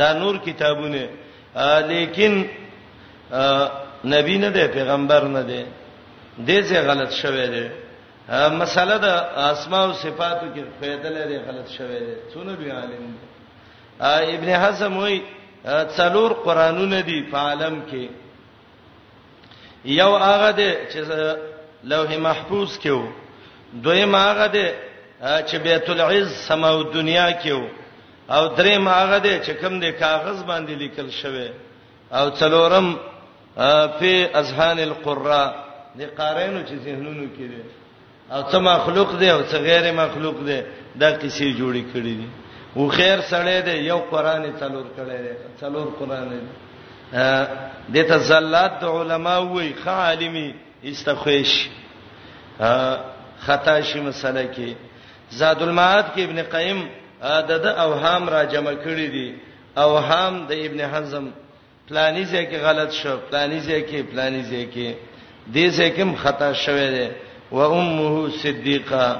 دا 0.00 0.12
نور 0.12 0.34
کتابونه 0.46 1.08
لیکن 1.92 2.32
نبی 4.14 4.36
نه 4.38 4.48
دی 4.56 4.64
پیغمبر 4.78 5.22
نه 5.36 5.42
دی 5.50 5.62
دې 6.46 6.58
څه 6.68 6.76
غلط 6.88 7.10
شوی 7.22 7.46
دی 7.54 7.64
مسله 8.60 8.96
د 9.04 9.06
اسماء 9.50 9.84
او 9.86 9.92
صفاتو 9.92 10.46
کې 10.54 10.62
فائدہ 10.80 11.08
لري 11.18 11.36
غلط 11.46 11.68
شوی 11.76 11.98
دی 12.06 12.12
څونه 12.32 12.52
به 12.60 12.68
عالم 12.78 13.04
دی 13.14 13.18
ابن 14.36 14.48
حزم 14.64 14.92
وایي 14.96 15.18
څلور 15.96 16.30
قرانونه 16.44 17.00
دي 17.00 17.20
په 17.30 17.38
عالم 17.38 17.80
کې 17.90 18.04
یو 19.84 20.16
هغه 20.16 20.50
دی 20.58 20.70
چې 20.92 20.98
لوح 21.84 22.16
محفوظ 22.26 22.70
کې 22.82 22.90
وو 22.90 23.06
دویم 23.84 24.14
هغه 24.14 24.46
دی 24.46 24.66
چې 25.22 25.56
بیت 25.64 25.90
العز 25.90 26.28
سماو 26.48 26.82
دنیا 26.82 27.28
کې 27.42 27.52
وو 27.52 27.68
او 28.36 28.46
دریم 28.46 28.88
هغه 28.88 29.18
دی 29.18 29.40
چې 29.44 29.50
کوم 29.60 29.80
دی 29.80 29.92
کاغذ 29.92 30.38
باندې 30.44 30.74
لیکل 30.82 31.10
شوی 31.20 31.48
او 32.12 32.30
څلورم 32.38 32.86
فی 33.98 34.12
اذهان 34.40 34.78
القراء 34.88 35.48
دی 35.98 36.06
قارینو 36.18 36.60
چې 36.68 36.74
ذهنونو 36.84 37.26
کې 37.36 37.44
دی 37.52 37.62
او 38.34 38.42
څه 38.50 38.56
مخلوق 38.58 39.18
دی 39.18 39.30
او 39.30 39.40
څه 39.50 39.56
غیر 39.68 39.92
مخلوق 39.92 40.34
دی 40.48 40.62
دا 40.96 41.12
کیسې 41.20 41.46
جوړې 41.58 41.82
کړې 41.94 42.14
دي 42.20 42.28
و 42.76 42.88
خیر 42.88 43.20
سره 43.20 43.60
دی 43.60 43.76
یو 43.90 43.98
قران 44.10 44.42
څلور 44.60 44.86
کړي 44.96 45.18
دی 45.24 45.32
څلور 45.60 45.86
قران 45.98 46.28
دی 46.28 46.38
د 47.94 48.02
ته 48.08 48.16
زلات 48.30 48.80
علماء 48.96 49.40
وای 49.54 49.72
خالمی 49.84 50.54
استخویش 50.90 51.52
خطا 53.46 53.80
شي 53.80 54.00
مسله 54.00 54.44
کې 54.54 54.70
زاد 55.38 55.62
المعاد 55.62 56.04
کې 56.16 56.20
ابن 56.26 56.42
قیم 56.56 56.80
د 57.48 57.52
د 57.64 57.80
اوهام 57.84 58.28
را 58.28 58.44
جمع 58.44 58.72
کړی 58.84 59.08
دي 59.16 59.34
اوهام 59.84 60.38
د 60.52 60.62
ابن 60.66 60.80
حزم 60.94 61.28
پلانی 61.88 62.24
ځای 62.24 62.44
کې 62.50 62.56
غلط 62.68 62.90
شو 63.00 63.16
پلانی 63.30 63.60
ځای 63.60 63.82
کې 63.88 64.10
پلانی 64.12 64.42
ځای 64.42 64.66
کې 64.74 64.90
دې 65.54 65.66
ځای 65.76 65.90
کې 65.96 66.16
خطا 66.24 66.52
شوه 66.52 66.88
ده 66.90 67.16
و 67.50 67.58
امه 67.60 68.28
صدیقه 68.42 69.16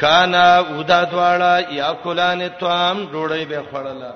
کانا 0.00 0.46
ودا 0.78 1.04
دواړه 1.04 1.72
یا 1.74 1.92
کولان 2.04 2.48
توام 2.48 3.04
ډوړې 3.12 3.44
به 3.48 3.62
خړله 3.72 4.12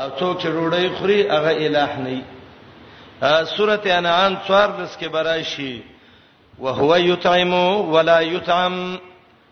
او 0.00 0.08
څوک 0.18 0.36
چې 0.42 0.48
روړی 0.56 0.86
خوري 0.98 1.18
هغه 1.28 1.52
الٰه 1.68 1.98
نه 2.04 3.44
سورته 3.56 3.94
انعام 3.98 4.36
14 4.48 4.98
کې 5.00 5.08
براشي 5.08 5.82
وهو 6.58 6.96
یطعم 7.12 7.52
ولا 7.94 8.20
یطعم 8.22 8.98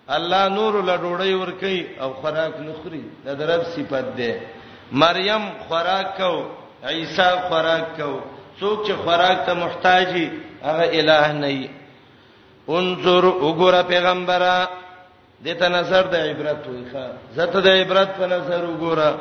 الله 0.09 0.49
نور 0.49 0.74
له 0.84 0.97
ډوډۍ 0.97 1.32
ورکي 1.41 1.86
او 2.01 2.12
خوراک 2.12 2.55
نخوري 2.61 3.03
دا 3.24 3.32
درب 3.34 3.62
صفت 3.74 4.16
ده 4.18 4.32
مریم 4.93 5.45
خوراک 5.68 6.16
کو 6.16 6.32
عیسی 6.91 7.28
خوراک 7.49 7.97
کو 7.97 8.20
څوک 8.61 8.86
چې 8.86 8.93
خوراک 9.05 9.47
ته 9.47 9.55
محتاجي 9.55 10.30
هغه 10.62 10.84
الٰه 11.01 11.32
نه 11.32 11.47
وي 11.49 11.68
انظر 12.68 13.24
وګوره 13.30 13.80
پیغمبره 13.93 14.68
دته 15.45 15.68
نظر 15.68 16.03
د 16.14 16.16
عبرت 16.30 16.66
وي 16.66 16.84
ښا 16.93 17.07
زته 17.36 17.61
د 17.61 17.68
عبرت 17.80 18.09
په 18.18 18.26
نظر 18.26 18.62
وګوره 18.68 19.12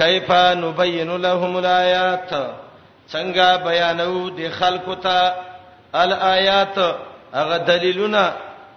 کیف 0.00 0.30
نبین 0.64 1.10
لهم 1.26 1.56
الایات 1.60 2.30
څنګه 3.12 3.44
بیانو 3.66 4.28
د 4.38 4.50
خلکو 4.58 4.94
ته 5.04 5.18
الایات 6.02 6.76
هغه 7.38 7.56
دلیلونه 7.70 8.22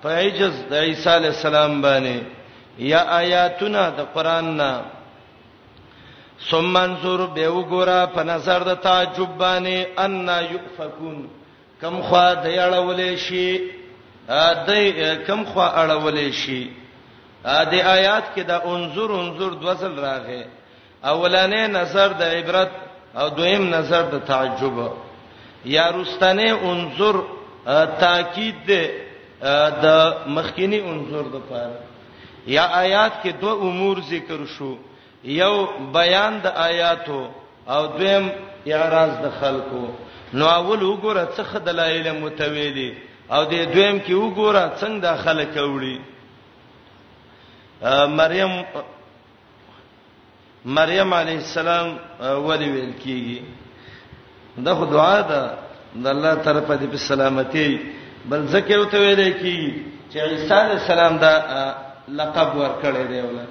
په 0.01 0.09
عجز 0.23 0.53
د 0.71 0.85
عیسی 0.89 1.09
علی 1.17 1.27
السلام 1.35 1.81
باندې 1.81 2.17
یا 2.91 3.01
آیاتونه 3.21 3.81
د 3.97 4.05
قران 4.13 4.47
نه 4.61 4.71
ثم 6.49 6.75
انظر 6.77 7.19
به 7.35 7.45
وګوره 7.55 7.99
په 8.15 8.23
نظر 8.31 8.59
د 8.69 8.73
تعجب 8.87 9.31
باندې 9.37 9.77
ان 10.05 10.29
یفکون 10.55 11.17
کم 11.81 12.01
خوا 12.01 12.33
د 12.33 12.45
اړولې 12.65 13.15
شي 13.25 13.49
د 14.67 14.69
کم 15.27 15.45
خوا 15.51 15.67
اړولې 15.83 16.31
شي 16.41 16.61
د 17.71 17.73
آیات 17.97 18.23
کې 18.35 18.43
د 18.51 18.71
انظر 18.73 19.09
انظر 19.23 19.51
دوسل 19.65 19.95
راغې 20.05 20.43
اولانې 21.03 21.67
نظر 21.67 22.07
د 22.13 22.21
عبرت 22.21 22.71
او 23.15 23.29
دویم 23.29 23.69
نظر 23.69 24.01
د 24.11 24.19
تعجب 24.27 24.79
یا 25.65 25.89
رستنه 25.91 26.51
انظر 26.71 27.15
تاکید 27.99 28.55
ده 28.67 28.83
د 29.83 30.13
مخکینی 30.27 30.79
انظر 30.79 31.21
د 31.33 31.39
پاره 31.49 31.79
یا 32.47 32.63
آیات 32.71 33.11
کې 33.23 33.29
دوه 33.41 33.63
امور 33.67 33.97
ذکر 34.09 34.45
شو 34.57 34.75
یو 35.23 35.65
بیان 35.93 36.39
د 36.43 36.47
آیاتو 36.55 37.29
او 37.67 37.85
دویم 37.87 38.29
اعراض 38.67 39.11
د 39.23 39.29
خلکو 39.41 39.87
نو 40.33 40.45
اول 40.45 40.81
وګوره 40.83 41.35
څه 41.37 41.43
خدلایل 41.43 42.11
متویلی 42.19 42.91
او 43.31 43.43
د 43.43 43.49
دویم 43.73 43.99
کې 43.99 44.13
وګوره 44.13 44.71
څنګه 44.81 45.15
د 45.15 45.17
خلک 45.23 45.53
وړي 45.55 45.97
مریم 48.19 48.53
مریم 50.65 51.13
علیه 51.13 51.37
السلام 51.37 51.87
ولی 52.47 52.69
ویل 52.71 52.91
کیږي 53.03 53.41
دا 54.65 54.73
خو 54.75 54.85
دعا 54.85 55.21
ده 55.29 55.53
د 55.95 56.07
الله 56.07 56.35
طرفه 56.35 56.77
دې 56.79 56.85
په 56.91 56.97
سلامتی 56.97 57.81
بل 58.29 58.45
ذکر 58.51 58.85
ته 58.91 58.99
ویل 58.99 59.33
کیږي 59.33 59.83
چې 60.11 60.19
عیسی 60.19 60.53
علیه 60.53 60.75
السلام 60.79 61.17
دا 61.17 61.75
لقب 62.07 62.49
ورکړی 62.57 63.03
دی 63.09 63.21
ولر 63.21 63.47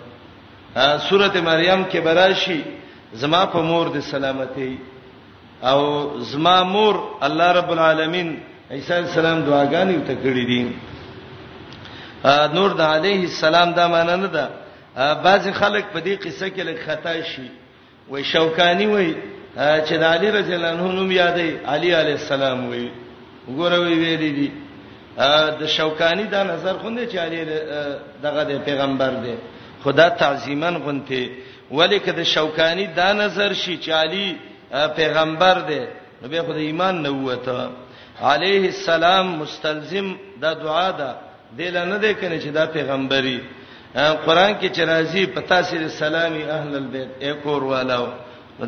سورته 1.08 1.40
مریم 1.42 1.84
کې 1.90 1.98
براشي 2.04 2.60
زما 3.14 3.44
په 3.46 3.58
مور 3.62 3.86
دې 3.88 4.00
سلامتی 4.10 4.78
او 5.62 5.80
زما 6.18 6.62
مور 6.62 6.94
الله 7.20 7.52
رب 7.52 7.70
العالمین 7.70 8.40
عیسی 8.70 8.92
علیه 8.94 9.08
السلام 9.08 9.40
دعاګانې 9.42 10.06
ته 10.06 10.14
کړې 10.14 10.46
دي 10.46 10.74
نور 12.54 12.70
د 12.72 12.80
علیه 12.80 13.20
السلام 13.24 13.72
دا 13.72 13.88
معنی 13.88 14.16
نه 14.22 14.26
ده 14.28 14.50
بعض 14.98 15.48
خلک 15.50 15.84
په 15.94 16.00
دې 16.00 16.14
قصه 16.26 16.48
کې 16.50 16.60
لږ 16.68 16.76
خطا 16.86 17.12
شي 17.32 17.48
وای 18.10 18.24
شوکانی 18.24 18.86
وای 18.86 19.14
چې 19.86 19.92
د 20.02 20.04
علی 20.14 20.28
رضی 20.30 20.54
الله 20.54 20.68
عنه 20.74 20.92
نوم 20.92 21.10
یادې 21.12 21.48
علی 21.72 21.90
علی 22.00 22.12
السلام 22.12 22.68
وای 22.70 22.90
وګوروي 23.48 23.94
ویلې 24.02 24.32
دي 24.38 24.50
د 25.60 25.66
شوکانی 25.66 26.24
دا 26.24 26.42
نظر 26.42 26.74
خوندې 26.82 27.04
چې 27.12 27.16
علی 27.26 27.38
دغه 28.22 28.44
د 28.44 28.52
پیغمبر 28.64 29.10
دی 29.24 29.34
خدا 29.84 30.08
تعظیمن 30.08 30.76
غونته 30.78 31.28
ولیکه 31.70 32.12
د 32.12 32.22
شوکانی 32.22 32.86
دا 32.86 33.12
نظر 33.12 33.52
شي 33.52 33.78
چې 33.84 33.88
علی 34.02 34.36
پیغمبر 34.96 35.58
دی 35.68 35.80
نو 36.22 36.28
به 36.28 36.42
خدای 36.42 36.62
ایمان 36.66 37.02
نه 37.02 37.10
وته 37.10 37.68
علیه 38.22 38.66
السلام 38.74 39.26
مستلزم 39.38 40.16
دا 40.42 40.52
دعا 40.54 40.90
ده 40.90 41.14
دل 41.58 41.76
نه 41.84 41.98
ده 41.98 42.14
کنه 42.14 42.38
چې 42.40 42.46
دا 42.54 42.66
پیغمبري 42.66 43.38
قران 43.94 44.54
کې 44.60 44.68
چې 44.70 44.82
راځي 44.84 45.26
پتا 45.34 45.62
سره 45.62 45.88
سلامي 45.88 46.42
اهل 46.44 46.76
البيت 46.76 47.08
اکور 47.28 47.62
والو 47.64 48.04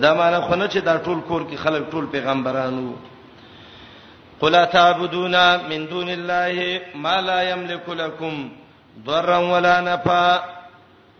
دا 0.02 0.14
معنی 0.14 0.36
خو 0.46 0.54
نه 0.54 0.66
چې 0.68 0.78
دا 0.84 0.96
ټول 1.04 1.20
کور 1.28 1.40
کې 1.50 1.56
خلک 1.56 1.90
ټول 1.90 2.06
پیغمبرانو 2.12 2.94
قل 4.40 4.64
تعبدون 4.66 5.34
من 5.68 5.86
دون 5.90 6.08
الله 6.08 6.80
ما 6.94 7.20
لا 7.20 7.42
يملك 7.50 7.88
لكم 7.88 8.48
ضرا 9.06 9.36
ولا 9.38 9.80
نفع 9.80 10.38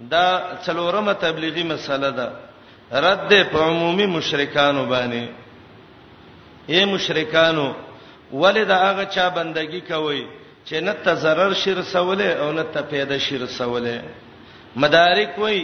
دا 0.01 0.25
څلورمه 0.65 1.13
تبلیغي 1.23 1.63
مسله 1.65 2.11
ده 2.11 2.33
رد 2.93 3.33
په 3.53 3.63
عمومي 3.63 4.07
مشرکانو 4.07 4.85
باندې 4.89 5.29
اے 6.71 6.85
مشرکانو 6.85 7.73
ولدا 8.33 8.77
هغه 8.93 9.05
چا 9.05 9.29
بندگی 9.29 9.81
کوي 9.81 10.25
چې 10.71 10.81
نه 10.87 10.93
ته 11.05 11.15
zarar 11.25 11.53
شر 11.63 11.83
سوله 11.83 12.31
او 12.43 12.53
نه 12.53 12.63
ته 12.73 12.81
پیدا 12.93 13.17
شر 13.27 13.43
سوله 13.47 13.97
مدارک 14.83 15.33
وای 15.39 15.59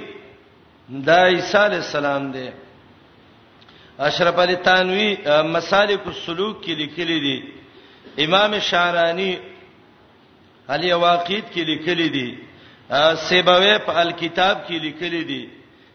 دا 1.07 1.19
عیسی 1.33 1.59
علی 1.67 1.75
السلام 1.85 2.25
دی 2.35 2.47
اشرف 4.09 4.37
علی 4.45 4.55
تنوی 4.69 5.09
مسالک 5.55 6.03
السلوک 6.13 6.57
کې 6.65 6.75
لیکلي 6.81 7.19
دي 7.27 7.37
امام 8.25 8.59
شارانی 8.59 9.37
علی 10.75 10.93
واقید 10.93 11.45
کې 11.55 11.63
لیکلي 11.71 12.09
دي 12.09 12.29
سیبوی 13.29 13.79
په 13.79 14.03
الکتاب 14.03 14.57
کې 14.69 14.79
لیکلي 14.87 15.25
دي 15.25 15.49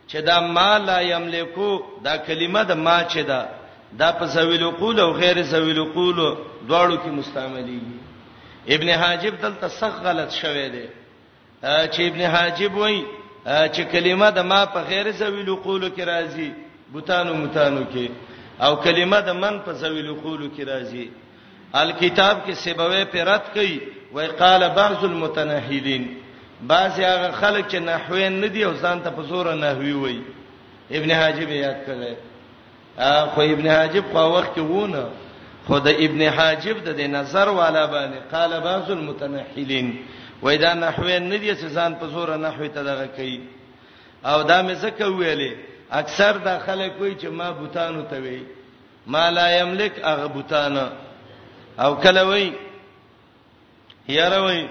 چې 0.07 0.15
دا 0.21 0.39
ما 0.39 0.77
لا 0.77 1.01
یملکو 1.01 1.71
دا 2.05 2.17
کلمه 2.17 2.63
د 2.63 2.71
ما 2.85 3.03
چې 3.09 3.19
دا 3.27 3.45
دا 3.99 4.11
په 4.11 4.25
زویل 4.25 4.69
قول 4.69 4.99
او 4.99 5.11
غیر 5.11 5.43
زویل 5.43 5.83
قول 5.93 6.35
دواړو 6.67 6.97
کې 7.03 7.07
مستعملي 7.11 7.79
ابن 8.69 8.89
حاجب 8.97 9.41
دلته 9.41 9.67
سخت 9.79 9.99
غلط 10.05 10.31
شوه 10.31 10.67
دی 10.67 10.85
چې 11.63 11.99
ابن 12.01 12.21
حاجب 12.33 12.75
وای 12.77 13.03
چې 13.47 13.81
کلمه 13.91 14.29
د 14.29 14.39
ما 14.39 14.65
په 14.65 14.79
غیر 14.89 15.11
زویل 15.11 15.55
قولو 15.63 15.87
کې 15.89 16.03
راځي 16.03 16.49
بوتانو 16.91 17.33
متانو 17.33 17.85
کې 17.93 18.05
او 18.65 18.75
کلمه 18.75 19.19
د 19.19 19.29
من 19.33 19.59
په 19.65 19.71
زویل 19.73 20.13
قولو 20.23 20.47
کې 20.57 20.63
راځي 20.69 21.05
الکتاب 21.81 22.35
کې 22.47 22.53
سبوی 22.65 23.05
په 23.05 23.23
رد 23.23 23.41
کړي 23.55 23.79
وای 24.15 24.27
قال 24.27 24.69
بعض 24.69 25.03
المتناهلین 25.05 26.03
بعض 26.61 26.99
هغه 26.99 27.31
خلک 27.31 27.65
چې 27.71 27.75
نحوین 27.89 28.33
نه 28.41 28.47
دی 28.47 28.63
او 28.65 28.73
ځان 28.83 28.97
ته 29.03 29.09
په 29.15 29.21
زور 29.29 29.53
نحوی 29.55 29.93
وای 29.93 30.19
ابن 30.91 31.09
حاجب 31.19 31.49
یاد 31.51 31.77
کړي 31.87 32.13
خو 33.33 33.41
ابن 33.53 33.67
حاجب 33.75 34.03
په 34.13 34.21
وخت 34.35 34.51
کې 34.55 34.59
وونه 34.59 35.03
خود 35.67 35.87
ابن 35.87 36.21
حاجب 36.37 36.83
د 36.85 37.01
نظر 37.17 37.47
والا 37.49 37.85
باندې 37.85 38.19
قال 38.35 38.51
بعض 38.59 38.91
المتنحلين 38.91 40.05
وېدا 40.43 40.73
نحوی 40.73 41.19
نه 41.19 41.37
دي 41.37 41.53
چې 41.55 41.75
ځان 41.75 41.95
په 42.01 42.05
زور 42.13 42.29
نحوی 42.45 42.69
ته 42.77 42.83
دغه 42.83 43.07
کوي 43.17 43.41
او 44.25 44.41
دا 44.43 44.61
مې 44.67 44.71
زکه 44.71 45.05
ویلې 45.07 45.53
اکثر 45.91 46.37
د 46.45 46.59
خلک 46.65 46.91
وایي 47.01 47.15
چې 47.15 47.25
ما 47.25 47.51
بوتانو 47.51 48.01
ته 48.11 48.21
وایي 48.21 48.43
ما 49.07 49.29
لا 49.31 49.49
یملک 49.59 49.93
هغه 50.03 50.25
بوتانه 50.27 50.89
او 51.79 51.95
کله 51.95 52.23
وایي 52.27 52.53
یاره 54.09 54.41
وایي 54.43 54.67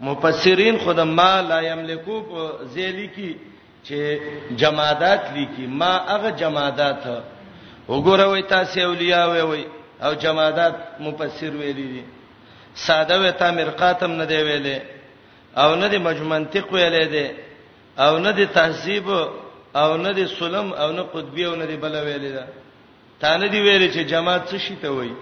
مفسرین 0.00 0.78
خود 0.84 1.00
ما 1.00 1.40
لا 1.42 1.60
یملکو 1.62 2.20
په 2.30 2.64
زیلی 2.74 3.08
کې 3.16 3.36
چې 3.88 4.20
جمادات 4.64 5.22
لیکي 5.36 5.66
ما 5.66 5.96
هغه 6.08 6.30
جمادات 6.30 7.08
وګوره 7.88 8.24
وایي 8.24 8.42
تاسو 8.52 8.80
اولیاء 8.80 9.26
وایي 9.48 9.64
او 10.02 10.12
جمادات 10.24 10.74
مفسر 11.06 11.52
ویلي 11.60 11.86
دي 11.92 12.02
ساده 12.86 13.16
وتا 13.24 13.48
مرقاتم 13.58 14.12
نه 14.20 14.24
دی 14.32 14.40
ویلي 14.48 14.76
او 15.62 15.68
نه 15.82 15.86
دی 15.92 15.98
مجمنطق 16.08 16.66
ویلي 16.74 17.04
دي 17.14 17.26
او 18.04 18.12
نه 18.24 18.30
دی 18.38 18.44
تهذیب 18.58 19.08
او 19.82 19.88
نه 20.04 20.12
دی 20.18 20.24
سلم 20.40 20.68
او 20.82 20.88
نه 20.96 21.02
قطبی 21.14 21.42
او 21.48 21.54
نه 21.60 21.66
دی 21.70 21.76
بل 21.84 21.94
ویلي 22.06 22.30
ده 22.36 22.44
تا 23.20 23.30
نه 23.42 23.46
دی 23.52 23.58
ویلي 23.66 23.88
چې 23.94 24.00
جماعت 24.12 24.42
څه 24.50 24.56
شي 24.64 24.74
ته 24.82 24.90
وایي 24.96 25.14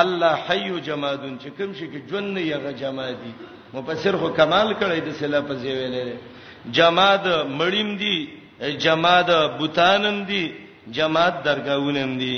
الله 0.00 0.32
حي 0.46 0.80
جمادون 0.88 1.34
چې 1.42 1.48
کوم 1.58 1.70
شي 1.78 1.86
کې 1.92 1.98
جن 2.10 2.36
یغه 2.52 2.72
جمادي 2.82 3.32
مفسر 3.76 4.14
خو 4.20 4.28
کمال 4.38 4.68
کړی 4.80 4.98
د 5.06 5.10
سلا 5.20 5.40
په 5.48 5.54
ځای 5.62 5.74
ویلې 5.80 6.16
جماد 6.78 7.24
مړیم 7.58 7.90
دی 8.02 8.16
جماد 8.86 9.28
بوتانم 9.58 10.18
دی 10.30 10.44
جماد 10.98 11.34
درگاہونم 11.46 12.10
دی 12.22 12.34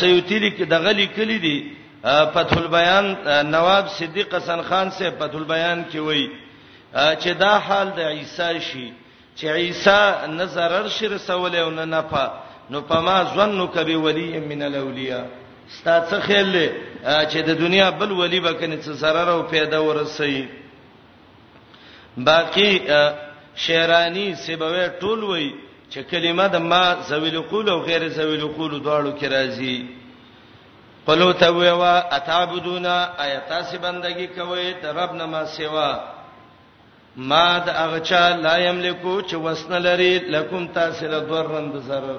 سیوطی 0.00 0.38
لیک 0.42 0.58
د 0.70 0.82
غلی 0.84 1.06
کلی 1.16 1.38
دی 1.38 1.56
فتح 2.34 2.56
البیان 2.62 3.06
نواب 3.50 3.88
صدیق 3.98 4.34
حسن 4.34 4.62
خان 4.68 4.90
سے 4.98 5.10
فتح 5.18 5.36
البیان 5.36 5.84
کې 5.90 5.98
وای 5.98 6.26
چې 6.94 7.30
دا 7.40 7.56
حال 7.68 7.88
د 7.96 8.00
عیسی 8.18 8.58
شي 8.72 8.90
چې 9.36 9.46
عیسی 9.46 10.34
نظرر 10.40 10.88
شر 10.98 11.18
سوال 11.26 11.56
او 11.56 11.70
نه 11.70 11.84
نفع 11.84 12.26
نو 12.70 12.80
پما 12.80 13.22
ظنو 13.36 13.66
کبی 13.74 13.94
ولی 14.06 14.38
من 14.40 14.62
الاولیاء 14.62 15.24
ستا 15.78 15.96
څه 16.10 16.20
خیال 16.26 16.52
لې 16.52 16.68
چې 17.30 17.38
د 17.46 17.50
دنیا 17.58 17.90
بل 17.90 18.12
ولی 18.12 18.40
بکنه 18.40 18.76
څه 18.82 19.02
zarar 19.02 19.28
او 19.28 19.42
پیدا 19.42 19.78
ورسې 19.78 20.44
باقی 22.16 22.80
شیرانی 23.56 24.34
سیبوی 24.34 24.86
ټول 25.00 25.24
وای 25.24 25.50
چې 25.90 26.00
کلمه 26.10 26.46
د 26.48 26.56
ما 26.56 26.84
زویل 27.08 27.40
قول 27.50 27.68
او 27.68 27.78
غیر 27.88 28.08
زویل 28.08 28.44
قول 28.56 28.80
دواړو 28.84 29.12
کې 29.18 29.26
راځي 29.34 29.76
قلو 31.06 31.30
ته 31.40 31.48
ویوا 31.56 31.96
اتعبدونا 32.18 32.96
ایتاس 33.24 33.68
بندگی 33.84 34.26
کوي 34.36 34.72
ته 34.82 34.88
رب 34.98 35.12
نه 35.18 35.26
ما 35.26 35.42
سیوا 35.56 35.90
ما 37.16 37.58
د 37.66 37.68
اغچا 37.84 38.22
لا 38.44 38.54
یملکو 38.58 39.14
چې 39.28 39.34
وسن 39.34 39.72
لري 39.82 40.18
لکم 40.18 40.66
تاسل 40.78 41.12
ضررند 41.30 41.74
zarar 41.88 42.18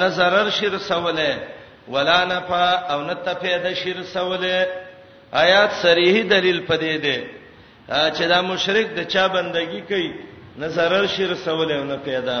نه 0.00 0.08
zarar 0.08 0.50
شر 0.50 0.78
سواله 0.78 1.34
ولا 1.88 2.24
نفع 2.24 2.92
او 2.92 3.00
نه 3.02 3.14
تفید 3.14 3.72
شر 3.74 4.02
سواله 4.02 4.66
آیات 5.34 5.70
صریح 5.82 6.14
دلیل 6.30 6.66
پدې 6.68 6.96
ده 7.04 7.30
چې 8.14 8.22
دا 8.28 8.40
مشرک 8.42 8.86
د 8.96 9.02
چا 9.08 9.26
بندگی 9.28 9.80
کوي 9.80 10.10
نه 10.56 10.66
zarar 10.68 11.06
شر 11.06 11.34
سواله 11.34 11.74
او 11.76 11.84
نه 11.84 11.96
پیدا 12.04 12.40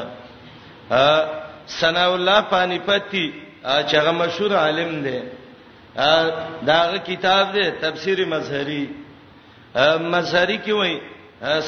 ثنا 1.80 2.06
الله 2.14 2.40
پانیپتی 2.50 3.32
چې 3.62 3.94
هغه 3.94 4.10
مشهور 4.12 4.54
عالم 4.54 5.00
دی 5.02 5.18
داغه 6.66 6.98
کتاب 7.06 7.52
دی 7.52 7.70
تفسیر 7.80 8.24
مظهری 8.26 8.86
مظهری 10.00 10.58
کې 10.66 10.70
وایي 10.70 10.98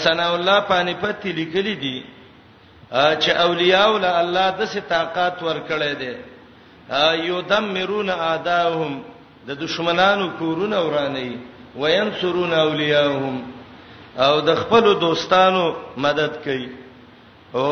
ثنا 0.02 0.28
الله 0.34 0.60
پانیپتی 0.60 1.32
لیکلی 1.32 1.74
دی 1.74 2.02
چې 2.92 3.28
اولیاء 3.46 3.88
ول 3.94 4.04
الله 4.04 4.50
د 4.58 4.64
سه 4.64 4.80
طاقت 4.90 5.36
ورکړي 5.42 5.96
دي 6.00 6.14
یودمرون 7.26 8.10
اعداهم 8.10 9.02
د 9.46 9.50
دشمنانو 9.64 10.30
کورونه 10.38 10.78
ورانی 10.86 11.36
وینصرون 11.76 12.52
اولیاءهم 12.52 13.42
او 14.18 14.40
د 14.40 14.54
خپل 14.54 14.94
دوستانو 15.00 15.74
مدد 15.96 16.32
کوي 16.44 16.68
او 17.54 17.68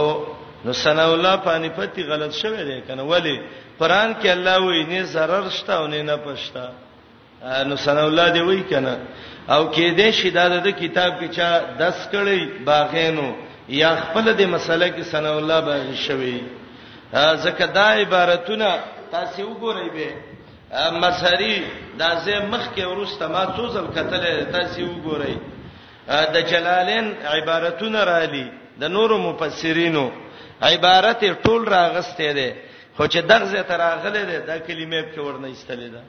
نو 0.64 0.72
ثنا 0.72 1.04
الله 1.14 1.36
پانی 1.36 1.68
پتی 1.76 2.02
غلط 2.02 2.32
شوه 2.34 2.64
دی 2.64 2.80
کنه 2.88 3.02
ولی 3.02 3.40
قران 3.78 4.14
کې 4.22 4.26
الله 4.26 4.58
وایي 4.60 4.84
نه 4.84 5.02
zarar 5.04 5.50
شته 5.50 5.72
او 5.74 5.86
نه 5.86 6.16
پښتا 6.16 6.66
نو 7.64 7.76
ثنا 7.76 8.04
الله 8.04 8.28
دی 8.30 8.40
وایي 8.40 8.62
کنه 8.62 8.98
او 9.48 9.72
کې 9.72 9.94
دې 9.96 10.10
شیداد 10.10 10.50
د 10.62 10.68
کتاب 10.80 11.20
کې 11.20 11.28
چا 11.36 11.60
10 11.78 12.08
کړي 12.12 12.40
باغینو 12.66 13.32
یا 13.68 13.96
خپل 13.96 14.32
د 14.34 14.42
مسله 14.42 14.88
کې 14.88 15.02
ثنا 15.02 15.30
الله 15.32 15.60
باغ 15.60 15.94
شوی 15.94 16.42
زکه 17.36 17.66
دا 17.66 17.84
عبارتونه 17.94 18.78
تاسو 19.12 19.42
وګورئ 19.42 19.88
به 19.94 20.08
مصری 20.90 21.64
دا 21.98 22.14
زه 22.24 22.38
مخ 22.46 22.68
کې 22.76 22.80
ورسته 22.86 23.26
ما 23.28 23.44
توزل 23.44 23.86
کتل 23.94 24.44
تاسو 24.52 24.82
وګورئ 24.86 25.34
د 26.34 26.36
جلالین 26.50 27.14
عبارتونه 27.24 28.04
را 28.04 28.24
دي 28.24 28.46
د 28.80 28.84
نورو 28.88 29.18
مفسرینو 29.18 30.10
عبارت 30.68 31.24
ټول 31.44 31.62
راغسته 31.68 32.32
ده 32.32 32.48
خو 32.96 33.04
چې 33.06 33.18
دغزه 33.30 33.62
تر 33.68 33.78
راغله 33.78 34.22
ده 34.30 34.38
د 34.48 34.62
کلمې 34.66 35.02
په 35.16 35.20
ورنه 35.26 35.48
ایستلې 35.54 35.88
ده 35.94 36.02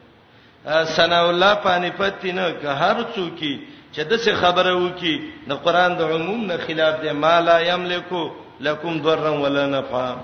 سنا 0.96 1.20
الله 1.30 1.54
پانی 1.66 1.92
پتی 1.98 2.32
نه 2.32 2.52
که 2.62 2.68
هر 2.70 2.98
څوکي 3.16 3.54
چې 3.96 4.00
دغه 4.04 4.36
خبره 4.42 4.74
وکي 4.76 5.16
د 5.50 5.54
قران 5.64 5.92
د 5.98 6.02
عموم 6.02 6.42
نه 6.50 6.58
خلاف 6.66 6.96
ده 7.04 7.14
ما 7.14 7.40
لا 7.42 7.58
یملکو 7.62 8.24
لکم 8.60 8.94
ضرا 9.04 9.32
ولا 9.44 9.66
نفع 9.68 10.16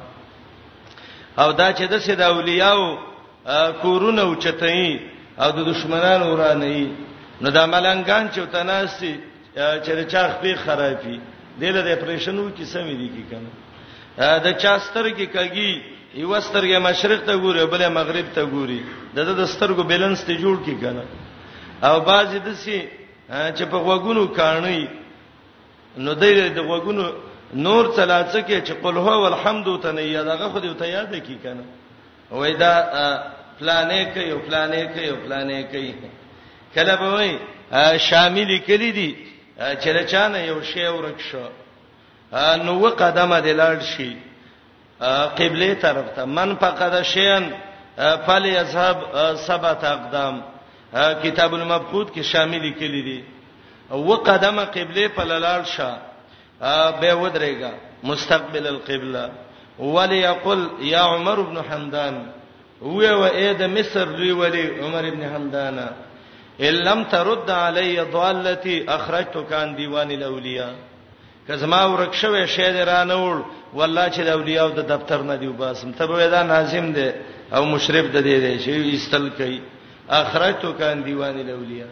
او 1.42 1.52
دا 1.52 1.74
چې 1.74 1.84
د 1.92 1.98
سید 2.00 2.22
اولیاء 2.22 2.78
کورونه 3.82 4.22
اوچتای 4.22 5.00
او 5.42 5.50
د 5.52 5.58
دشمنانو 5.72 6.26
ورانه 6.34 6.88
نو 7.42 7.50
دا 7.50 7.64
ملنګان 7.68 8.26
چې 8.34 8.42
تناسي 8.54 9.16
چې 9.56 9.92
د 10.00 10.08
چاخ 10.12 10.32
په 10.42 10.56
خرابي 10.66 11.20
دله 11.60 11.82
د 11.82 11.88
اپریشنو 11.88 12.52
کې 12.58 12.66
سمې 12.74 12.96
دي 13.02 13.10
کې 13.16 13.24
کنه 13.32 13.50
د 14.18 14.48
چاستر 14.64 15.06
کې 15.16 15.26
کګي 15.36 15.74
یو 16.22 16.34
سترګې 16.40 16.80
مشرق 16.82 17.22
ته 17.26 17.34
ګوري 17.38 17.66
بل 17.72 17.82
مغرب 18.00 18.34
ته 18.36 18.44
ګوري 18.54 18.82
دغه 19.14 19.34
د 19.42 19.48
سترګو 19.54 19.84
بیلانس 19.92 20.22
ته 20.30 20.34
جوړ 20.42 20.56
کی 20.66 20.76
کنه 20.82 21.04
او 21.88 22.00
بعضی 22.02 22.40
دسي 22.40 22.80
چې 23.30 23.64
په 23.72 23.78
وګونو 23.90 24.28
کارني 24.34 24.88
نو 25.98 26.14
دای 26.14 26.50
د 26.50 26.60
وګونو 26.60 27.04
نور 27.54 27.84
چلاڅه 27.98 28.40
کې 28.48 28.58
چې 28.68 28.74
قل 28.84 28.96
هو 28.98 29.22
والحمد 29.24 29.68
ته 29.84 29.92
نه 29.92 30.02
یادغه 30.02 30.48
خو 30.54 30.60
دې 30.60 30.74
ته 30.80 30.86
یاد 30.86 31.12
کی 31.28 31.36
کنه 31.44 31.64
وای 32.32 32.54
دا 32.64 32.74
پلانې 33.60 34.04
کوي 34.14 34.32
او 34.32 34.40
پلانې 34.48 34.82
کوي 34.94 35.10
او 35.10 35.18
پلانې 35.26 35.64
کوي 35.72 35.94
کله 36.76 36.96
به 36.96 37.10
وای 37.16 37.30
شامل 38.10 38.58
کلی 38.68 38.92
دي 38.92 39.10
چې 39.60 39.88
لچانه 39.98 40.38
یو 40.50 40.62
شی 40.74 40.88
ورک 40.98 41.20
شو 41.30 41.46
نو 42.34 42.80
و 42.80 42.90
قدمه 42.90 43.40
دلړ 43.42 43.80
شي 43.84 44.16
قبله 45.40 45.74
طرف 45.74 46.16
ته 46.16 46.26
من 46.26 46.56
فقد 46.62 47.02
شین 47.02 47.52
فليذهب 47.98 49.02
سبت 49.48 49.84
اقدام 49.84 50.40
کتاب 51.24 51.54
المبقوت 51.56 52.12
کې 52.16 52.22
شامل 52.22 52.74
کړي 52.74 53.02
دي 53.06 53.24
و 53.92 54.12
قدمه 54.16 54.64
قبله 54.66 55.08
په 55.08 55.24
لړ 55.24 55.64
شه 55.68 55.98
به 57.02 57.16
ودرېګا 57.16 57.72
مستقبل 58.04 58.68
القبله 58.68 59.32
وليقل 59.80 60.70
يا 60.82 61.00
عمر 61.02 61.40
بن 61.42 61.58
حمدان 61.72 62.28
هو 62.84 63.22
وايد 63.22 63.64
مصر 63.64 64.10
لي 64.10 64.32
ولي 64.32 64.80
عمر 64.82 65.10
بن 65.10 65.24
حمدان 65.36 65.80
ان 66.62 66.74
لم 66.90 67.04
ترد 67.04 67.50
علي 67.50 68.00
ضالتي 68.00 68.86
اخرجتك 68.90 69.54
عن 69.54 69.76
ديوان 69.76 70.12
الاولياء 70.12 70.74
کزما 71.48 71.82
ورکشوې 71.96 72.44
شه 72.54 72.68
درا 72.78 73.02
نه 73.10 73.16
وړ 73.26 73.38
والله 73.80 74.08
چې 74.16 74.22
د 74.28 74.30
اولیاء 74.38 74.68
د 74.80 74.88
دفتر 74.94 75.20
نه 75.30 75.36
دی 75.44 75.48
وباسم 75.54 75.90
ته 76.00 76.04
به 76.12 76.28
دا 76.36 76.42
ناظم 76.54 76.88
دی 76.98 77.08
او 77.56 77.62
مشرف 77.74 78.06
د 78.16 78.18
دې 78.28 78.38
دی 78.44 78.54
چې 78.64 78.72
استل 78.96 79.26
کوي 79.38 79.60
اخرتو 80.22 80.70
کان 80.80 80.98
دیوان 81.08 81.36
الاولیاء 81.44 81.90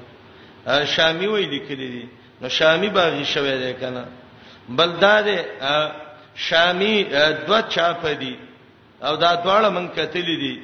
شامی 0.96 1.28
وی 1.34 1.46
لیکلی 1.54 1.88
دی 1.96 2.04
نو 2.42 2.48
شامی 2.60 2.90
باغی 2.98 3.26
شوې 3.34 3.58
دی 3.64 3.74
کنه 3.82 4.04
بلداد 4.78 5.28
شامی 6.48 6.94
دو 7.48 7.58
چاپ 7.76 8.04
دی 8.22 8.34
او 9.08 9.16
دا 9.24 9.32
دواړه 9.44 9.70
من 9.78 9.88
کتلی 9.98 10.36
دي 10.44 10.56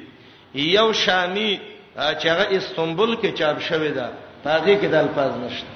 یو 0.54 0.92
شامی 1.04 1.50
چې 1.98 2.26
هغه 2.34 2.46
استنبول 2.56 3.12
کې 3.22 3.30
چاپ 3.38 3.58
شوې 3.68 3.92
ده 3.98 4.06
تازه 4.44 4.74
کې 4.80 4.86
د 4.90 4.96
الفاظ 5.04 5.32
نشته 5.44 5.72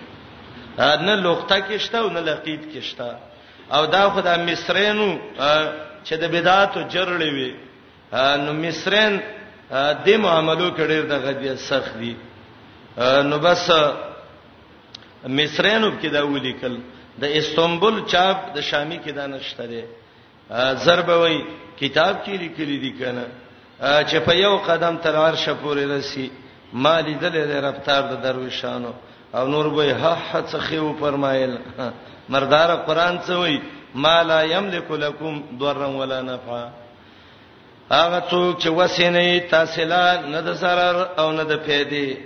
نه 0.79 1.15
لوخته 1.25 1.59
کې 1.67 1.79
شته 1.79 1.99
او 2.01 2.09
نه 2.09 2.21
لقید 2.21 2.63
کې 2.73 2.81
شته 2.83 3.17
او 3.77 3.87
دا 3.87 4.11
خدای 4.11 4.39
مصرینو 4.45 5.09
چې 6.05 6.15
د 6.23 6.25
بدعاتو 6.33 6.81
جرړې 6.91 7.31
وي 7.37 7.53
نو 8.45 8.53
مصرین 8.53 9.13
د 10.07 10.09
معاملو 10.23 10.69
کې 10.77 10.85
ډېر 10.93 11.03
د 11.13 11.15
غدي 11.25 11.57
سخت 11.57 11.95
دي 12.01 12.15
نو 13.31 13.39
بس 13.39 13.65
مصرینو 15.39 15.91
کې 16.01 16.09
دا 16.13 16.23
ولیکل 16.27 16.77
د 17.21 17.25
استنبول 17.39 17.97
چاپ 18.13 18.55
د 18.55 18.61
شامی 18.61 18.99
کې 19.05 19.11
دا 19.13 19.27
نشته 19.27 19.65
ده 19.67 19.83
ضربوي 20.85 21.39
کتاب 21.81 22.17
کې 22.25 22.31
لیکلي 22.45 22.77
دي 22.85 22.93
کنه 22.99 23.25
چې 23.81 24.17
په 24.27 24.33
یو 24.35 24.59
قدم 24.59 24.97
تر 25.05 25.17
عرش 25.17 25.49
پورې 25.63 25.91
رسی 25.99 26.29
مالی 26.73 27.15
دلې 27.15 27.63
رفتار 27.69 28.03
د 28.03 28.15
درویشانو 28.23 28.91
در 28.91 28.97
او 29.39 29.49
نور 29.49 29.69
به 29.69 29.95
ها 29.95 30.17
حڅخه 30.33 30.79
و 30.81 30.93
فرمایل 31.01 31.57
مردار 32.33 32.77
قران 32.77 33.19
څه 33.19 33.31
وای 33.37 33.61
ما 33.95 34.23
لا 34.23 34.43
یملک 34.45 34.91
لکم 34.91 35.43
ضرا 35.61 35.89
ولا 35.89 36.21
نفع 36.23 36.69
هغه 37.91 38.23
څوک 38.31 38.63
چې 38.63 38.67
وسینې 38.67 39.51
تاسو 39.51 39.83
لا 39.85 40.21
نه 40.27 40.41
د 40.41 40.55
zarar 40.55 41.21
او 41.21 41.33
نه 41.33 41.43
د 41.45 41.57
پیدې 41.67 42.17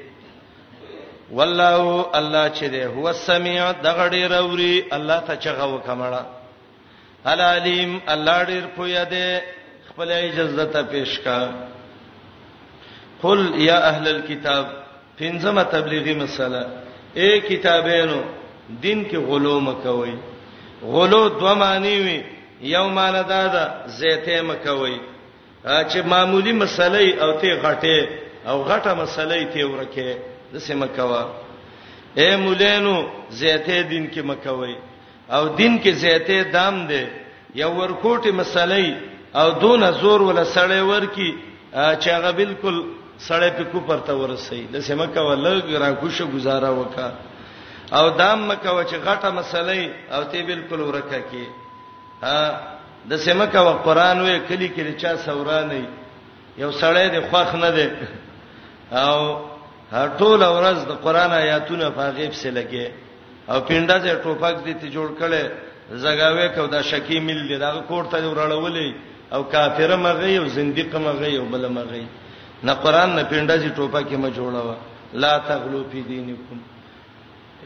والله 1.30 2.06
الله 2.14 2.50
چې 2.54 2.64
دی 2.74 2.82
هو 2.84 3.06
السميع 3.08 3.72
دغه 3.72 4.08
ډیر 4.08 4.32
اوري 4.34 4.84
الله 4.92 5.20
ته 5.20 5.36
چغه 5.36 5.64
وکمړه 5.78 6.24
العلیم 7.26 8.00
الله 8.08 8.44
ډیر 8.44 8.62
پویا 8.76 9.04
دی 9.11 9.38
خپل 9.90 10.12
اجازه 10.12 10.64
ته 10.64 10.82
پیش 10.82 11.18
کا 11.24 11.40
قل 13.22 13.48
یا 13.54 13.78
اهل 13.84 14.08
الكتاب 14.08 14.64
پنځمه 15.18 15.62
تبلیغی 15.72 16.14
مسله 16.14 16.89
اے 17.18 17.30
کتابینو 17.48 18.20
دین 18.82 19.02
کې 19.11 19.16
غلو 19.30 19.58
مکوي 19.68 20.14
غلو 20.94 21.22
دوه 21.28 21.54
معنی 21.62 21.96
وي 22.06 22.18
یو 22.74 22.86
معنی 22.98 23.22
دا 23.32 23.42
ده 23.54 23.64
زیته 23.98 24.40
مکوي 24.50 24.96
چې 25.90 25.98
معمولی 26.12 26.52
مسلې 26.52 27.18
او 27.22 27.30
ته 27.40 27.50
غټه 27.64 27.98
او 28.48 28.56
غټه 28.68 28.92
مسلې 29.02 29.42
ته 29.54 29.64
ورکه 29.70 30.08
د 30.52 30.56
سیمه 30.66 30.86
کوا 30.96 31.22
اے 32.20 32.28
مولینو 32.42 32.96
زیته 33.40 33.80
دین 33.90 34.06
کې 34.12 34.20
مکوي 34.30 34.74
او 35.34 35.42
دین 35.61 35.78
کې 35.82 35.90
زیته 35.92 36.42
دام 36.52 36.86
ده 36.90 37.02
یو 37.54 37.70
ورکوټي 37.80 38.30
مسلې 38.40 38.94
او 39.40 39.48
دون 39.62 39.82
زور 40.00 40.20
ولا 40.22 40.44
سړې 40.44 40.80
ورکی 40.92 41.30
چې 41.74 42.08
هغه 42.16 42.30
بالکل 42.40 42.76
سړی 43.26 43.50
په 43.56 43.64
کو 43.72 43.80
پرته 43.88 44.12
ورسې 44.22 44.58
د 44.74 44.76
سیمکه 44.88 45.20
ولګ 45.28 45.64
را 45.82 45.90
کوشه 46.00 46.24
گزاره 46.34 46.70
وکا 46.80 47.08
او 47.96 48.04
دام 48.20 48.38
مکه 48.50 48.70
وچ 48.78 48.92
غټه 49.06 49.28
مسلې 49.38 49.82
او 50.14 50.20
تی 50.32 50.40
بالکل 50.50 50.80
ورکه 50.80 51.20
کی 51.30 51.44
ها 52.24 52.38
د 53.10 53.12
سیمکه 53.26 53.60
و 53.66 53.70
قران 53.86 54.18
وې 54.26 54.36
کلی 54.48 54.68
کلی 54.76 54.92
چا 55.02 55.12
سورانه 55.26 55.80
یو 56.62 56.70
سړی 56.82 57.06
د 57.16 57.18
خوخ 57.30 57.50
نه 57.64 57.70
دی 57.76 57.86
او 59.06 59.18
ټول 60.20 60.40
ورځ 60.56 60.80
د 60.90 60.92
قران 61.04 61.30
آیاتونه 61.42 61.90
په 61.96 62.04
غیب 62.16 62.32
سره 62.40 62.50
لګي 62.58 62.86
او 63.52 63.56
پینډه 63.68 63.96
ته 64.04 64.14
ټوپک 64.24 64.56
دي 64.64 64.74
ته 64.80 64.86
جوړ 64.96 65.08
کړي 65.20 65.42
زګاوي 66.02 66.46
کو 66.56 66.66
دا 66.74 66.80
شکی 66.92 67.18
مل 67.28 67.40
دي 67.50 67.56
دا 67.64 67.70
کوړ 67.90 68.02
ته 68.12 68.18
ورړولې 68.30 68.88
او 69.34 69.40
کافر 69.54 69.96
مغي 70.06 70.34
او 70.40 70.46
زنديق 70.56 70.94
مغي 71.06 71.36
او 71.38 71.44
بل 71.54 71.66
مغي 71.78 72.04
نه 72.62 72.74
قران 72.74 73.11
نه 73.16 73.22
پینډه 73.30 73.56
چې 73.62 73.70
ټوپه 73.76 74.00
کې 74.08 74.16
ما 74.16 74.28
جوړاوه 74.30 74.76
لا 75.22 75.38
تغلو 75.48 75.84
فی 75.92 76.02
دینکم 76.08 76.58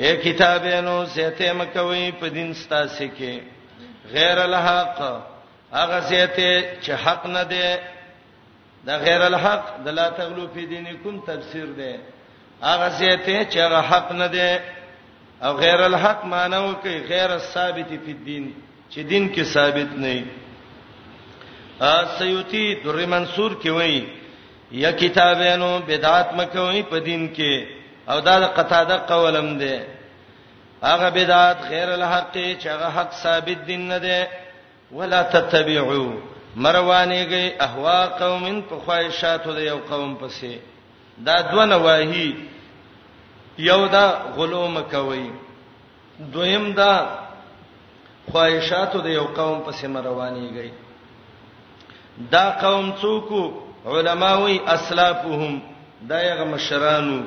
اے 0.01 0.11
کتابینو 0.24 0.97
سیته 1.14 1.53
مکوي 1.55 2.11
په 2.20 2.28
دین 2.36 2.55
ستاسو 2.55 3.05
کې 3.18 3.40
غیر 4.14 4.38
الحق 4.38 5.01
هغه 5.72 5.99
سیته 6.09 6.62
چې 6.82 6.92
حق 7.05 7.26
نه 7.26 7.42
دی 7.45 7.66
دا 8.86 8.97
غیر 9.05 9.22
الحق 9.30 9.64
د 9.84 9.88
لا 9.99 10.09
تغلو 10.20 10.47
فی 10.55 10.66
دینکم 10.72 11.20
تفسیر 11.26 11.66
دی 11.78 11.95
هغه 12.62 12.88
سیته 12.99 13.45
چې 13.51 13.57
هغه 13.66 13.80
حق 13.90 14.12
نه 14.22 14.26
دی 14.28 14.51
او 15.45 15.53
غیر 15.62 15.80
الحق 15.90 16.24
مانو 16.24 16.72
کې 16.82 16.95
غیر 17.11 17.30
الثابت 17.30 17.88
فی 18.05 18.12
الدین 18.18 18.53
چې 18.90 18.99
دین 19.11 19.32
کې 19.34 19.42
ثابت 19.55 19.92
نه 19.99 20.12
وي 20.14 20.24
ا 21.80 22.05
سیوتی 22.18 22.66
در 22.82 23.07
منصور 23.12 23.51
کې 23.62 23.66
وایي 23.70 24.05
یا 24.83 24.91
کتابینو 25.01 25.70
بدعت 25.89 26.29
مکوئ 26.39 26.83
په 26.91 26.99
دین 27.07 27.22
کې 27.37 27.55
او 28.11 28.18
دا 28.27 28.35
د 28.43 28.45
قطاده 28.57 28.97
قولم 29.11 29.49
دی 29.62 29.75
هغه 30.89 31.09
بدعت 31.16 31.59
غیر 31.72 31.89
الحق 31.97 32.33
چې 32.33 32.66
هغه 32.75 32.89
حق 32.97 33.11
ثابت 33.22 33.59
دین 33.68 33.83
نه 33.93 33.99
دی 34.07 34.20
ولا 34.97 35.20
تتبعوا 35.35 36.11
مروانېږي 36.57 37.47
اهوا 37.66 38.01
قومن 38.22 38.57
په 38.70 38.77
خواهشاتو 38.85 39.51
د 39.59 39.61
یو 39.70 39.79
قوم 39.91 40.11
پسې 40.22 40.53
دا 41.27 41.37
دونه 41.53 41.77
واهی 41.87 42.29
یو 43.70 43.83
دا 43.97 44.07
غلو 44.37 44.64
مکوئ 44.79 45.27
دویم 46.35 46.66
دا 46.81 46.95
خواهشاتو 48.31 48.97
د 49.07 49.09
یو 49.18 49.25
قوم 49.39 49.57
پسې 49.66 49.85
مروانېږي 49.97 50.70
دا 52.35 52.45
قوم 52.64 52.87
څوک 53.03 53.29
علماوی 53.93 54.59
اسلافهم 54.66 55.62
دایغه 56.09 56.45
مشرانو 56.45 57.20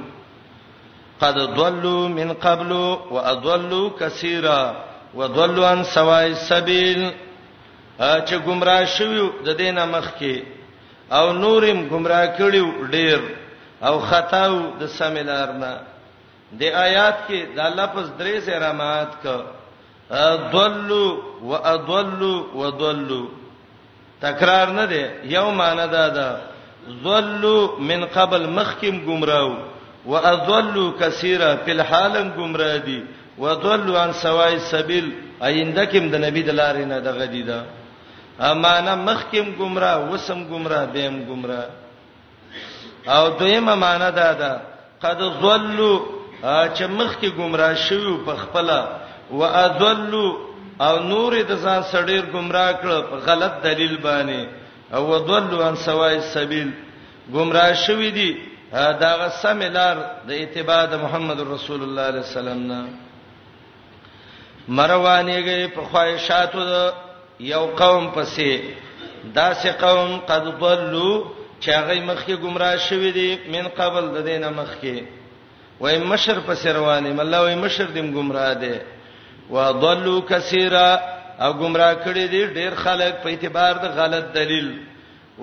قد 1.22 1.38
ضلوا 1.40 2.08
من 2.08 2.34
قبل 2.34 2.72
واضلوا 3.12 3.90
كثيرا 4.00 4.76
وضلوا 5.16 5.68
عن 5.68 5.84
سواء 5.84 6.26
السبيل 6.26 7.12
چې 8.02 8.34
گمراه 8.34 8.86
شویو 8.86 9.30
د 9.46 9.50
دینه 9.58 9.86
مخ 9.86 10.08
کې 10.20 10.44
او 11.12 11.34
نورم 11.34 11.88
گمراه 11.90 12.28
کړیو 12.38 12.68
ډیر 12.92 13.20
او 13.82 14.00
خطاو 14.00 14.60
د 14.80 14.86
سمیلارنا 14.98 15.78
د 16.60 16.62
آیات 16.62 17.18
کې 17.28 17.42
دا 17.58 17.70
لفظ 17.70 18.08
درې 18.20 18.40
سره 18.42 18.72
مات 18.72 19.12
ک 19.24 19.28
ضلوا 20.54 21.18
واضلوا 21.42 22.46
وضلوا 22.56 23.28
تکرار 24.22 24.68
نه 24.78 24.86
دی 24.92 25.02
یو 25.36 25.46
معنی 25.60 25.88
دا 25.88 26.10
ده 26.16 26.28
ذلوا 27.04 27.60
من 27.90 28.02
قبل 28.16 28.44
مخکم 28.58 28.98
گمراو 29.08 29.52
واذلوا 30.12 30.92
کثیره 31.00 31.50
فل 31.66 31.80
حالم 31.92 32.28
گمرا 32.40 32.78
دي 32.78 32.98
وذلوا 33.40 34.00
عن 34.02 34.12
سواء 34.14 34.54
السبيل 34.54 35.06
آینده 35.44 35.86
کېم 35.86 36.06
د 36.14 36.16
نبی 36.26 36.42
د 36.44 36.50
لارې 36.52 36.86
نه 36.92 37.00
دغه 37.00 37.26
دي 37.26 37.42
دا 37.44 37.64
امانه 38.40 38.96
مخکم 38.96 39.46
گمرا 39.60 39.96
وسم 39.96 40.40
گمرا 40.52 40.86
بهم 40.86 41.16
گمرا 41.30 41.64
او 43.08 43.30
دویمه 43.40 43.76
معنی 43.76 44.12
دا 44.12 44.32
ده 44.42 44.62
قد 45.04 45.20
ذلوا 45.42 45.98
چې 46.76 46.82
مخکې 46.84 47.30
گمرا 47.40 47.74
شوی 47.76 48.18
په 48.26 48.36
خپل 48.36 48.70
واذلوا 49.32 50.32
او 50.86 50.96
نور 51.10 51.34
د 51.50 51.54
ځان 51.64 51.82
سړیر 51.92 52.24
گمراه 52.34 52.72
کړ 52.82 53.02
په 53.10 53.16
غلط 53.28 53.54
دلیل 53.68 53.96
باندې 54.06 54.42
او 54.96 55.02
وضلوا 55.12 55.66
عن 55.68 55.76
سواء 55.88 56.14
السبيل 56.18 56.70
گمراه 57.36 57.74
شوې 57.86 58.10
دي 58.18 58.32
دا 59.02 59.12
غسم 59.20 59.62
لار 59.78 59.98
د 60.28 60.32
اتباع 60.42 60.82
د 60.92 60.98
محمد 61.04 61.40
رسول 61.54 61.84
الله 61.84 62.02
عليه 62.10 62.22
وسلم 62.26 62.60
نه 62.72 62.80
مروانېږي 64.68 65.68
په 65.76 65.82
خواهشاتو 65.92 66.60
د 66.72 66.76
یو 67.54 67.64
قوم 67.82 68.12
پسې 68.16 68.60
داسې 69.40 69.68
قوم 69.84 70.20
قد 70.30 70.44
ضلوا 70.60 71.24
چې 71.62 71.70
هغه 71.78 71.94
مخکې 71.94 72.34
گمراه 72.44 72.78
شوې 72.78 73.12
دي 73.18 73.40
من 73.54 73.68
قبل 73.80 74.04
د 74.16 74.18
دینه 74.30 74.50
مخکې 74.50 75.04
وای 75.80 75.98
مشر 76.14 76.36
پسې 76.48 76.68
روانې 76.78 77.12
مله 77.20 77.40
وای 77.42 77.56
مشر 77.56 77.86
دیم 77.98 78.12
گمراه 78.18 78.54
دي 78.64 78.76
وضلوا 79.50 80.22
كثيرا 80.30 81.00
او 81.42 81.54
گمراه 81.62 81.94
کړي 82.06 82.26
دي 82.34 82.44
ډېر 82.58 82.72
خلک 82.84 83.14
په 83.24 83.28
اعتبار 83.34 83.74
د 83.74 83.86
غلط 84.00 84.26
دلیل 84.38 84.68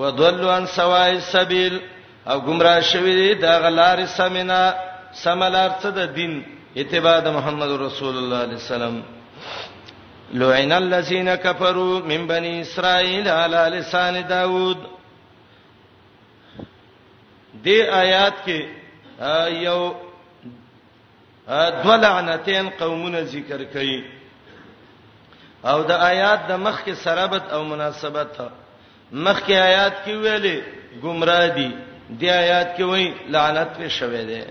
وضلوا 0.01 0.55
عن 0.59 0.67
سواء 0.79 1.11
السبيل 1.23 1.75
او 2.31 2.39
گمراه 2.47 2.81
شوي 2.91 3.15
دي 3.21 3.35
د 3.35 3.45
غلار 3.65 3.99
سمینا 4.19 4.63
سملار 5.25 5.71
څه 5.83 5.89
د 5.97 6.01
دین 6.17 6.33
اتباع 6.81 7.19
د 7.21 7.29
محمد 7.37 7.71
رسول 7.87 8.15
الله 8.21 8.39
عليه 8.47 8.55
السلام 8.65 8.95
لعن 10.41 10.73
الذين 10.73 11.35
كفروا 11.35 12.01
من 12.01 12.27
بني 12.27 12.61
اسرائيل 12.63 13.29
على 13.29 13.63
لسان 13.79 14.15
داوود 14.29 14.79
دې 17.65 17.79
آیات 18.03 18.37
کې 18.47 18.61
یو 19.69 19.95
دو 21.49 21.95
لعنتین 21.97 22.69
قومونه 22.81 23.21
ذکر 23.21 23.65
کړي 23.73 24.01
او 25.65 25.83
د 25.83 25.91
آیات 25.91 26.41
د 26.49 26.53
مخ 26.65 26.77
کې 26.85 26.95
سرابت 27.05 27.45
او 27.53 27.65
مناسبت 27.65 28.33
مخ 29.13 29.39
کې 29.47 29.55
آیات 29.69 29.95
کې 30.05 30.13
ویلې 30.25 30.57
گمراه 31.03 31.47
دي 31.57 31.71
د 32.11 32.23
آیات 32.43 32.69
کې 32.77 32.83
وایي 32.91 33.09
لعنت 33.29 33.69
په 33.79 33.89
شوه 33.89 34.23
ده 34.31 34.43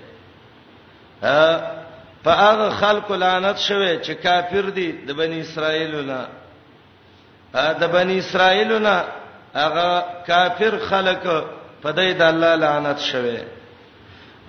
په 2.23 2.31
هغه 2.43 2.69
خلکو 2.81 3.15
لعنت 3.15 3.57
شوه 3.57 3.89
چې 4.05 4.11
کافر 4.11 4.65
دي 4.69 4.91
د 4.91 5.11
بنی 5.17 5.39
اسرائیلونه 5.41 6.27
د 7.81 7.89
بنی 7.97 8.17
اسرائیلونه 8.19 8.93
هغه 9.55 10.03
کافر 10.27 10.79
خلک 10.89 11.23
په 11.83 11.89
دې 11.91 12.09
د 12.19 12.21
الله 12.21 12.55
لعنت 12.55 12.99
شوه 12.99 13.39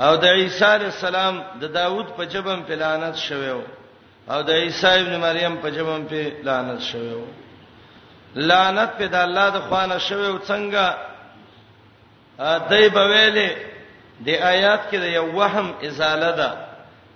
او 0.01 0.17
د 0.17 0.25
عیسی 0.25 0.65
علی 0.65 0.85
السلام 0.85 1.35
د 1.61 1.65
داوود 1.75 2.07
په 2.17 2.25
جبم 2.25 2.63
په 2.69 2.75
لعنت 2.75 3.17
شویو 3.17 3.61
او 4.31 4.43
د 4.43 4.51
عیسی 4.51 4.87
ابن 5.01 5.17
مریم 5.21 5.57
په 5.63 5.69
جبم 5.71 6.05
په 6.11 6.33
لعنت 6.43 6.81
شویو 6.91 7.23
لعنت 8.35 8.91
په 8.99 9.07
د 9.07 9.15
الله 9.15 9.49
د 9.51 9.59
خوانه 9.69 9.99
شویو 9.99 10.39
څنګه 10.49 10.85
دای 12.71 12.89
په 12.91 13.03
ویلې 13.11 13.51
د 14.21 14.29
آیات 14.43 14.81
کې 14.91 14.97
د 15.01 15.05
یو 15.05 15.27
وهم 15.39 15.69
ازاله 15.87 16.31
ده 16.37 16.51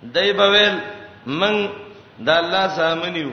دای 0.03 0.33
په 0.33 0.49
ویل 0.51 0.79
من 1.25 1.69
د 2.19 2.29
الله 2.29 2.67
سامنیو 2.79 3.31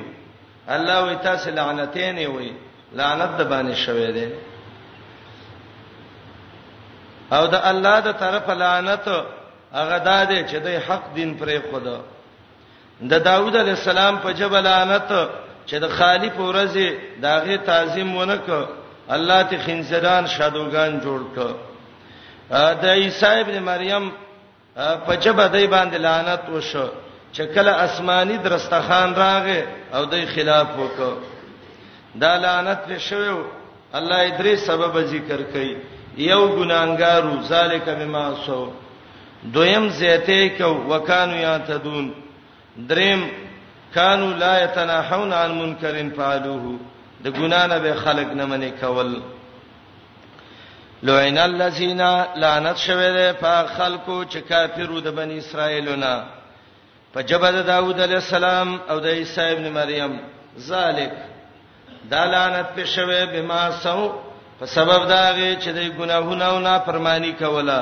الله 0.68 0.98
وی 1.06 1.16
تاسو 1.22 1.50
لعنتین 1.50 2.18
وی 2.18 2.52
لعنت 2.92 3.32
د 3.38 3.42
باندې 3.50 3.74
شوی 3.74 4.12
دی 4.12 4.28
او 7.32 7.46
د 7.46 7.54
الله 7.64 8.00
د 8.00 8.12
طرف 8.18 8.48
لعنت 8.50 9.08
هغه 9.72 9.98
دادې 9.98 10.44
چې 10.50 10.56
د 10.64 10.68
حق 10.88 11.04
دین 11.14 11.30
پرې 11.40 11.58
خود 11.70 11.84
د 13.10 13.14
داوود 13.28 13.56
علی 13.56 13.70
السلام 13.70 14.18
په 14.18 14.32
جبل 14.32 14.66
انت 14.66 15.12
چې 15.68 15.76
د 15.82 15.88
خالی 15.88 16.30
په 16.30 16.42
ورځې 16.50 16.88
داغه 17.20 17.56
تعظیم 17.56 18.16
ونک 18.16 18.46
الله 19.08 19.42
ته 19.42 19.56
خنزران 19.66 20.26
شادوغان 20.26 21.00
جوړ 21.00 21.20
ک 21.34 21.38
د 22.82 22.84
عیسی 22.86 23.26
ابن 23.40 23.58
مریم 23.62 24.10
په 25.06 25.12
جبه 25.20 25.48
دای 25.48 25.66
باندې 25.66 25.96
لعنت 25.98 26.42
وشو 26.52 26.88
چې 27.34 27.40
کله 27.54 27.70
آسمانی 27.70 28.36
درستخان 28.38 29.14
راغې 29.14 29.62
او 29.94 30.04
دای 30.04 30.26
خلاف 30.26 30.66
وکړ 30.78 31.12
دا 32.14 32.36
لعنت 32.38 32.80
وشو 32.90 33.42
الله 33.94 34.18
ادری 34.26 34.56
سبب 34.56 35.00
ذکر 35.02 35.40
کړي 35.52 35.76
یو 36.16 36.48
ګناګارو 36.56 37.42
ذالک 37.42 37.88
بما 37.98 38.26
سو 38.46 38.72
دویم 39.54 39.88
زیته 40.00 40.48
کو 40.58 40.64
وکانو 40.90 41.36
یاتدون 41.40 42.12
دریم 42.88 43.20
کانو 43.94 44.30
لا 44.36 44.58
یتناحون 44.64 45.32
عن 45.32 45.50
منکرن 45.58 46.10
فعلوه 46.10 46.78
د 47.24 47.28
ګنا 47.28 47.66
نه 47.66 47.78
به 47.78 47.94
خلق 47.94 48.32
نه 48.32 48.44
منی 48.44 48.70
کول 48.70 49.20
لوین 51.02 51.38
الذین 51.38 52.00
لعنت 52.36 52.76
شوه 52.76 53.12
ده 53.16 53.32
په 53.32 53.66
خلقو 53.76 54.24
چې 54.24 54.36
کافرو 54.36 55.00
د 55.00 55.08
بنی 55.14 55.38
اسرائیلونه 55.38 56.24
په 57.14 57.22
جبه 57.22 57.50
د 57.50 57.66
داوود 57.66 58.00
علی 58.00 58.14
السلام 58.14 58.80
او 58.90 58.98
د 59.00 59.06
عیسی 59.06 59.40
ابن 59.40 59.68
مریم 59.72 60.20
ذالک 60.58 61.12
دا 62.10 62.24
لعنت 62.24 62.66
په 62.76 62.84
شوه 62.84 63.24
بما 63.26 63.70
سو 63.70 64.12
په 64.60 64.66
سبب 64.66 65.08
دا 65.08 65.32
غي 65.32 65.56
چې 65.60 65.68
د 65.72 65.96
ګناهونو 65.98 66.58
نه 66.60 66.78
فرمانی 66.86 67.32
کوله 67.32 67.80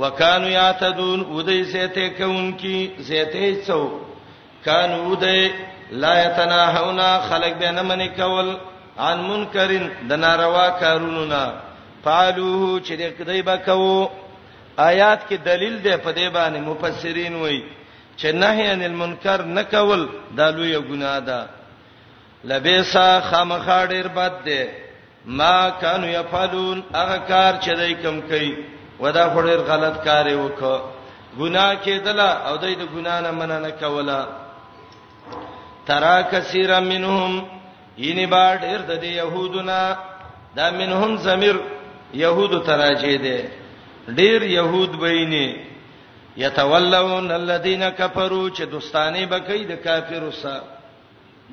وکانو 0.00 0.48
یاتدون 0.48 1.20
ودای 1.20 1.62
زیته 1.64 2.08
کوونکی 2.10 2.90
زیته 2.98 3.62
څو 3.66 3.90
کانو 4.64 5.10
ودای 5.10 5.50
لا 5.92 6.14
یتناهونا 6.24 7.18
خلق 7.20 7.54
به 7.58 7.70
نه 7.70 7.82
منی 7.82 8.08
کول 8.08 8.56
عن 8.98 9.18
منکرین 9.20 9.90
د 10.08 10.12
ناروا 10.12 10.68
کارونو 10.80 11.24
نه 11.24 11.52
فعلوه 12.04 12.80
چې 12.82 12.92
دې 12.92 13.18
کدی 13.18 13.42
بکاو 13.42 14.08
آیات 14.76 15.20
کې 15.28 15.34
دلیل 15.44 15.82
دی 15.84 15.96
په 15.96 16.12
دې 16.12 16.28
باندې 16.32 16.58
مفسرین 16.60 17.34
وایي 17.34 17.62
چې 18.18 18.24
نهی 18.34 18.66
عن 18.70 18.82
المنکر 18.82 19.42
نه 19.42 19.62
کول 19.62 20.08
دا 20.36 20.50
لوی 20.50 20.78
ګناه 20.88 21.18
ده 21.18 21.46
لبیسا 22.44 23.20
خامخا 23.20 23.86
ډیر 23.86 24.08
بد 24.08 24.32
ده 24.44 24.68
ما 25.26 25.70
کانو 25.70 26.06
یفعلون 26.08 26.82
هغه 26.94 27.18
کار 27.28 27.54
چې 27.62 27.68
دای 27.76 27.94
کم 27.94 28.20
کوي 28.20 28.54
ودا 29.00 29.24
خوري 29.34 29.54
غلط 29.70 29.96
کار 30.06 30.26
وکړه 30.44 30.76
ګناه 31.38 31.72
کېدل 31.84 32.20
او 32.48 32.54
دای 32.62 32.74
د 32.82 32.84
ګنا 32.94 33.14
نه 33.24 33.30
مننه 33.30 33.58
نه 33.64 33.70
کوله 33.80 34.20
ترا 35.86 36.16
کثیر 36.32 36.70
منهم 36.80 37.32
یني 37.98 38.26
باډ 38.32 38.58
ارد 38.74 38.90
د 39.02 39.04
يهودنا 39.04 39.96
دا 40.56 40.70
منهم 40.70 41.16
زمير 41.16 41.56
يهود 42.14 42.52
تراجه 42.66 43.16
دي 43.24 43.40
ډیر 44.18 44.42
يهود 44.42 44.92
بینه 45.04 45.46
يتولون 46.36 47.30
الذين 47.30 47.88
كفروا 47.90 48.50
چې 48.50 48.62
دوستانه 48.62 49.26
بکې 49.26 49.60
د 49.70 49.74
کافرو 49.84 50.30
سره 50.32 50.62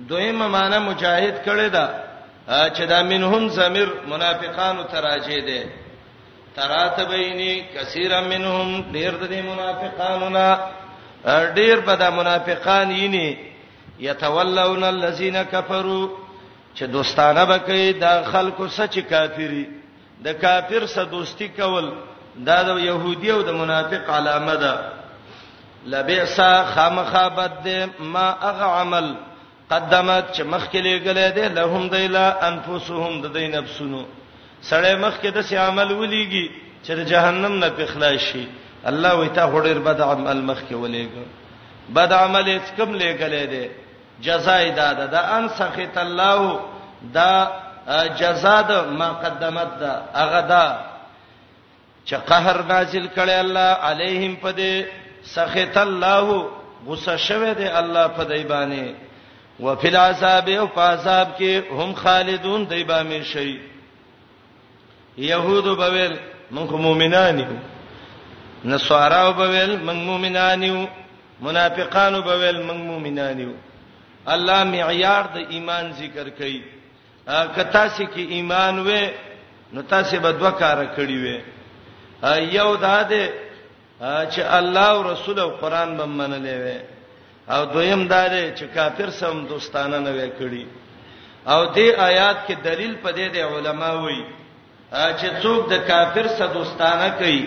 دویمه 0.09 0.47
معنی 0.47 0.77
مجاهد 0.79 1.35
کړي 1.45 1.69
دا 1.75 1.87
چې 2.75 2.81
دا 2.91 3.03
منهم 3.03 3.49
زمير 3.49 3.87
منافقانو 4.09 4.83
تراجه 4.83 5.39
دي 5.47 5.61
تراتبینی 6.55 7.61
کثیر 7.75 8.11
منهم 8.21 8.91
ډیر 8.91 9.13
د 9.29 9.33
منافقانو 9.49 10.29
نا 10.37 10.47
ډیر 11.57 11.77
به 11.87 11.95
د 11.95 12.03
منافقان 12.17 12.91
یینی 12.91 13.29
یتولون 13.99 14.83
الذین 14.83 15.37
کفروا 15.51 16.07
چې 16.75 16.83
دوستانه 16.95 17.45
بکې 17.45 18.01
د 18.01 18.23
خلکو 18.31 18.67
سچ 18.77 18.99
کافری 19.09 19.65
د 20.25 20.39
کافر 20.41 20.85
سره 20.85 21.05
دوستی 21.15 21.47
کول 21.47 21.89
دا 22.49 22.63
د 22.63 22.79
يهودي 22.83 23.31
او 23.31 23.41
د 23.41 23.49
منافق 23.61 24.09
علامه 24.09 24.55
ده 24.55 24.73
لبئسا 25.85 26.65
خامخابد 26.75 27.67
ما 27.99 28.29
اغعمل 28.51 29.13
قدمت 29.71 30.25
چې 30.35 30.41
مخکې 30.43 30.77
لګلې 30.77 31.27
ده 31.37 31.47
لهم 31.47 31.89
دیلا 31.89 32.27
انفسهم 32.47 33.21
د 33.21 33.27
دې 33.33 33.47
نفسونو 33.55 34.03
سړی 34.67 34.95
مخ 35.03 35.13
کې 35.21 35.29
د 35.37 35.41
سي 35.49 35.55
عمل 35.57 35.89
وليږي 36.01 36.51
چې 36.85 36.91
د 36.97 37.03
جهنم 37.11 37.53
نه 37.63 37.69
پخلاص 37.77 38.19
شي 38.29 38.43
الله 38.91 39.13
وې 39.19 39.29
تا 39.35 39.43
هډر 39.51 39.77
بد 39.87 40.01
عمل 40.01 40.41
مخ 40.49 40.59
کې 40.69 40.75
ولېګو 40.81 41.25
بد 41.95 42.13
عمل 42.13 42.43
هیڅ 42.47 42.65
کم 42.77 42.91
لګلې 42.93 43.45
دي 43.53 43.67
جزای 44.27 44.69
داده 44.71 45.05
دا 45.11 45.21
ان 45.37 45.49
سخط 45.49 45.97
الله 45.97 46.59
دا 47.01 47.51
جزا 48.19 48.61
د 48.69 48.87
ما 49.01 49.09
قدمت 49.23 49.69
دا 49.79 49.93
هغه 50.15 50.41
دا 50.41 50.65
چې 52.07 52.13
قهر 52.29 52.63
نازل 52.63 53.07
کړي 53.17 53.35
الله 53.43 53.69
علیهم 53.89 54.37
پدې 54.43 54.85
سخط 55.35 55.77
الله 55.77 56.49
غصه 56.87 57.17
شوه 57.17 57.53
دی 57.53 57.67
الله 57.67 58.07
پدې 58.17 58.43
باندې 58.53 58.95
وفي 59.59 59.87
العذاب 59.87 60.49
او 60.49 60.67
فاصاب 60.75 61.27
کې 61.39 61.71
هم 61.71 61.93
خالدون 62.03 62.63
دی 62.69 62.83
باندې 62.83 63.23
شي 63.23 63.59
يهود 65.27 65.63
بویل 65.81 66.13
موږ 66.55 66.69
مؤمنان 66.85 67.37
یو 67.39 67.53
نصارا 68.71 69.25
بویل 69.39 69.71
موږ 69.87 69.97
مؤمنان 70.09 70.61
یو 70.69 70.79
منافقان 71.45 72.13
بویل 72.29 72.59
موږ 72.67 72.79
مؤمنان 72.91 73.37
یو 73.45 73.51
الله 74.33 74.59
معیار 74.73 75.23
د 75.35 75.37
ایمان 75.55 75.85
ذکر 75.99 76.27
کړي 76.39 76.59
کتا 77.55 77.87
سي 77.95 78.05
کې 78.07 78.23
ایمان 78.35 78.75
وې 78.83 79.03
نو 79.73 79.81
تاسو 79.81 80.19
به 80.19 80.31
دوه 80.31 80.51
کار 80.51 80.85
کړی 80.97 81.17
وې 81.23 81.37
یو 82.57 82.75
دا 82.75 83.03
ده 83.03 83.23
چې 84.31 84.39
الله 84.59 84.85
او 84.95 85.11
رسول 85.13 85.39
او 85.39 85.49
قران 85.61 85.97
به 85.97 86.05
منلې 86.05 86.57
وې 86.63 86.79
او 87.53 87.65
دویم 87.65 88.07
دا 88.07 88.27
ده 88.27 88.55
چې 88.55 88.75
کافر 88.75 89.09
سم 89.09 89.45
دوستانه 89.47 89.99
نه 89.99 90.11
وې 90.11 90.29
کړی 90.41 90.65
او 91.51 91.61
دې 91.75 91.87
آیات 92.09 92.37
کې 92.47 92.55
دلیل 92.63 92.95
پدې 93.03 93.25
د 93.33 93.37
علما 93.53 93.91
وایي 93.91 94.25
چې 95.19 95.27
څوک 95.43 95.61
د 95.71 95.87
کافر 95.89 96.25
سره 96.37 96.49
دوستانه 96.57 97.07
کوي 97.21 97.41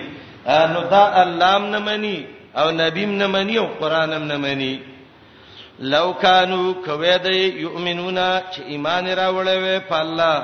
نو 0.75 0.81
دا 0.95 1.05
الله 1.23 1.55
نه 1.75 1.81
مني 1.89 2.19
او 2.61 2.67
نبیم 2.83 3.11
نه 3.21 3.27
مني 3.35 3.57
او 3.63 3.67
قرانم 3.81 4.25
نه 4.31 4.37
مني 4.45 4.75
لو 5.93 6.07
کانوا 6.25 6.75
کوید 6.87 7.27
یؤمنون 7.65 8.19
چې 8.53 8.61
ایمان 8.73 9.07
راوړوي 9.23 9.79
په 9.91 9.97
الله 10.03 10.37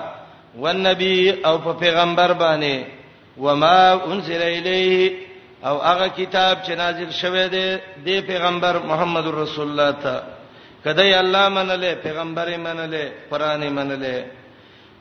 والنبي 0.62 1.16
او 1.49 1.55
په 1.64 1.72
پیغمبر 1.82 2.30
باندې 2.44 2.76
وما 3.44 3.80
انزل 4.11 4.42
الیه 4.42 5.12
او 5.68 5.76
هغه 5.88 6.09
کتاب 6.18 6.57
چې 6.66 6.72
نازل 6.82 7.11
شوه 7.20 7.46
دی 7.55 7.66
د 8.07 8.26
پیغمبر 8.30 8.74
محمد 8.90 9.26
رسول 9.42 9.68
الله 9.70 9.92
ته 10.03 10.14
کدی 10.84 11.12
الله 11.14 11.49
منله 11.49 11.94
پیغمبر 12.03 12.49
منله 12.57 13.12
قران 13.30 13.68
منله 13.72 14.24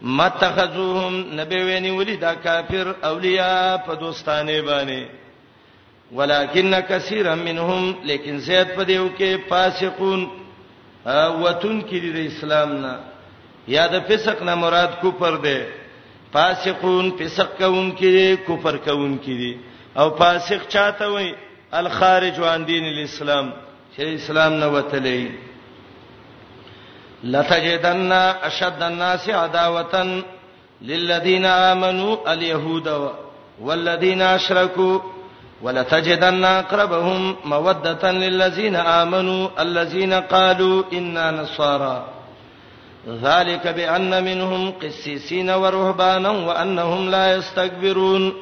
متخذوهم 0.02 1.26
نبی 1.40 1.56
ویني 1.64 1.92
ولي 1.92 2.16
دا 2.16 2.34
کافر 2.34 2.96
اولیاء 3.04 3.78
په 3.86 3.94
دوستانه 3.94 4.62
باندې 4.62 5.04
ولکن 6.12 6.74
کثیر 6.90 7.36
منهم 7.36 7.94
لیکن 8.06 8.38
زیات 8.40 8.68
په 8.76 8.84
دیو 8.84 9.10
کې 9.20 9.38
فاسقون 9.50 10.28
وتن 11.44 11.82
کې 11.82 11.96
د 11.96 12.18
اسلام 12.28 12.72
نه 12.82 13.00
یا 13.68 13.88
د 13.88 14.00
فسق 14.08 14.42
نه 14.42 14.56
مراد 14.56 14.92
کوپر 15.02 15.36
دی 15.44 15.60
فاسقون 16.34 17.12
فسق 17.20 17.50
کوم 17.60 17.92
کې 17.98 18.36
کوپر 18.48 18.78
کوم 18.78 19.18
کې 19.26 19.56
او 20.00 20.10
فاسق 20.18 20.68
چاته 20.70 21.08
وای 21.08 21.34
الخارج 21.72 22.40
عن 22.40 22.66
دین 22.68 22.84
الاسلام 22.86 23.52
چې 23.96 24.00
اسلام 24.02 24.54
نه 24.54 24.68
وتلی 24.68 25.28
لتجدن 27.24 28.12
اشد 28.12 28.84
الناس 28.84 29.30
عداوه 29.30 30.24
للذين 30.82 31.46
امنوا 31.46 32.34
اليهود 32.34 33.10
والذين 33.62 34.22
اشركوا 34.22 35.00
ولتجدن 35.62 36.44
اقربهم 36.46 37.36
موده 37.46 38.12
للذين 38.12 38.76
امنوا 38.76 39.50
الذين 39.60 40.14
قالوا 40.14 40.84
انا 40.94 41.32
نصارى 41.32 42.08
ذلك 43.24 43.68
بان 43.68 44.24
منهم 44.24 44.72
قسيسين 44.72 45.50
ورهبانا 45.50 46.30
وانهم 46.30 47.10
لا 47.12 47.36
يستكبرون 47.36 48.34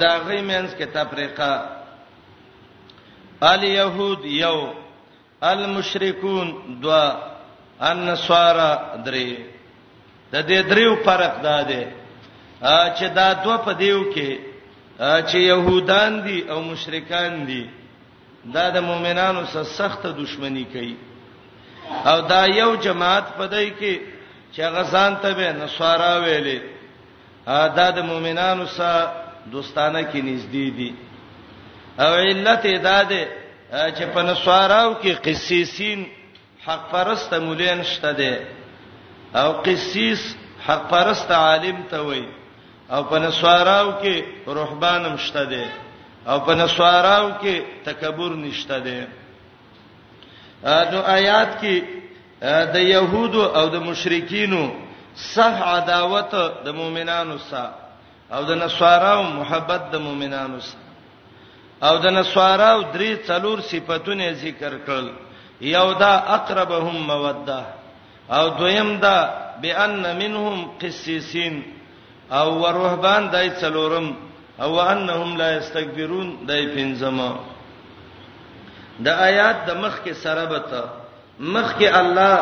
دا 0.00 0.16
غي 0.26 0.40
مینس 0.42 0.74
کې 0.74 0.86
تفریقه 0.92 1.68
ال 3.42 3.64
يهود 3.64 4.24
یو 4.24 4.72
المشركون 5.42 6.78
دوا 6.82 7.04
النصارى 7.80 8.72
درې 9.04 9.28
د 10.32 10.36
دې 10.48 10.62
دریو 10.70 10.94
فرق 11.04 11.42
دا 11.42 11.60
دی 11.68 11.84
چې 12.96 13.04
دا 13.14 13.32
دوه 13.44 13.56
په 13.58 13.72
دیو 13.72 14.02
کې 14.14 14.38
چې 15.28 15.36
يهودان 15.36 16.22
دي 16.24 16.50
او 16.50 16.60
مشرکان 16.62 17.46
دي 17.46 17.66
دا 18.44 18.68
د 18.70 18.78
مؤمنانو 18.82 19.40
سره 19.52 19.62
سخت 19.64 20.02
دښمنی 20.06 20.64
کوي 20.72 20.96
او 22.06 22.20
دا 22.20 22.44
یو 22.46 22.76
جماعت 22.76 23.24
پدای 23.38 23.70
کې 23.80 23.94
چې 24.54 24.60
غزان 24.62 25.16
ته 25.22 25.32
به 25.34 25.52
نصارا 25.52 26.18
ویلې 26.24 26.60
دا 27.46 27.88
د 27.96 27.98
مؤمنانو 28.10 28.66
سره 28.76 29.50
دوستانه 29.54 30.00
کې 30.12 30.20
نږدې 30.28 30.66
دي 30.78 30.90
او 32.02 32.12
علت 32.14 32.66
دا 32.84 33.02
ده 33.12 33.22
چې 33.96 34.04
په 34.14 34.22
نسواراو 34.22 34.90
کې 35.02 35.12
قسیسین 35.24 36.04
حق 36.66 36.82
پرست 36.92 37.34
مولین 37.34 37.82
شته 37.84 38.12
دي 38.20 38.34
او 39.40 39.48
قسیس 39.66 40.22
حق 40.66 40.82
پرست 40.90 41.30
عالم 41.30 41.82
ته 41.90 41.98
وای 42.06 42.24
او 42.90 43.02
په 43.10 43.18
نسواراو 43.18 43.90
کې 44.02 44.16
رهبانم 44.58 45.16
شته 45.18 45.44
دي 45.44 45.64
او 46.26 46.38
په 46.46 46.54
نسواراو 46.54 47.28
کې 47.42 47.54
تکبر 47.84 48.30
نشته 48.44 48.78
دي 48.78 49.00
نو 50.92 50.98
آیات 51.18 51.52
کې 51.60 51.74
د 52.74 52.78
يهودو 52.94 53.42
او 53.58 53.68
د 53.68 53.76
مشرکینو 53.90 54.64
صح 55.16 55.62
عداوت 55.62 56.34
د 56.64 56.68
مؤمنانو 56.80 57.36
سره 57.50 57.72
او 58.34 58.42
د 58.44 58.50
نسوارو 58.64 59.22
محبت 59.22 59.82
د 59.92 60.00
مؤمنانو 60.06 60.60
سره 60.68 61.86
او 61.88 61.94
د 62.04 62.06
نسوارو 62.16 62.82
درې 62.94 63.10
څلور 63.28 63.60
صفاتونه 63.70 64.32
ذکر 64.42 64.72
کړل 64.86 65.08
یو 65.60 65.92
دا 66.02 66.14
اقربهم 66.36 66.96
موده 67.06 67.62
او 68.36 68.48
دویم 68.48 68.96
دا 69.04 69.16
بان 69.62 70.02
منهم 70.22 70.70
قسیسین 70.80 71.62
او 72.30 72.46
ورهبان 72.62 73.30
دای 73.32 73.50
څلورم 73.60 74.06
او 74.62 74.78
انهم 74.80 75.36
لا 75.36 75.52
یستكبرون 75.58 76.28
دای 76.48 76.62
پنځما 76.76 77.30
د 79.04 79.08
آیات 79.08 79.56
د 79.66 79.70
مخ 79.82 79.94
کې 80.04 80.12
سره 80.14 80.44
بته 80.46 80.82
مخ 81.40 81.74
کې 81.78 81.88
الله 82.00 82.34